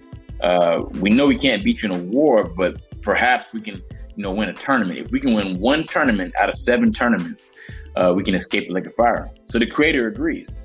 uh, 0.42 0.82
we 1.00 1.10
know 1.10 1.26
we 1.26 1.38
can't 1.38 1.64
beat 1.64 1.82
you 1.82 1.92
in 1.92 2.00
a 2.00 2.04
war, 2.04 2.44
but 2.44 2.80
perhaps 3.02 3.52
we 3.52 3.60
can 3.60 3.82
you 4.16 4.22
know, 4.22 4.32
win 4.32 4.48
a 4.48 4.54
tournament. 4.54 4.98
If 4.98 5.10
we 5.10 5.20
can 5.20 5.34
win 5.34 5.60
one 5.60 5.84
tournament 5.84 6.34
out 6.40 6.48
of 6.48 6.56
seven 6.56 6.92
tournaments, 6.92 7.50
uh, 7.96 8.12
we 8.16 8.22
can 8.22 8.34
escape 8.34 8.66
the 8.66 8.72
lake 8.72 8.86
of 8.86 8.94
fire. 8.94 9.30
So 9.46 9.58
the 9.58 9.66
creator 9.66 10.08
agrees. 10.08 10.56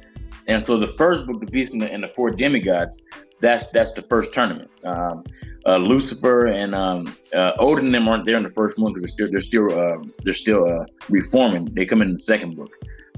And 0.48 0.64
so 0.64 0.78
the 0.78 0.94
first 0.98 1.26
book, 1.26 1.40
The 1.40 1.46
Beast 1.46 1.74
and 1.74 1.82
the, 1.82 1.92
and 1.92 2.04
the 2.04 2.08
Four 2.08 2.32
Demigods, 2.32 3.04
that's 3.42 3.68
that's 3.68 3.92
the 3.92 4.04
first 4.04 4.34
tournament. 4.34 4.72
Um, 4.86 5.22
uh, 5.66 5.78
Lucifer 5.78 6.48
and 6.48 6.74
um, 6.74 7.16
uh, 7.34 7.54
Odin 7.60 7.86
and 7.86 7.94
them 7.94 8.08
aren't 8.08 8.26
there 8.26 8.38
in 8.38 8.44
the 8.44 8.50
first 8.50 8.80
one 8.80 8.92
because 8.92 9.04
they're 9.04 9.10
still 9.10 9.30
they're 9.32 9.40
still 9.40 9.80
uh, 9.80 10.06
they're 10.24 10.34
still 10.34 10.66
uh, 10.68 10.86
reforming. 11.10 11.66
They 11.66 11.86
come 11.86 12.02
in 12.02 12.10
the 12.10 12.18
second 12.18 12.56
book, 12.56 12.74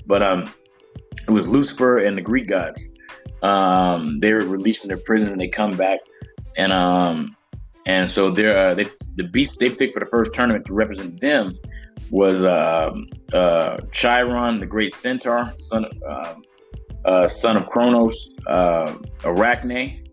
but 0.06 0.22
um, 0.22 0.52
it 1.28 1.32
was 1.32 1.50
Lucifer 1.50 2.00
and 2.00 2.18
the 2.18 2.22
Greek 2.22 2.48
gods. 2.48 2.90
Um, 3.42 4.20
they 4.20 4.34
were 4.34 4.46
released 4.46 4.82
from 4.82 4.90
their 4.90 5.02
prisons 5.06 5.32
and 5.32 5.40
they 5.40 5.50
come 5.50 5.76
back, 5.76 6.00
and 6.58 6.72
um, 6.72 7.36
and 7.86 8.10
so 8.10 8.28
uh, 8.28 8.74
they, 8.74 8.88
the 9.16 9.28
beast 9.32 9.60
they 9.60 9.70
picked 9.70 9.94
for 9.94 10.00
the 10.00 10.10
first 10.10 10.34
tournament 10.34 10.66
to 10.66 10.74
represent 10.74 11.20
them 11.20 11.58
was 12.10 12.44
uh, 12.44 12.94
uh, 13.34 13.78
Chiron, 13.92 14.60
the 14.60 14.66
great 14.66 14.94
centaur, 14.94 15.52
son 15.58 15.86
uh, 16.08 16.36
uh, 17.06 17.28
son 17.28 17.58
of 17.58 17.66
Kronos, 17.66 18.34
uh, 18.48 18.96
Arachne. 19.26 20.04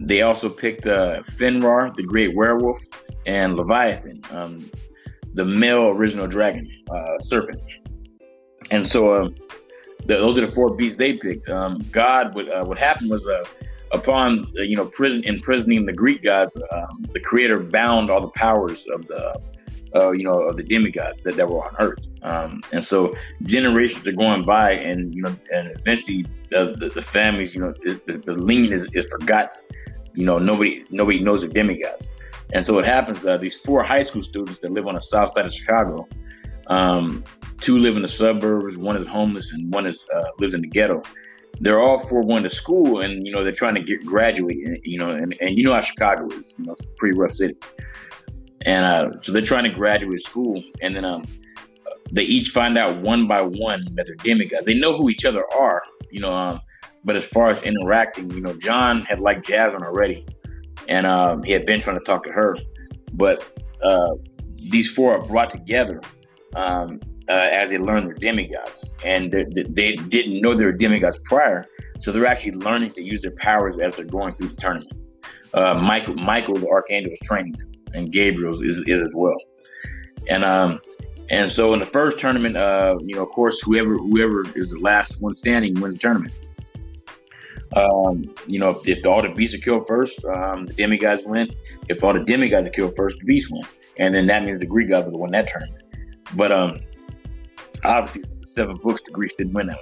They 0.00 0.22
also 0.22 0.48
picked 0.48 0.84
Fenrir, 0.84 1.90
the 1.96 2.04
great 2.04 2.36
werewolf, 2.36 2.78
and 3.26 3.56
Leviathan, 3.56 4.20
um, 4.32 4.70
the 5.34 5.44
male 5.44 5.88
original 5.88 6.26
dragon, 6.26 6.68
serpent. 7.20 7.60
And 8.70 8.86
so 8.86 9.12
uh, 9.12 9.28
the, 10.06 10.16
those 10.16 10.38
are 10.38 10.46
the 10.46 10.52
four 10.52 10.74
beasts 10.74 10.98
they 10.98 11.14
picked. 11.14 11.48
Um, 11.48 11.78
God, 11.90 12.34
what, 12.34 12.66
what 12.66 12.78
happened 12.78 13.10
was 13.10 13.28
upon 13.92 14.46
uh, 14.58 14.62
you 14.62 14.76
know 14.76 14.86
prison 14.86 15.22
imprisoning 15.24 15.86
the 15.86 15.92
Greek 15.92 16.22
gods, 16.22 16.56
um, 16.72 17.04
the 17.12 17.20
Creator 17.20 17.60
bound 17.60 18.10
all 18.10 18.20
the 18.20 18.28
powers 18.28 18.86
of 18.92 19.06
the 19.06 19.40
uh, 19.94 20.10
you 20.10 20.24
know 20.24 20.40
of 20.42 20.56
the 20.56 20.62
demigods 20.62 21.22
that, 21.22 21.36
that 21.36 21.48
were 21.48 21.64
on 21.64 21.76
Earth, 21.78 22.08
um, 22.22 22.62
and 22.72 22.84
so 22.84 23.14
generations 23.42 24.06
are 24.08 24.12
going 24.12 24.44
by, 24.44 24.72
and 24.72 25.14
you 25.14 25.22
know, 25.22 25.36
and 25.54 25.70
eventually 25.78 26.26
the, 26.50 26.74
the, 26.78 26.88
the 26.88 27.02
families, 27.02 27.54
you 27.54 27.60
know, 27.60 27.74
the, 27.84 28.22
the 28.24 28.32
lean 28.32 28.72
is, 28.72 28.86
is 28.94 29.08
forgotten. 29.08 29.60
You 30.14 30.26
know, 30.26 30.38
nobody 30.38 30.84
nobody 30.90 31.20
knows 31.20 31.42
the 31.42 31.48
demigods, 31.48 32.14
and 32.52 32.64
so 32.64 32.74
what 32.74 32.86
happens? 32.86 33.24
Uh, 33.24 33.36
these 33.36 33.58
four 33.58 33.82
high 33.82 34.02
school 34.02 34.22
students 34.22 34.60
that 34.60 34.72
live 34.72 34.86
on 34.86 34.94
the 34.94 35.00
south 35.00 35.30
side 35.30 35.46
of 35.46 35.52
Chicago. 35.52 36.08
Um, 36.68 37.24
two 37.58 37.78
live 37.78 37.96
in 37.96 38.02
the 38.02 38.08
suburbs, 38.08 38.76
one 38.76 38.96
is 38.96 39.06
homeless, 39.06 39.52
and 39.52 39.72
one 39.74 39.84
is 39.84 40.06
uh, 40.14 40.28
lives 40.38 40.54
in 40.54 40.62
the 40.62 40.68
ghetto 40.68 41.02
they're 41.62 41.80
all 41.80 41.96
for 41.96 42.24
going 42.24 42.42
to 42.42 42.50
school 42.50 43.00
and 43.00 43.24
you 43.24 43.32
know 43.32 43.44
they're 43.44 43.52
trying 43.52 43.74
to 43.74 43.82
get 43.82 44.04
graduate 44.04 44.56
you 44.84 44.98
know 44.98 45.10
and, 45.10 45.34
and 45.40 45.56
you 45.56 45.64
know 45.64 45.72
how 45.72 45.80
chicago 45.80 46.26
is 46.36 46.56
you 46.58 46.66
know 46.66 46.72
it's 46.72 46.84
a 46.84 46.92
pretty 46.96 47.16
rough 47.16 47.30
city. 47.30 47.56
And 48.64 48.84
uh, 48.84 49.20
so 49.20 49.32
they're 49.32 49.42
trying 49.42 49.64
to 49.64 49.70
graduate 49.70 50.20
school 50.20 50.62
and 50.80 50.94
then 50.94 51.04
um, 51.04 51.24
they 52.12 52.22
each 52.22 52.50
find 52.50 52.78
out 52.78 52.96
one 52.98 53.26
by 53.26 53.42
one 53.42 53.84
that 53.94 54.06
they're 54.06 54.16
demigods 54.16 54.66
they 54.66 54.74
know 54.74 54.92
who 54.92 55.08
each 55.08 55.24
other 55.24 55.44
are 55.52 55.82
you 56.10 56.20
know 56.20 56.34
um, 56.34 56.60
but 57.04 57.16
as 57.16 57.26
far 57.26 57.48
as 57.48 57.62
interacting 57.62 58.30
you 58.32 58.40
know 58.40 58.54
john 58.54 59.02
had 59.02 59.20
liked 59.20 59.46
jasmine 59.46 59.82
already 59.84 60.26
and 60.88 61.06
um, 61.06 61.44
he 61.44 61.52
had 61.52 61.64
been 61.64 61.80
trying 61.80 61.98
to 61.98 62.04
talk 62.04 62.24
to 62.24 62.32
her 62.32 62.56
but 63.12 63.44
uh, 63.84 64.14
these 64.56 64.90
four 64.92 65.16
are 65.16 65.24
brought 65.24 65.50
together 65.50 66.00
um, 66.54 67.00
uh, 67.32 67.48
as 67.50 67.70
they 67.70 67.78
learn 67.78 68.04
their 68.04 68.14
demigods. 68.14 68.94
And 69.04 69.32
they, 69.32 69.96
didn't 69.96 70.40
know 70.42 70.54
they 70.54 70.66
were 70.66 70.72
demigods 70.72 71.18
prior, 71.24 71.66
so 71.98 72.12
they're 72.12 72.26
actually 72.26 72.52
learning 72.52 72.90
to 72.90 73.02
use 73.02 73.22
their 73.22 73.34
powers 73.38 73.78
as 73.78 73.96
they're 73.96 74.04
going 74.04 74.34
through 74.34 74.48
the 74.48 74.56
tournament. 74.56 74.92
Uh, 75.54 75.74
Michael, 75.74 76.14
Michael, 76.14 76.56
the 76.56 76.68
archangel, 76.68 77.12
is 77.12 77.20
training 77.20 77.52
them, 77.52 77.72
and 77.94 78.12
Gabriel 78.12 78.50
is, 78.50 78.84
is 78.86 79.02
as 79.02 79.12
well. 79.14 79.36
And 80.28 80.44
um, 80.44 80.80
and 81.30 81.50
so 81.50 81.72
in 81.72 81.80
the 81.80 81.86
first 81.86 82.18
tournament, 82.18 82.56
uh, 82.56 82.96
you 83.00 83.16
know, 83.16 83.22
of 83.22 83.30
course, 83.30 83.60
whoever 83.62 83.96
whoever 83.96 84.44
is 84.54 84.70
the 84.70 84.78
last 84.78 85.20
one 85.20 85.34
standing 85.34 85.80
wins 85.80 85.94
the 85.94 86.00
tournament. 86.00 86.34
Um, 87.74 88.34
you 88.46 88.58
know, 88.58 88.70
if, 88.70 88.86
if 88.86 89.06
all 89.06 89.22
the 89.22 89.30
beasts 89.30 89.54
are 89.56 89.58
killed 89.58 89.86
first, 89.88 90.24
um, 90.26 90.66
the 90.66 90.74
demigods 90.74 91.24
win. 91.24 91.50
If 91.88 92.04
all 92.04 92.12
the 92.12 92.24
demigods 92.24 92.68
are 92.68 92.70
killed 92.70 92.94
first, 92.96 93.18
the 93.18 93.24
beasts 93.24 93.50
win, 93.50 93.62
and 93.96 94.14
then 94.14 94.26
that 94.26 94.44
means 94.44 94.60
the 94.60 94.66
Greek 94.66 94.90
gods 94.90 95.10
will 95.10 95.20
win 95.20 95.32
that 95.32 95.48
tournament. 95.48 95.82
But 96.34 96.52
um, 96.52 96.80
obviously 97.84 98.24
seven 98.44 98.76
books, 98.76 99.02
the 99.02 99.10
Greeks 99.10 99.34
didn't 99.34 99.54
win 99.54 99.68
that 99.68 99.78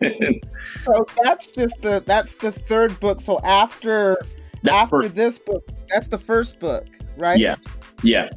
one. 0.00 0.40
so 0.76 1.06
that's 1.22 1.46
just 1.46 1.80
the 1.82 2.02
that's 2.06 2.34
the 2.36 2.52
third 2.52 2.98
book. 3.00 3.20
So 3.20 3.40
after 3.40 4.18
that's 4.62 4.74
after 4.74 5.02
first. 5.02 5.14
this 5.14 5.38
book, 5.38 5.68
that's 5.88 6.08
the 6.08 6.18
first 6.18 6.58
book, 6.58 6.86
right? 7.16 7.38
Yeah, 7.38 7.56
yeah. 8.02 8.28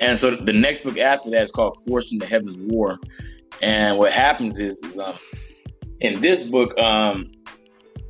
And 0.00 0.18
so 0.18 0.36
the 0.36 0.52
next 0.52 0.82
book 0.82 0.96
after 0.96 1.30
that 1.30 1.42
is 1.42 1.50
called 1.50 1.76
Forced 1.86 2.14
The 2.18 2.26
Heaven's 2.26 2.56
War. 2.58 2.98
And 3.60 3.98
what 3.98 4.12
happens 4.12 4.60
is, 4.60 4.80
is 4.84 4.98
um, 4.98 5.16
in 6.00 6.20
this 6.20 6.44
book, 6.44 6.78
um, 6.78 7.32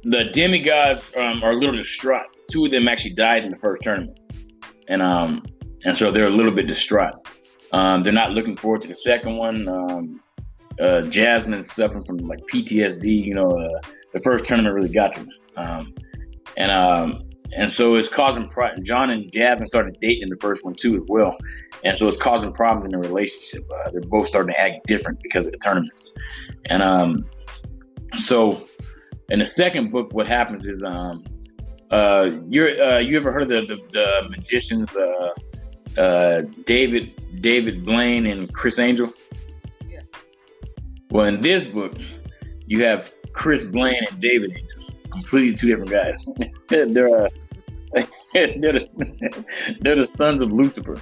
the 0.04 0.24
demigods 0.32 1.10
um, 1.16 1.42
are 1.42 1.52
a 1.52 1.56
little 1.56 1.74
distraught. 1.74 2.26
Two 2.50 2.66
of 2.66 2.70
them 2.70 2.88
actually 2.88 3.14
died 3.14 3.44
in 3.44 3.50
the 3.50 3.56
first 3.56 3.82
tournament, 3.82 4.18
and 4.88 5.02
um, 5.02 5.44
and 5.84 5.96
so 5.96 6.10
they're 6.10 6.26
a 6.26 6.34
little 6.34 6.52
bit 6.52 6.66
distraught. 6.66 7.14
Um, 7.72 8.02
they're 8.02 8.12
not 8.12 8.32
looking 8.32 8.56
forward 8.56 8.82
to 8.82 8.88
the 8.88 8.94
second 8.94 9.36
one. 9.36 9.68
Um, 9.68 10.20
uh, 10.80 11.02
Jasmine's 11.02 11.72
suffering 11.72 12.04
from 12.04 12.18
like 12.18 12.40
PTSD. 12.52 13.24
You 13.24 13.34
know, 13.34 13.50
uh, 13.50 13.80
the 14.12 14.20
first 14.20 14.44
tournament 14.44 14.74
really 14.74 14.88
got 14.88 15.12
to 15.14 15.20
them, 15.20 15.28
um, 15.56 15.94
and 16.56 16.70
um, 16.70 17.22
and 17.56 17.70
so 17.70 17.96
it's 17.96 18.08
causing 18.08 18.48
pro- 18.48 18.76
John 18.82 19.10
and 19.10 19.30
Jasmine 19.30 19.66
started 19.66 19.96
dating 20.00 20.22
in 20.22 20.28
the 20.28 20.38
first 20.40 20.64
one 20.64 20.74
too 20.74 20.94
as 20.94 21.02
well, 21.08 21.36
and 21.84 21.96
so 21.96 22.06
it's 22.06 22.16
causing 22.16 22.52
problems 22.52 22.86
in 22.86 22.92
the 22.92 22.98
relationship. 22.98 23.68
Uh, 23.70 23.90
they're 23.90 24.00
both 24.02 24.28
starting 24.28 24.54
to 24.54 24.60
act 24.60 24.86
different 24.86 25.20
because 25.20 25.46
of 25.46 25.52
the 25.52 25.58
tournaments, 25.58 26.12
and 26.66 26.82
um, 26.82 27.26
so 28.16 28.62
in 29.30 29.40
the 29.40 29.46
second 29.46 29.90
book, 29.90 30.12
what 30.12 30.26
happens 30.26 30.66
is 30.66 30.82
um, 30.82 31.24
uh, 31.90 32.26
you're 32.48 32.82
uh, 32.82 32.98
you 32.98 33.16
ever 33.16 33.32
heard 33.32 33.42
of 33.42 33.48
the 33.48 33.60
the, 33.62 33.76
the 33.90 34.28
magicians 34.30 34.96
uh, 34.96 35.30
uh, 35.98 36.42
David 36.64 37.40
David 37.40 37.84
Blaine 37.84 38.26
and 38.26 38.52
Criss 38.52 38.78
Angel. 38.78 39.12
Yeah. 39.88 40.00
Well, 41.10 41.26
in 41.26 41.38
this 41.38 41.66
book, 41.66 41.94
you 42.66 42.84
have 42.84 43.12
Chris 43.32 43.64
Blaine 43.64 44.02
and 44.10 44.20
David 44.20 44.52
Angel, 44.52 44.94
completely 45.10 45.52
two 45.54 45.66
different 45.68 45.90
guys. 45.90 46.26
they're 46.68 47.24
uh, 47.24 47.28
they're, 48.32 48.72
the, 48.72 49.44
they're 49.80 49.96
the 49.96 50.04
sons 50.04 50.42
of 50.42 50.52
Lucifer, 50.52 51.00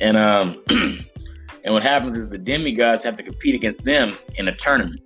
and 0.00 0.16
um, 0.16 0.62
and 1.64 1.74
what 1.74 1.82
happens 1.82 2.16
is 2.16 2.28
the 2.28 2.38
demigods 2.38 3.04
have 3.04 3.14
to 3.16 3.22
compete 3.22 3.54
against 3.54 3.84
them 3.84 4.16
in 4.34 4.48
a 4.48 4.54
tournament, 4.54 5.00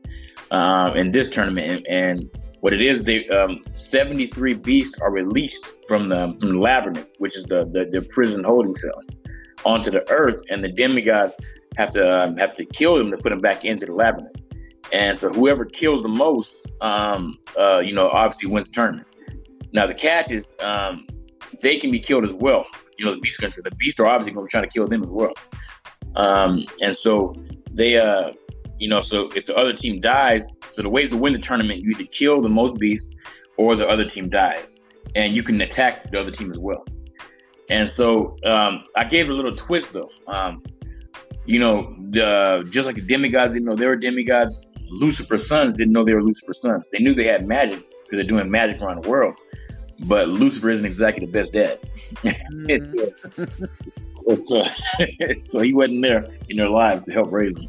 um, 0.50 0.96
in 0.96 1.10
this 1.10 1.28
tournament, 1.28 1.86
and, 1.86 1.86
and 1.88 2.30
what 2.64 2.72
it 2.72 2.80
is, 2.80 3.04
the 3.04 3.28
um, 3.28 3.60
73 3.74 4.54
beasts 4.54 4.98
are 5.02 5.12
released 5.12 5.74
from 5.86 6.08
the, 6.08 6.34
from 6.40 6.52
the 6.54 6.58
labyrinth, 6.58 7.12
which 7.18 7.36
is 7.36 7.44
the, 7.44 7.66
the, 7.66 7.84
the 7.90 8.00
prison 8.08 8.42
holding 8.42 8.74
cell, 8.74 9.02
onto 9.66 9.90
the 9.90 10.10
earth, 10.10 10.40
and 10.48 10.64
the 10.64 10.72
demigods 10.72 11.36
have 11.76 11.90
to 11.90 12.10
um, 12.10 12.38
have 12.38 12.54
to 12.54 12.64
kill 12.64 12.96
them 12.96 13.10
to 13.10 13.18
put 13.18 13.28
them 13.28 13.40
back 13.40 13.66
into 13.66 13.84
the 13.84 13.92
labyrinth. 13.92 14.40
And 14.94 15.14
so 15.18 15.30
whoever 15.30 15.66
kills 15.66 16.02
the 16.02 16.08
most, 16.08 16.66
um, 16.80 17.36
uh, 17.58 17.80
you 17.80 17.92
know, 17.92 18.08
obviously 18.08 18.48
wins 18.48 18.70
the 18.70 18.76
tournament. 18.76 19.08
Now 19.74 19.86
the 19.86 19.92
catch 19.92 20.32
is 20.32 20.56
um, 20.62 21.06
they 21.60 21.76
can 21.76 21.90
be 21.90 21.98
killed 21.98 22.24
as 22.24 22.32
well. 22.32 22.64
You 22.96 23.04
know, 23.04 23.12
the 23.12 23.20
beast 23.20 23.42
country, 23.42 23.62
the 23.62 23.76
beasts 23.76 24.00
are 24.00 24.06
obviously 24.06 24.32
going 24.32 24.46
to 24.46 24.50
try 24.50 24.62
to 24.62 24.68
kill 24.68 24.88
them 24.88 25.02
as 25.02 25.10
well. 25.10 25.34
Um, 26.16 26.64
and 26.80 26.96
so 26.96 27.34
they 27.70 27.98
uh, 27.98 28.30
you 28.78 28.88
know, 28.88 29.00
so 29.00 29.30
if 29.34 29.46
the 29.46 29.54
other 29.54 29.72
team 29.72 30.00
dies, 30.00 30.56
so 30.70 30.82
the 30.82 30.88
ways 30.88 31.10
to 31.10 31.16
win 31.16 31.32
the 31.32 31.38
tournament, 31.38 31.80
you 31.80 31.90
either 31.90 32.04
kill 32.04 32.40
the 32.40 32.48
most 32.48 32.78
beast 32.78 33.14
or 33.56 33.76
the 33.76 33.86
other 33.86 34.04
team 34.04 34.28
dies, 34.28 34.80
and 35.14 35.36
you 35.36 35.42
can 35.42 35.60
attack 35.60 36.10
the 36.10 36.18
other 36.18 36.30
team 36.30 36.50
as 36.50 36.58
well. 36.58 36.84
And 37.70 37.88
so 37.88 38.36
um, 38.44 38.84
I 38.96 39.04
gave 39.04 39.28
it 39.28 39.32
a 39.32 39.34
little 39.34 39.54
twist 39.54 39.92
though. 39.92 40.10
Um, 40.26 40.62
you 41.46 41.60
know, 41.60 41.94
the, 42.10 42.66
just 42.70 42.86
like 42.86 42.96
the 42.96 43.02
demigods 43.02 43.52
didn't 43.52 43.66
know 43.66 43.74
they 43.74 43.86
were 43.86 43.96
demigods, 43.96 44.60
Lucifer's 44.88 45.46
sons 45.46 45.74
didn't 45.74 45.92
know 45.92 46.04
they 46.04 46.14
were 46.14 46.22
Lucifer's 46.22 46.60
sons. 46.60 46.88
They 46.90 46.98
knew 46.98 47.14
they 47.14 47.24
had 47.24 47.46
magic 47.46 47.78
because 47.78 48.18
they're 48.18 48.24
doing 48.24 48.50
magic 48.50 48.82
around 48.82 49.04
the 49.04 49.08
world, 49.08 49.36
but 50.00 50.28
Lucifer 50.28 50.70
isn't 50.70 50.84
exactly 50.84 51.26
the 51.26 51.32
best 51.32 51.52
dad. 51.52 51.78
So, 54.36 54.62
so 55.38 55.60
he 55.60 55.74
wasn't 55.74 56.02
there 56.02 56.26
in 56.48 56.56
their 56.56 56.70
lives 56.70 57.04
to 57.04 57.12
help 57.12 57.30
raise 57.30 57.54
them. 57.54 57.68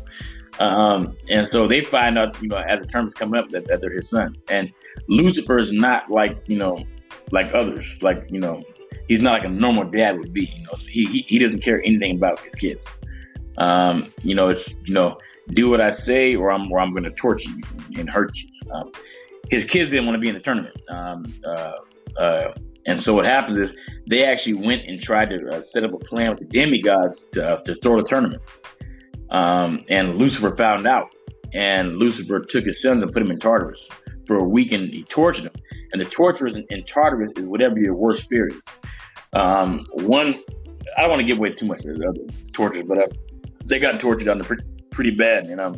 Um, 0.60 1.18
and 1.30 1.48
so 1.48 1.68
they 1.68 1.82
find 1.82 2.18
out, 2.18 2.42
you 2.42 2.48
know, 2.48 2.58
as 2.58 2.82
the 2.82 2.88
term 2.88 3.06
is 3.06 3.14
coming 3.14 3.40
up, 3.40 3.50
that, 3.50 3.68
that 3.68 3.82
they're 3.82 3.92
his 3.92 4.10
sons. 4.10 4.46
And 4.50 4.72
Lucifer 5.08 5.58
is 5.58 5.72
not 5.74 6.10
like, 6.10 6.38
you 6.48 6.58
know, 6.58 6.84
like 7.32 7.54
others. 7.54 8.02
Like, 8.02 8.26
you 8.30 8.40
know, 8.40 8.64
he's 9.08 9.22
not 9.22 9.34
like 9.34 9.44
a 9.44 9.54
normal 9.54 9.84
dad 9.84 10.18
would 10.18 10.34
be. 10.34 10.46
You 10.46 10.64
know, 10.64 10.74
so 10.76 10.90
he, 10.90 11.06
he, 11.06 11.22
he 11.28 11.40
doesn't 11.40 11.62
care 11.62 11.82
anything 11.84 12.18
about 12.18 12.40
his 12.40 12.56
kids. 12.56 12.88
Um, 13.58 14.12
you 14.24 14.36
know, 14.36 14.50
it's 14.50 14.76
you 14.86 14.94
know, 14.94 15.18
do 15.50 15.70
what 15.70 15.82
I 15.82 15.90
say, 15.90 16.36
or 16.36 16.52
I'm 16.52 16.72
or 16.72 16.80
I'm 16.80 16.92
going 16.92 17.04
to 17.04 17.12
torture 17.12 17.50
you 17.90 18.00
and 18.00 18.10
hurt 18.10 18.36
you. 18.38 18.50
Um, 18.72 18.92
his 19.50 19.64
kids 19.64 19.92
didn't 19.92 20.06
want 20.06 20.16
to 20.16 20.20
be 20.20 20.28
in 20.28 20.36
the 20.36 20.42
tournament, 20.42 20.76
um, 20.90 21.26
uh, 21.46 21.72
uh, 22.20 22.54
and 22.86 23.02
so 23.02 23.14
what 23.14 23.26
happens 23.26 23.58
is 23.58 23.76
they 24.08 24.24
actually 24.24 24.66
went 24.66 24.86
and 24.88 25.00
tried 25.00 25.30
to 25.30 25.50
uh, 25.50 25.62
set 25.62 25.84
up 25.84 25.94
a 25.94 25.98
plan 25.98 26.30
with 26.30 26.40
the 26.40 26.46
demigods 26.46 27.24
to, 27.34 27.54
uh, 27.54 27.58
to 27.58 27.74
throw 27.76 27.98
the 27.98 28.04
tournament. 28.04 28.42
Um, 29.30 29.84
and 29.90 30.18
Lucifer 30.18 30.56
found 30.56 30.88
out, 30.88 31.14
and 31.54 31.98
Lucifer 31.98 32.40
took 32.40 32.66
his 32.66 32.82
sons 32.82 33.02
and 33.04 33.12
put 33.12 33.20
them 33.20 33.32
in 33.32 33.40
Tartarus 33.40 33.90
for 34.28 34.38
a 34.38 34.44
week, 34.44 34.72
and 34.72 34.90
he 34.90 35.04
tortured 35.04 35.46
them. 35.46 35.54
And 35.94 36.02
the 36.02 36.06
torturers 36.06 36.58
in, 36.58 36.66
in 36.70 36.84
Tartarus 36.84 37.32
is 37.38 37.48
whatever 37.48 37.80
your 37.80 37.96
worst 37.96 38.30
fear 38.30 38.48
is. 38.48 38.68
Um, 39.34 39.84
I 39.98 41.02
don't 41.02 41.10
want 41.10 41.20
to 41.20 41.26
give 41.26 41.38
away 41.38 41.52
too 41.54 41.66
much 41.66 41.86
of 41.86 41.98
the 41.98 42.08
other 42.08 42.22
tortures, 42.52 42.84
but 42.84 42.98
uh, 42.98 43.08
they 43.66 43.80
got 43.80 44.00
tortured 44.00 44.30
under 44.30 44.44
pretty, 44.44 44.64
pretty 44.92 45.12
bad, 45.12 45.48
you 45.48 45.56
know. 45.56 45.76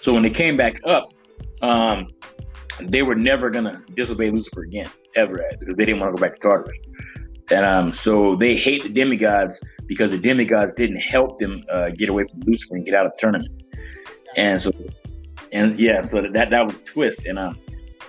So 0.00 0.12
when 0.12 0.22
they 0.22 0.30
came 0.30 0.56
back 0.56 0.80
up, 0.84 1.12
um, 1.62 2.08
they 2.80 3.02
were 3.02 3.16
never 3.16 3.50
gonna 3.50 3.82
disobey 3.94 4.30
Lucifer 4.30 4.62
again, 4.62 4.88
ever, 5.16 5.44
because 5.58 5.76
they 5.76 5.84
didn't 5.84 6.00
want 6.00 6.14
to 6.14 6.20
go 6.20 6.24
back 6.24 6.32
to 6.34 6.40
Tartarus. 6.40 6.82
And 7.50 7.64
um, 7.64 7.92
so 7.92 8.34
they 8.34 8.56
hate 8.56 8.82
the 8.82 8.88
demigods 8.88 9.62
because 9.86 10.10
the 10.10 10.18
demigods 10.18 10.72
didn't 10.72 11.00
help 11.00 11.38
them 11.38 11.64
uh, 11.70 11.90
get 11.90 12.08
away 12.08 12.24
from 12.24 12.40
Lucifer 12.40 12.76
and 12.76 12.84
get 12.84 12.94
out 12.94 13.06
of 13.06 13.12
the 13.12 13.18
tournament. 13.18 13.62
And 14.36 14.60
so, 14.60 14.70
and 15.52 15.78
yeah, 15.80 16.02
so 16.02 16.20
that 16.22 16.50
that 16.50 16.66
was 16.66 16.76
a 16.76 16.84
twist. 16.84 17.26
And 17.26 17.38
um, 17.38 17.58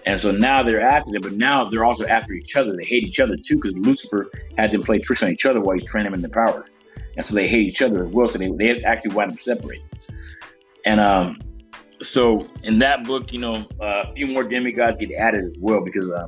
and 0.06 0.20
so 0.20 0.32
now 0.32 0.64
they're 0.64 0.82
after 0.82 1.12
them, 1.12 1.22
but 1.22 1.34
now 1.34 1.70
they're 1.70 1.86
also 1.86 2.06
after 2.06 2.34
each 2.34 2.56
other. 2.56 2.76
They 2.76 2.86
hate 2.86 3.04
each 3.04 3.20
other 3.20 3.36
too 3.38 3.56
because 3.56 3.78
Lucifer 3.78 4.30
had 4.58 4.72
them 4.72 4.82
play 4.82 5.00
tricks 5.00 5.24
on 5.24 5.32
each 5.32 5.46
other 5.46 5.62
while 5.62 5.76
he's 5.76 5.84
training 5.84 6.12
them 6.12 6.16
in 6.16 6.22
the 6.22 6.30
powers 6.30 6.80
and 7.20 7.26
so 7.26 7.36
they 7.36 7.50
hate 7.50 7.68
each 7.68 7.82
other 7.82 8.02
as 8.02 8.08
well. 8.08 8.28
So 8.28 8.40
they 8.40 8.48
they 8.48 8.82
actually 8.84 9.14
wind 9.14 9.34
up 9.34 9.40
separating. 9.40 9.86
And 10.86 11.02
um, 11.02 11.38
so 12.02 12.48
in 12.64 12.80
that 12.80 13.04
book, 13.04 13.34
you 13.34 13.40
know, 13.40 13.68
uh, 13.82 14.04
a 14.10 14.14
few 14.14 14.26
more 14.26 14.44
demigods 14.44 14.98
get 14.98 15.12
added 15.12 15.44
as 15.44 15.60
well 15.62 15.82
because 15.84 16.10
uh, 16.10 16.28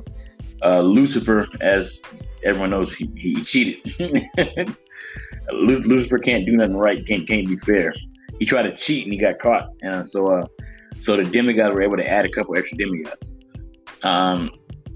uh, 0.64 0.80
Lucifer, 0.80 1.46
as 1.60 2.00
everyone 2.44 2.70
knows, 2.70 2.94
he, 2.94 3.10
he 3.16 3.42
cheated. 3.42 3.80
Lucifer 5.52 6.18
can't 6.18 6.46
do 6.46 6.52
nothing 6.52 6.76
right. 6.76 7.06
Can't 7.06 7.26
can't 7.26 7.46
be 7.46 7.56
fair. 7.56 7.92
He 8.38 8.46
tried 8.46 8.62
to 8.62 8.74
cheat 8.74 9.04
and 9.04 9.12
he 9.12 9.18
got 9.18 9.38
caught. 9.38 9.68
And 9.82 10.06
so 10.06 10.26
uh, 10.26 10.46
so 11.00 11.16
the 11.16 11.24
demigods 11.24 11.74
were 11.74 11.82
able 11.82 11.96
to 11.96 12.06
add 12.06 12.24
a 12.24 12.28
couple 12.28 12.56
extra 12.56 12.78
demigods. 12.78 13.36
Um, 14.02 14.50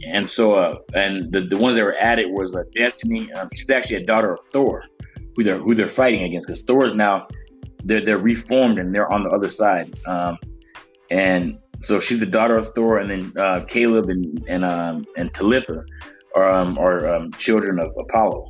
and 0.06 0.28
so 0.28 0.54
uh, 0.54 0.78
and 0.94 1.32
the, 1.32 1.42
the 1.42 1.56
ones 1.56 1.76
that 1.76 1.84
were 1.84 1.96
added 1.96 2.26
was 2.30 2.54
uh, 2.54 2.62
Destiny. 2.74 3.32
Um, 3.32 3.48
she's 3.52 3.70
actually 3.70 4.02
a 4.02 4.06
daughter 4.06 4.32
of 4.32 4.40
Thor 4.52 4.84
who 5.34 5.42
they're 5.42 5.58
who 5.58 5.74
they're 5.74 5.88
fighting 5.88 6.22
against 6.22 6.46
because 6.46 6.62
Thor 6.62 6.86
is 6.86 6.94
now 6.94 7.26
they're 7.84 8.04
they're 8.04 8.18
reformed 8.18 8.78
and 8.78 8.94
they're 8.94 9.10
on 9.12 9.22
the 9.22 9.30
other 9.30 9.50
side. 9.50 9.92
Um, 10.06 10.38
and 11.10 11.58
so 11.78 11.98
she's 11.98 12.20
the 12.20 12.26
daughter 12.26 12.56
of 12.56 12.68
Thor, 12.68 12.98
and 12.98 13.10
then 13.10 13.32
uh, 13.36 13.64
Caleb 13.66 14.08
and 14.08 14.44
and 14.48 14.64
um, 14.64 15.04
and 15.16 15.32
Talitha 15.32 15.84
are 16.34 16.50
um, 16.50 16.78
are 16.78 17.08
um, 17.08 17.32
children 17.32 17.78
of 17.78 17.92
Apollo, 17.98 18.48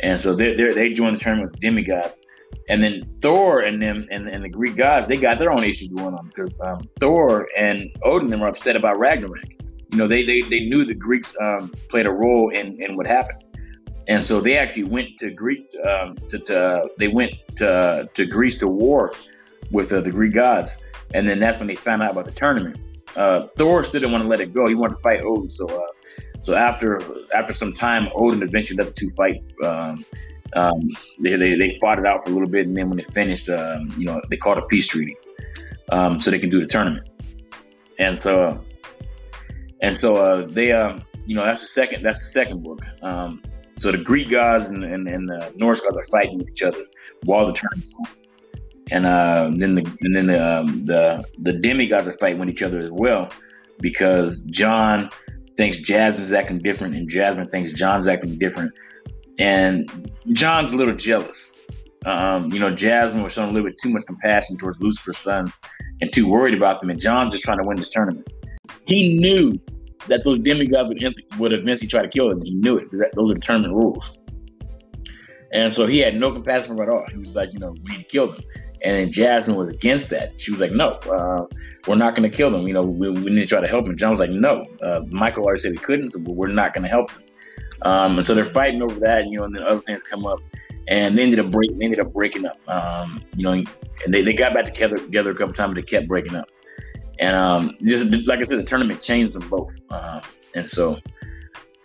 and 0.00 0.20
so 0.20 0.34
they 0.34 0.54
they 0.54 0.90
join 0.90 1.14
the 1.14 1.18
tournament 1.18 1.52
with 1.52 1.60
demigods. 1.60 2.22
And 2.68 2.82
then 2.82 3.02
Thor 3.02 3.60
and 3.60 3.82
them 3.82 4.06
and, 4.10 4.28
and 4.28 4.44
the 4.44 4.48
Greek 4.48 4.76
gods, 4.76 5.08
they 5.08 5.16
got 5.16 5.38
their 5.38 5.50
own 5.50 5.64
issues 5.64 5.90
going 5.90 6.14
on 6.14 6.26
because 6.26 6.60
um, 6.60 6.80
Thor 7.00 7.48
and 7.58 7.90
Odin 8.04 8.28
them 8.28 8.40
were 8.40 8.46
upset 8.46 8.76
about 8.76 8.98
Ragnarok. 8.98 9.48
You 9.90 9.98
know, 9.98 10.06
they 10.06 10.24
they, 10.24 10.42
they 10.42 10.60
knew 10.60 10.84
the 10.84 10.94
Greeks 10.94 11.34
um, 11.40 11.72
played 11.88 12.06
a 12.06 12.10
role 12.10 12.50
in, 12.50 12.80
in 12.80 12.96
what 12.96 13.06
happened 13.06 13.42
and 14.08 14.22
so 14.22 14.40
they 14.40 14.58
actually 14.58 14.84
went 14.84 15.16
to 15.18 15.30
Greek 15.30 15.70
um, 15.88 16.16
to, 16.28 16.38
to, 16.38 16.88
they 16.98 17.08
went 17.08 17.32
to, 17.56 18.08
to 18.14 18.26
Greece 18.26 18.58
to 18.58 18.68
war 18.68 19.12
with 19.70 19.92
uh, 19.92 20.00
the 20.00 20.10
Greek 20.10 20.34
gods, 20.34 20.76
and 21.14 21.26
then 21.26 21.38
that's 21.38 21.58
when 21.58 21.68
they 21.68 21.74
found 21.74 22.02
out 22.02 22.12
about 22.12 22.24
the 22.24 22.32
tournament. 22.32 22.80
Uh, 23.16 23.46
Thor 23.56 23.82
still 23.82 24.00
didn't 24.00 24.12
want 24.12 24.24
to 24.24 24.28
let 24.28 24.40
it 24.40 24.52
go; 24.52 24.66
he 24.66 24.74
wanted 24.74 24.96
to 24.96 25.02
fight 25.02 25.20
Odin. 25.20 25.48
So, 25.48 25.68
uh, 25.68 25.86
so 26.42 26.54
after 26.54 27.00
after 27.34 27.52
some 27.52 27.72
time, 27.72 28.08
Odin 28.14 28.42
eventually 28.42 28.76
let 28.78 28.88
the 28.88 28.94
two 28.94 29.10
fight. 29.10 29.42
Um, 29.64 30.04
um, 30.54 30.90
they, 31.18 31.34
they, 31.36 31.56
they 31.56 31.78
fought 31.80 31.98
it 31.98 32.04
out 32.04 32.22
for 32.22 32.28
a 32.28 32.32
little 32.32 32.48
bit, 32.48 32.66
and 32.66 32.76
then 32.76 32.90
when 32.90 32.98
they 32.98 33.04
finished, 33.04 33.48
um, 33.48 33.90
you 33.96 34.04
know, 34.04 34.20
they 34.28 34.36
called 34.36 34.58
a 34.58 34.62
peace 34.62 34.86
treaty, 34.86 35.16
um, 35.90 36.18
so 36.20 36.30
they 36.30 36.38
can 36.38 36.50
do 36.50 36.60
the 36.60 36.66
tournament. 36.66 37.08
And 37.98 38.20
so, 38.20 38.62
and 39.80 39.96
so 39.96 40.14
uh, 40.16 40.46
they, 40.46 40.72
um, 40.72 41.04
you 41.26 41.34
know, 41.34 41.44
that's 41.44 41.62
the 41.62 41.68
second 41.68 42.02
that's 42.02 42.18
the 42.18 42.30
second 42.30 42.62
book. 42.62 42.80
So 43.82 43.90
the 43.90 43.98
Greek 43.98 44.30
gods 44.30 44.66
and, 44.66 44.84
and, 44.84 45.08
and 45.08 45.28
the 45.28 45.52
Norse 45.56 45.80
gods 45.80 45.96
are 45.96 46.04
fighting 46.04 46.38
with 46.38 46.48
each 46.50 46.62
other 46.62 46.84
while 47.24 47.46
the 47.46 47.52
tournament's 47.52 47.92
on. 47.98 48.06
And 48.92 49.06
uh, 49.06 49.50
then 49.56 49.74
the 49.76 49.96
and 50.02 50.14
then 50.14 50.26
the, 50.26 50.44
um, 50.44 50.84
the 50.84 51.24
the 51.38 51.54
demigods 51.54 52.06
are 52.06 52.12
fighting 52.12 52.38
with 52.38 52.50
each 52.50 52.62
other 52.62 52.80
as 52.80 52.90
well 52.90 53.30
because 53.80 54.42
John 54.42 55.08
thinks 55.56 55.80
Jasmine's 55.80 56.32
acting 56.32 56.58
different 56.58 56.94
and 56.94 57.08
Jasmine 57.08 57.48
thinks 57.48 57.72
John's 57.72 58.06
acting 58.06 58.38
different. 58.38 58.72
And 59.38 60.12
John's 60.32 60.72
a 60.72 60.76
little 60.76 60.94
jealous. 60.94 61.52
Um, 62.04 62.52
you 62.52 62.58
know, 62.58 62.70
Jasmine 62.70 63.22
was 63.22 63.32
showing 63.32 63.48
a 63.48 63.52
little 63.52 63.68
bit 63.68 63.78
too 63.82 63.88
much 63.88 64.02
compassion 64.06 64.58
towards 64.58 64.78
Lucifer's 64.80 65.16
sons 65.16 65.58
and 66.02 66.12
too 66.12 66.28
worried 66.28 66.54
about 66.54 66.80
them. 66.82 66.90
And 66.90 67.00
John's 67.00 67.32
just 67.32 67.44
trying 67.44 67.58
to 67.58 67.64
win 67.64 67.78
this 67.78 67.88
tournament. 67.88 68.30
He 68.86 69.16
knew 69.16 69.58
that 70.08 70.22
those 70.22 70.38
demigods 70.38 70.90
would, 70.90 71.14
would 71.38 71.52
eventually 71.54 71.88
try 71.88 72.02
to 72.02 72.08
kill 72.08 72.30
him. 72.30 72.42
He 72.42 72.54
knew 72.54 72.76
it 72.76 72.90
because 72.90 73.00
those 73.14 73.30
are 73.30 73.34
determined 73.34 73.74
rules. 73.74 74.12
And 75.52 75.72
so 75.72 75.86
he 75.86 75.98
had 75.98 76.14
no 76.16 76.32
compassion 76.32 76.76
for 76.76 76.82
at 76.82 76.88
all. 76.88 77.04
He 77.10 77.16
was 77.16 77.36
like, 77.36 77.52
you 77.52 77.58
know, 77.58 77.74
we 77.84 77.92
need 77.92 77.98
to 78.00 78.04
kill 78.04 78.32
them. 78.32 78.42
And 78.84 78.96
then 78.96 79.10
Jasmine 79.10 79.56
was 79.56 79.68
against 79.68 80.10
that. 80.10 80.40
She 80.40 80.50
was 80.50 80.60
like, 80.60 80.72
no, 80.72 80.90
uh, 80.90 81.46
we're 81.86 81.94
not 81.94 82.16
going 82.16 82.28
to 82.28 82.36
kill 82.36 82.50
them. 82.50 82.66
You 82.66 82.74
know, 82.74 82.82
we, 82.82 83.10
we, 83.10 83.30
need 83.30 83.42
to 83.42 83.46
try 83.46 83.60
to 83.60 83.68
help 83.68 83.84
them. 83.84 83.96
John 83.96 84.10
was 84.10 84.18
like, 84.18 84.30
no. 84.30 84.66
Uh, 84.82 85.00
Michael 85.08 85.44
already 85.44 85.60
said 85.60 85.72
we 85.72 85.78
couldn't, 85.78 86.10
so 86.10 86.20
we're 86.26 86.48
not 86.48 86.72
going 86.72 86.82
to 86.82 86.88
help 86.88 87.12
them. 87.12 87.22
Um, 87.82 88.16
and 88.16 88.26
so 88.26 88.34
they're 88.34 88.44
fighting 88.44 88.82
over 88.82 88.98
that, 89.00 89.26
you 89.26 89.38
know, 89.38 89.44
and 89.44 89.54
then 89.54 89.62
other 89.62 89.80
things 89.80 90.02
come 90.02 90.26
up. 90.26 90.40
And 90.88 91.16
they 91.16 91.22
ended 91.22 91.38
up 91.38 91.50
break, 91.50 91.76
they 91.78 91.84
ended 91.84 92.00
up 92.00 92.12
breaking 92.12 92.44
up. 92.44 92.58
Um, 92.68 93.22
you 93.36 93.44
know, 93.44 93.52
and 93.52 93.66
they, 94.08 94.22
they 94.22 94.32
got 94.32 94.52
back 94.52 94.64
together 94.64 94.98
together 94.98 95.30
a 95.30 95.34
couple 95.34 95.52
times, 95.52 95.74
but 95.74 95.76
they 95.76 95.82
kept 95.82 96.08
breaking 96.08 96.34
up. 96.34 96.48
And 97.20 97.36
um, 97.36 97.76
just 97.82 98.26
like 98.26 98.40
I 98.40 98.42
said, 98.42 98.58
the 98.58 98.64
tournament 98.64 99.00
changed 99.00 99.32
them 99.32 99.48
both. 99.48 99.78
Uh, 99.90 100.20
and 100.56 100.68
so, 100.68 100.98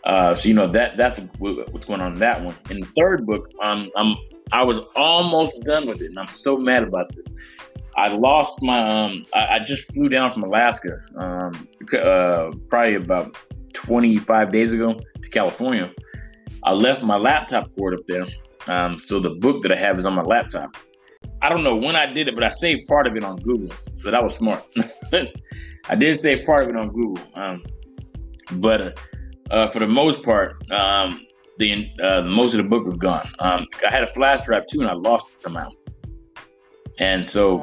uh, 0.04 0.34
so 0.34 0.50
you 0.50 0.56
know 0.56 0.68
that 0.68 0.98
that's 0.98 1.20
what's 1.38 1.86
going 1.86 2.02
on 2.02 2.14
in 2.14 2.20
that 2.20 2.44
one. 2.44 2.56
In 2.72 2.80
the 2.80 2.88
third 2.98 3.28
book, 3.28 3.52
um, 3.62 3.92
I'm 3.96 4.16
I 4.52 4.64
was 4.64 4.80
almost 4.96 5.64
done 5.64 5.88
with 5.88 6.02
it, 6.02 6.08
and 6.08 6.20
I'm 6.20 6.28
so 6.28 6.58
mad 6.58 6.84
about 6.84 7.14
this. 7.16 7.28
I 7.96 8.14
lost 8.14 8.62
my 8.62 8.88
um, 8.88 9.26
I, 9.34 9.56
I 9.56 9.60
just 9.60 9.94
flew 9.94 10.08
down 10.08 10.32
from 10.32 10.44
Alaska, 10.44 11.00
um, 11.18 11.68
uh, 11.94 12.52
probably 12.68 12.96
about 12.96 13.36
25 13.74 14.52
days 14.52 14.74
ago 14.74 15.00
to 15.22 15.30
California. 15.30 15.92
I 16.64 16.74
left 16.74 17.02
my 17.04 17.18
laptop 17.18 17.76
cord 17.76 17.96
up 17.96 18.06
there, 18.08 18.28
um, 18.68 19.00
so 19.00 19.20
the 19.20 19.32
book 19.32 19.64
that 19.64 19.72
I 19.72 19.76
have 19.76 19.98
is 19.98 20.06
on 20.06 20.14
my 20.14 20.22
laptop. 20.22 20.78
I 21.42 21.50
don't 21.50 21.64
know 21.64 21.76
when 21.76 21.96
I 21.96 22.06
did 22.06 22.28
it, 22.28 22.36
but 22.36 22.44
I 22.44 22.50
saved 22.50 22.88
part 22.88 23.08
of 23.08 23.16
it 23.16 23.24
on 23.24 23.38
Google, 23.38 23.76
so 23.96 24.12
that 24.12 24.22
was 24.22 24.36
smart. 24.36 24.64
I 25.90 25.96
did 25.96 26.16
save 26.18 26.46
part 26.46 26.64
of 26.64 26.70
it 26.70 26.76
on 26.76 26.90
Google, 26.90 27.24
um, 27.36 27.64
but 28.54 29.00
uh, 29.50 29.70
for 29.70 29.80
the 29.80 29.88
most 29.88 30.24
part, 30.24 30.56
um, 30.72 31.27
the 31.58 31.90
uh, 32.02 32.22
most 32.24 32.54
of 32.54 32.58
the 32.58 32.70
book 32.70 32.86
was 32.86 32.98
gone. 32.98 33.28
Um, 33.40 33.66
I 33.86 33.92
had 33.92 34.04
a 34.04 34.08
flash 34.08 34.46
drive 34.46 34.66
too, 34.68 34.82
and 34.82 34.90
I 34.90 34.94
lost 34.94 35.30
it 35.30 35.38
somehow. 35.38 35.70
And 37.00 37.26
so, 37.26 37.58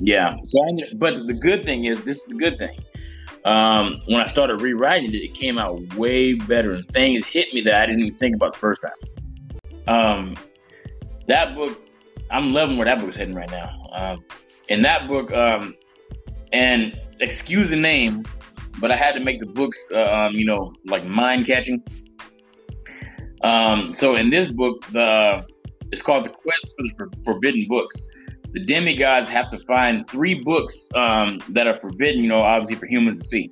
yeah. 0.00 0.36
So, 0.44 0.64
I 0.64 0.68
ended, 0.68 0.98
but 0.98 1.26
the 1.26 1.34
good 1.34 1.64
thing 1.64 1.84
is, 1.84 2.04
this 2.04 2.18
is 2.18 2.26
the 2.26 2.34
good 2.34 2.58
thing. 2.58 2.78
Um, 3.44 3.94
when 4.06 4.20
I 4.20 4.26
started 4.26 4.60
rewriting 4.60 5.12
it, 5.14 5.16
it 5.16 5.34
came 5.34 5.58
out 5.58 5.94
way 5.94 6.34
better, 6.34 6.72
and 6.72 6.86
things 6.88 7.26
hit 7.26 7.52
me 7.52 7.60
that 7.62 7.74
I 7.74 7.86
didn't 7.86 8.00
even 8.02 8.18
think 8.18 8.36
about 8.36 8.52
the 8.52 8.58
first 8.58 8.82
time. 8.82 9.88
Um, 9.88 10.36
that 11.26 11.54
book 11.54 11.82
I'm 12.32 12.52
loving 12.52 12.78
where 12.78 12.86
that 12.86 12.98
book's 12.98 13.16
heading 13.16 13.34
right 13.34 13.50
now. 13.50 13.70
Um, 13.92 14.24
in 14.68 14.82
that 14.82 15.06
book, 15.06 15.30
um, 15.32 15.74
and 16.52 16.98
excuse 17.20 17.70
the 17.70 17.76
names, 17.76 18.38
but 18.80 18.90
I 18.90 18.96
had 18.96 19.12
to 19.12 19.20
make 19.20 19.38
the 19.38 19.46
books, 19.46 19.90
uh, 19.92 20.02
um, 20.02 20.34
you 20.34 20.46
know, 20.46 20.72
like 20.86 21.04
mind 21.04 21.46
catching. 21.46 21.82
Um, 23.42 23.92
so 23.92 24.16
in 24.16 24.30
this 24.30 24.48
book, 24.48 24.86
the 24.88 25.46
it's 25.90 26.02
called 26.02 26.24
the 26.24 26.30
Quest 26.30 26.72
for 26.76 26.82
the 27.08 27.16
Forbidden 27.24 27.66
Books. 27.68 28.06
The 28.52 28.64
demigods 28.64 29.28
have 29.28 29.48
to 29.50 29.58
find 29.58 30.06
three 30.06 30.42
books 30.42 30.88
um, 30.94 31.40
that 31.50 31.66
are 31.66 31.74
forbidden, 31.74 32.22
you 32.22 32.28
know, 32.28 32.42
obviously 32.42 32.76
for 32.76 32.86
humans 32.86 33.18
to 33.18 33.24
see. 33.24 33.50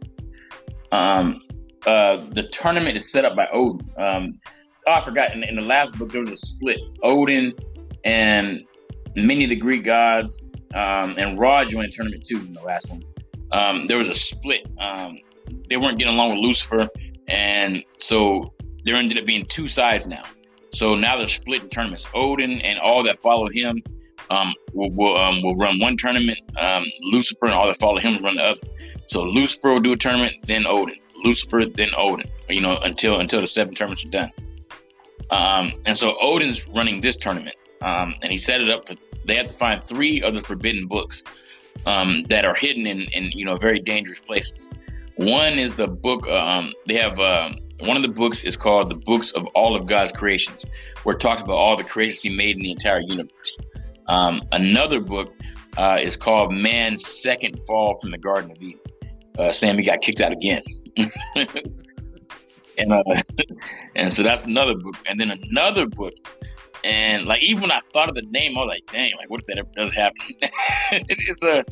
Um, 0.92 1.40
uh, 1.86 2.16
the 2.16 2.48
tournament 2.48 2.96
is 2.96 3.10
set 3.10 3.24
up 3.24 3.34
by 3.34 3.46
Odin. 3.52 3.86
Um, 3.96 4.40
oh, 4.86 4.92
I 4.92 5.00
forgot. 5.00 5.32
In, 5.32 5.42
in, 5.42 5.56
the 5.56 5.62
last 5.62 5.94
book, 5.98 6.12
there 6.12 6.20
was 6.20 6.30
a 6.30 6.36
split. 6.36 6.78
Odin 7.02 7.54
and 8.04 8.62
many 9.16 9.44
of 9.44 9.50
the 9.50 9.56
Greek 9.56 9.84
gods, 9.84 10.44
um, 10.74 11.16
and 11.18 11.38
Ra 11.38 11.64
joined 11.64 11.88
the 11.88 11.96
tournament 11.96 12.24
too 12.26 12.36
in 12.36 12.52
the 12.52 12.62
last 12.62 12.90
one. 12.90 13.02
Um, 13.52 13.86
there 13.86 13.98
was 13.98 14.08
a 14.08 14.14
split. 14.14 14.66
Um, 14.78 15.18
they 15.68 15.76
weren't 15.76 15.98
getting 15.98 16.14
along 16.14 16.30
with 16.30 16.38
Lucifer, 16.38 16.88
and 17.28 17.82
so 17.98 18.52
there 18.84 18.96
ended 18.96 19.18
up 19.18 19.26
being 19.26 19.46
two 19.46 19.68
sides 19.68 20.06
now. 20.06 20.22
So 20.72 20.94
now 20.94 21.16
they're 21.16 21.26
split 21.26 21.62
in 21.62 21.68
tournaments. 21.68 22.06
Odin 22.14 22.60
and 22.60 22.78
all 22.78 23.02
that 23.04 23.18
follow 23.18 23.48
him 23.48 23.82
um, 24.30 24.54
will 24.72 24.90
will, 24.90 25.16
um, 25.16 25.42
will 25.42 25.56
run 25.56 25.78
one 25.78 25.96
tournament. 25.96 26.38
Um, 26.58 26.84
Lucifer 27.00 27.46
and 27.46 27.54
all 27.54 27.66
that 27.66 27.78
follow 27.78 27.98
him 27.98 28.14
will 28.14 28.22
run 28.22 28.36
the 28.36 28.44
other. 28.44 28.60
So 29.06 29.22
Lucifer 29.22 29.70
will 29.70 29.80
do 29.80 29.92
a 29.92 29.96
tournament, 29.96 30.36
then 30.44 30.66
Odin. 30.66 30.96
Lucifer, 31.24 31.66
then 31.66 31.90
Odin. 31.96 32.30
You 32.48 32.60
know, 32.60 32.78
until 32.78 33.20
until 33.20 33.40
the 33.40 33.48
seven 33.48 33.74
tournaments 33.74 34.04
are 34.04 34.08
done. 34.08 34.30
Um, 35.30 35.72
and 35.86 35.96
so 35.96 36.16
Odin's 36.20 36.66
running 36.68 37.00
this 37.00 37.16
tournament, 37.16 37.56
um, 37.82 38.14
and 38.22 38.32
he 38.32 38.38
set 38.38 38.60
it 38.60 38.70
up 38.70 38.86
for. 38.86 38.94
They 39.24 39.34
have 39.36 39.46
to 39.46 39.54
find 39.54 39.80
three 39.82 40.22
of 40.22 40.34
the 40.34 40.40
forbidden 40.40 40.86
books 40.86 41.22
um, 41.86 42.24
that 42.28 42.44
are 42.44 42.54
hidden 42.54 42.86
in, 42.86 43.02
in 43.12 43.30
you 43.32 43.44
know 43.44 43.56
very 43.56 43.78
dangerous 43.78 44.18
places. 44.18 44.70
One 45.16 45.58
is 45.58 45.74
the 45.74 45.86
book. 45.86 46.26
Um, 46.28 46.72
they 46.86 46.96
have 46.96 47.20
uh, 47.20 47.50
one 47.80 47.96
of 47.96 48.02
the 48.02 48.08
books 48.08 48.44
is 48.44 48.56
called 48.56 48.90
the 48.90 48.94
Books 48.94 49.32
of 49.32 49.46
All 49.48 49.76
of 49.76 49.86
God's 49.86 50.12
Creations, 50.12 50.66
where 51.02 51.16
it 51.16 51.20
talks 51.20 51.42
about 51.42 51.56
all 51.56 51.76
the 51.76 51.84
creations 51.84 52.22
He 52.22 52.30
made 52.30 52.56
in 52.56 52.62
the 52.62 52.70
entire 52.70 53.00
universe. 53.00 53.58
Um, 54.06 54.42
another 54.52 55.00
book 55.00 55.32
uh, 55.76 55.98
is 56.00 56.16
called 56.16 56.52
Man's 56.52 57.06
Second 57.06 57.62
Fall 57.62 57.98
from 58.00 58.10
the 58.10 58.18
Garden 58.18 58.50
of 58.50 58.62
Eden. 58.62 58.80
Uh, 59.38 59.52
Sammy 59.52 59.82
got 59.82 60.00
kicked 60.00 60.20
out 60.20 60.32
again. 60.32 60.62
and 62.78 62.92
uh, 62.92 63.02
and 63.96 64.12
so 64.12 64.22
that's 64.22 64.44
another 64.44 64.74
book. 64.74 64.96
And 65.06 65.20
then 65.20 65.30
another 65.30 65.86
book. 65.86 66.14
And 66.82 67.26
like 67.26 67.42
even 67.42 67.62
when 67.62 67.70
I 67.70 67.80
thought 67.80 68.08
of 68.08 68.14
the 68.14 68.22
name, 68.22 68.56
I 68.56 68.62
was 68.62 68.68
like, 68.68 68.86
dang, 68.92 69.12
like 69.18 69.30
what 69.30 69.40
if 69.40 69.46
that 69.46 69.58
ever 69.58 69.68
does 69.74 69.92
happen? 69.92 70.20
it's 70.92 71.44
a 71.44 71.64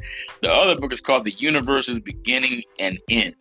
the 0.43 0.51
other 0.51 0.79
book 0.79 0.93
is 0.93 1.01
called 1.01 1.25
The 1.25 1.33
Universe's 1.33 1.99
Beginning 2.01 2.63
and 2.79 2.99
End. 3.09 3.35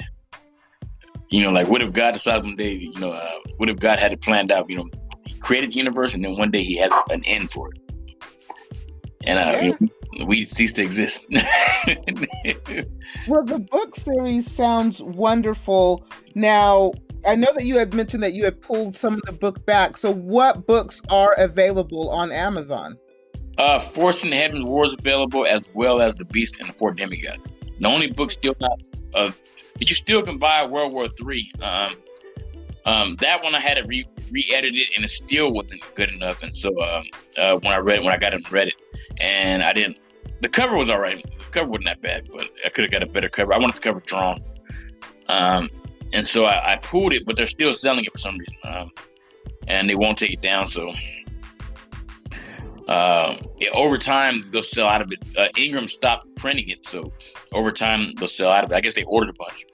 You 1.29 1.43
know, 1.43 1.51
like 1.51 1.67
what 1.67 1.81
if 1.81 1.91
God 1.91 2.11
decides 2.11 2.45
one 2.45 2.55
day, 2.55 2.73
you 2.73 2.99
know, 2.99 3.11
uh, 3.11 3.31
what 3.57 3.69
if 3.69 3.79
God 3.79 3.99
had 3.99 4.13
it 4.13 4.21
planned 4.21 4.51
out, 4.51 4.69
you 4.69 4.77
know, 4.77 4.87
He 5.25 5.37
created 5.39 5.71
the 5.71 5.75
universe 5.75 6.13
and 6.13 6.23
then 6.23 6.37
one 6.37 6.51
day 6.51 6.63
he 6.63 6.77
has 6.77 6.91
an 7.09 7.23
end 7.25 7.51
for 7.51 7.69
it. 7.73 7.81
And 9.25 9.39
uh, 9.39 9.41
yeah. 9.41 9.61
you 9.61 9.77
know, 9.81 10.25
we 10.25 10.43
cease 10.43 10.73
to 10.73 10.83
exist. 10.83 11.27
well, 13.27 13.43
the 13.43 13.59
book 13.59 13.95
series 13.95 14.49
sounds 14.49 15.01
wonderful. 15.01 16.05
Now, 16.33 16.93
I 17.25 17.35
know 17.35 17.51
that 17.53 17.65
you 17.65 17.77
had 17.77 17.93
mentioned 17.93 18.23
that 18.23 18.33
you 18.33 18.45
had 18.45 18.61
pulled 18.61 18.95
some 18.95 19.15
of 19.15 19.21
the 19.23 19.33
book 19.33 19.65
back. 19.65 19.97
So, 19.97 20.11
what 20.11 20.65
books 20.65 21.01
are 21.09 21.33
available 21.37 22.09
on 22.09 22.31
Amazon? 22.31 22.97
Uh, 23.57 23.79
Fortune 23.79 24.31
Heaven's 24.31 24.63
War 24.63 24.85
is 24.85 24.93
available, 24.93 25.45
as 25.45 25.71
well 25.73 25.99
as 25.99 26.15
The 26.15 26.25
Beast 26.25 26.59
and 26.59 26.69
the 26.69 26.73
Four 26.73 26.93
Demigods. 26.93 27.51
The 27.79 27.87
only 27.87 28.11
book 28.11 28.31
still 28.31 28.55
not, 28.59 28.79
uh, 29.13 29.31
but 29.77 29.89
you 29.89 29.95
still 29.95 30.21
can 30.23 30.37
buy 30.37 30.65
World 30.65 30.93
War 30.93 31.07
Three. 31.07 31.51
Um, 31.61 31.95
um, 32.85 33.15
that 33.17 33.43
one 33.43 33.53
I 33.53 33.59
had 33.59 33.75
to 33.75 33.83
re 33.83 34.05
edited 34.53 34.87
and 34.95 35.03
it 35.03 35.09
still 35.09 35.51
wasn't 35.51 35.83
good 35.95 36.09
enough. 36.09 36.41
And 36.41 36.55
so 36.55 36.69
um, 36.81 37.03
uh, 37.37 37.57
when 37.57 37.73
I 37.73 37.77
read 37.77 38.03
when 38.03 38.13
I 38.13 38.17
got 38.17 38.33
it 38.33 38.49
read 38.51 38.69
it, 38.69 38.73
and 39.19 39.63
I 39.63 39.73
didn't. 39.73 39.99
The 40.41 40.49
cover 40.49 40.75
was 40.75 40.89
all 40.89 40.99
right. 40.99 41.23
The 41.23 41.45
cover 41.51 41.69
wasn't 41.69 41.87
that 41.87 42.01
bad, 42.01 42.29
but 42.31 42.49
I 42.65 42.69
could 42.69 42.83
have 42.83 42.91
got 42.91 43.03
a 43.03 43.07
better 43.07 43.29
cover. 43.29 43.53
I 43.53 43.57
wanted 43.57 43.75
the 43.75 43.81
cover 43.81 43.99
drawn. 44.05 44.43
Um, 45.27 45.69
and 46.13 46.27
so 46.27 46.45
I, 46.45 46.73
I, 46.73 46.75
pulled 46.77 47.11
it, 47.11 47.25
but 47.25 47.35
they're 47.35 47.47
still 47.47 47.73
selling 47.73 48.05
it 48.05 48.11
for 48.11 48.17
some 48.17 48.37
reason, 48.37 48.57
um, 48.63 48.91
and 49.67 49.89
they 49.89 49.95
won't 49.95 50.17
take 50.17 50.31
it 50.31 50.41
down. 50.41 50.67
So 50.67 50.93
uh, 52.87 53.37
yeah, 53.59 53.69
over 53.73 53.97
time 53.97 54.43
they'll 54.51 54.63
sell 54.63 54.87
out 54.87 55.01
of 55.01 55.11
it. 55.11 55.19
Uh, 55.37 55.47
Ingram 55.57 55.87
stopped 55.87 56.27
printing 56.35 56.69
it, 56.69 56.85
so 56.85 57.11
over 57.53 57.71
time 57.71 58.13
they'll 58.15 58.27
sell 58.27 58.51
out 58.51 58.63
of 58.63 58.71
it. 58.71 58.75
I 58.75 58.81
guess 58.81 58.95
they 58.95 59.03
ordered 59.03 59.29
a 59.29 59.33
bunch. 59.33 59.65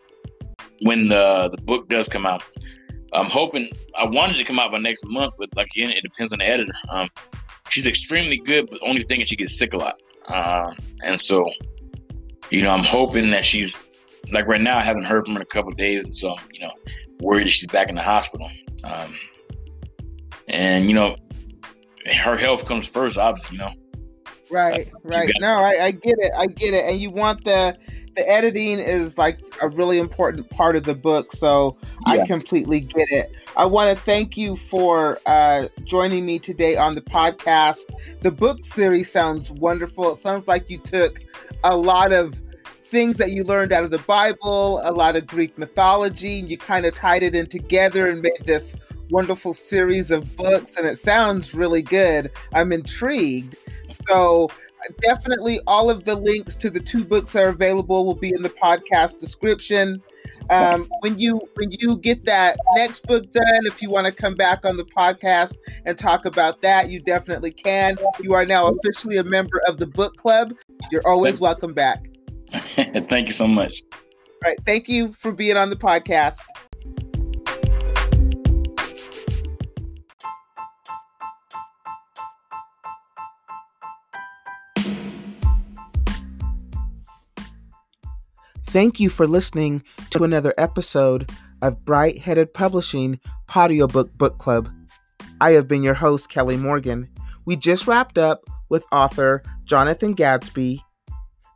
When 0.82 1.08
the 1.08 1.50
the 1.56 1.62
book 1.62 1.90
does 1.90 2.08
come 2.08 2.26
out, 2.26 2.44
I'm 3.14 3.30
hoping. 3.30 3.70
I 3.98 4.06
wanted 4.06 4.38
to 4.38 4.44
come 4.44 4.60
out 4.60 4.72
by 4.72 4.80
next 4.80 5.06
month, 5.06 5.34
but 5.38 5.50
like 5.56 5.68
again, 5.76 5.92
it 5.92 6.02
depends 6.02 6.34
on 6.34 6.40
the 6.40 6.48
editor. 6.48 6.74
Um, 6.90 7.10
she's 7.70 7.88
extremely 7.88 8.38
good, 8.38 8.70
but 8.70 8.80
only 8.86 9.04
thing 9.04 9.22
is 9.22 9.28
she 9.28 9.36
gets 9.36 9.58
sick 9.58 9.74
a 9.74 9.78
lot, 9.78 9.96
uh, 10.28 10.74
and 11.04 11.22
so 11.22 11.50
you 12.50 12.64
know 12.64 12.72
I'm 12.72 12.84
hoping 12.84 13.30
that 13.30 13.46
she's 13.46 13.88
like 14.32 14.48
right 14.48 14.62
now, 14.62 14.78
I 14.78 14.84
haven't 14.84 15.04
heard 15.04 15.26
from 15.26 15.36
her 15.36 15.42
in 15.42 15.44
a 15.44 15.46
couple 15.46 15.72
days, 15.72 16.06
and 16.06 16.16
so 16.16 16.36
I'm, 16.36 16.44
you 16.54 16.62
know, 16.62 16.72
worried 17.20 17.48
that 17.48 17.52
she's 17.52 17.70
back 17.70 17.90
in 17.90 17.96
the 17.96 18.02
hospital. 18.02 18.50
Um, 18.84 19.16
and 20.48 20.88
you 20.88 20.94
know, 20.94 21.16
her 22.06 22.38
health 22.38 22.66
comes 22.66 22.88
first, 22.88 23.18
obviously. 23.18 23.58
You 23.58 23.64
know. 23.64 23.74
Right, 24.52 24.92
right. 25.04 25.32
No, 25.40 25.56
I, 25.56 25.86
I 25.86 25.92
get 25.92 26.16
it. 26.20 26.32
I 26.38 26.48
get 26.48 26.74
it. 26.74 26.86
And 26.86 27.00
you 27.00 27.10
want 27.10 27.44
the 27.44 27.78
the 28.16 28.30
editing 28.30 28.80
is 28.80 29.18
like 29.18 29.40
a 29.62 29.68
really 29.68 29.98
important 29.98 30.48
part 30.52 30.76
of 30.76 30.84
the 30.84 30.94
book 30.94 31.34
so 31.34 31.76
yeah. 32.06 32.22
i 32.22 32.28
completely 32.28 32.80
get 32.80 33.12
it 33.12 33.32
i 33.58 33.66
want 33.66 33.90
to 33.90 34.04
thank 34.04 34.38
you 34.38 34.56
for 34.56 35.18
uh, 35.26 35.68
joining 35.84 36.24
me 36.24 36.38
today 36.38 36.76
on 36.76 36.94
the 36.94 37.02
podcast 37.02 37.82
the 38.22 38.30
book 38.30 38.64
series 38.64 39.12
sounds 39.12 39.50
wonderful 39.52 40.12
it 40.12 40.16
sounds 40.16 40.48
like 40.48 40.70
you 40.70 40.78
took 40.78 41.22
a 41.64 41.76
lot 41.76 42.12
of 42.12 42.40
things 42.94 43.18
that 43.18 43.32
you 43.32 43.44
learned 43.44 43.74
out 43.74 43.84
of 43.84 43.90
the 43.90 43.98
Bible, 44.00 44.80
a 44.84 44.92
lot 44.92 45.16
of 45.16 45.26
Greek 45.26 45.58
mythology, 45.58 46.38
and 46.38 46.48
you 46.48 46.60
kind 46.60 46.86
of 46.86 46.94
tied 46.94 47.24
it 47.24 47.34
in 47.34 47.48
together 47.48 48.08
and 48.08 48.22
made 48.22 48.46
this 48.46 48.76
wonderful 49.10 49.54
series 49.54 50.12
of 50.12 50.36
books. 50.36 50.76
And 50.76 50.88
it 50.88 50.98
sounds 50.98 51.54
really 51.54 51.82
good. 51.82 52.32
I'm 52.54 52.72
intrigued. 52.72 53.58
So, 54.08 54.50
definitely 55.02 55.60
all 55.68 55.90
of 55.90 56.04
the 56.04 56.16
links 56.16 56.56
to 56.58 56.70
the 56.70 56.80
two 56.80 57.06
books 57.06 57.36
are 57.36 57.50
available 57.50 58.06
will 58.06 58.16
be 58.16 58.30
in 58.30 58.42
the 58.42 58.50
podcast 58.50 59.20
description. 59.20 60.02
Um, 60.50 60.90
when 61.00 61.18
you 61.18 61.42
when 61.56 61.72
you 61.72 61.98
get 61.98 62.26
that 62.26 62.58
next 62.76 63.08
book 63.08 63.32
done, 63.32 63.66
if 63.66 63.82
you 63.82 63.90
want 63.90 64.08
to 64.08 64.14
come 64.14 64.36
back 64.36 64.66
on 64.66 64.76
the 64.76 64.84
podcast 64.84 65.56
and 65.86 65.98
talk 65.98 66.26
about 66.26 66.62
that, 66.62 66.90
you 66.90 67.00
definitely 67.00 67.52
can. 67.52 67.98
You 68.20 68.34
are 68.34 68.46
now 68.46 68.68
officially 68.68 69.18
a 69.18 69.24
member 69.24 69.62
of 69.68 69.78
the 69.78 69.88
book 69.88 70.18
club. 70.18 70.54
You're 70.92 71.08
always 71.08 71.40
welcome 71.40 71.74
back. 71.74 72.10
Thank 72.52 73.28
you 73.28 73.34
so 73.34 73.48
much. 73.48 73.84
All 73.94 74.50
right. 74.50 74.58
Thank 74.66 74.90
you 74.90 75.14
for 75.14 75.32
being 75.32 75.56
on 75.56 75.70
the 75.70 75.78
podcast. 75.78 76.40
Thank 88.74 89.00
you 89.00 89.12
for 89.12 89.28
listening 89.28 89.84
to 90.10 90.24
another 90.24 90.52
episode 90.58 91.30
of 91.62 91.86
Bright 91.86 92.18
Headed 92.18 92.56
Publishing 92.56 93.20
Audiobook 93.56 94.12
Book 94.18 94.40
Club. 94.40 94.68
I 95.40 95.52
have 95.52 95.68
been 95.68 95.84
your 95.84 95.94
host, 95.94 96.30
Kelly 96.30 96.58
Morgan. 96.58 97.08
We 97.46 97.56
just 97.56 97.86
wrapped 97.86 98.18
up 98.18 98.50
with 98.70 98.84
author 98.92 99.44
Jonathan 99.64 100.16
Gatsby 100.16 100.80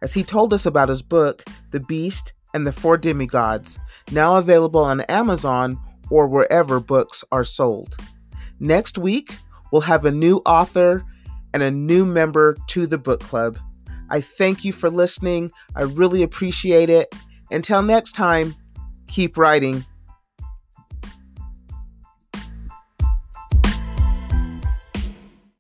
as 0.03 0.13
he 0.13 0.24
told 0.24 0.53
us 0.53 0.68
about 0.68 0.89
his 0.89 1.01
book, 1.01 1.43
The 1.72 1.80
Beast 1.80 2.34
and 2.53 2.68
the 2.68 2.72
Four 2.72 2.97
Demigods, 2.97 3.80
now 4.11 4.36
available 4.36 4.82
on 4.82 5.01
Amazon 5.01 5.80
or 6.11 6.28
wherever 6.28 6.80
books 6.80 7.24
are 7.32 7.43
sold. 7.43 7.97
Next 8.59 8.99
week, 8.99 9.36
we'll 9.72 9.82
have 9.82 10.05
a 10.05 10.11
new 10.11 10.38
author 10.45 11.03
and 11.51 11.63
a 11.63 11.72
new 11.72 12.05
member 12.05 12.55
to 12.68 12.86
the 12.86 12.99
book 12.99 13.22
club. 13.22 13.57
I 14.10 14.22
thank 14.22 14.64
you 14.66 14.74
for 14.74 14.89
listening. 14.89 15.51
I 15.76 15.84
really 15.84 16.24
appreciate 16.24 16.89
it. 16.89 17.14
Until 17.51 17.82
next 17.82 18.14
time, 18.14 18.55
keep 19.08 19.38
writing. 19.38 19.86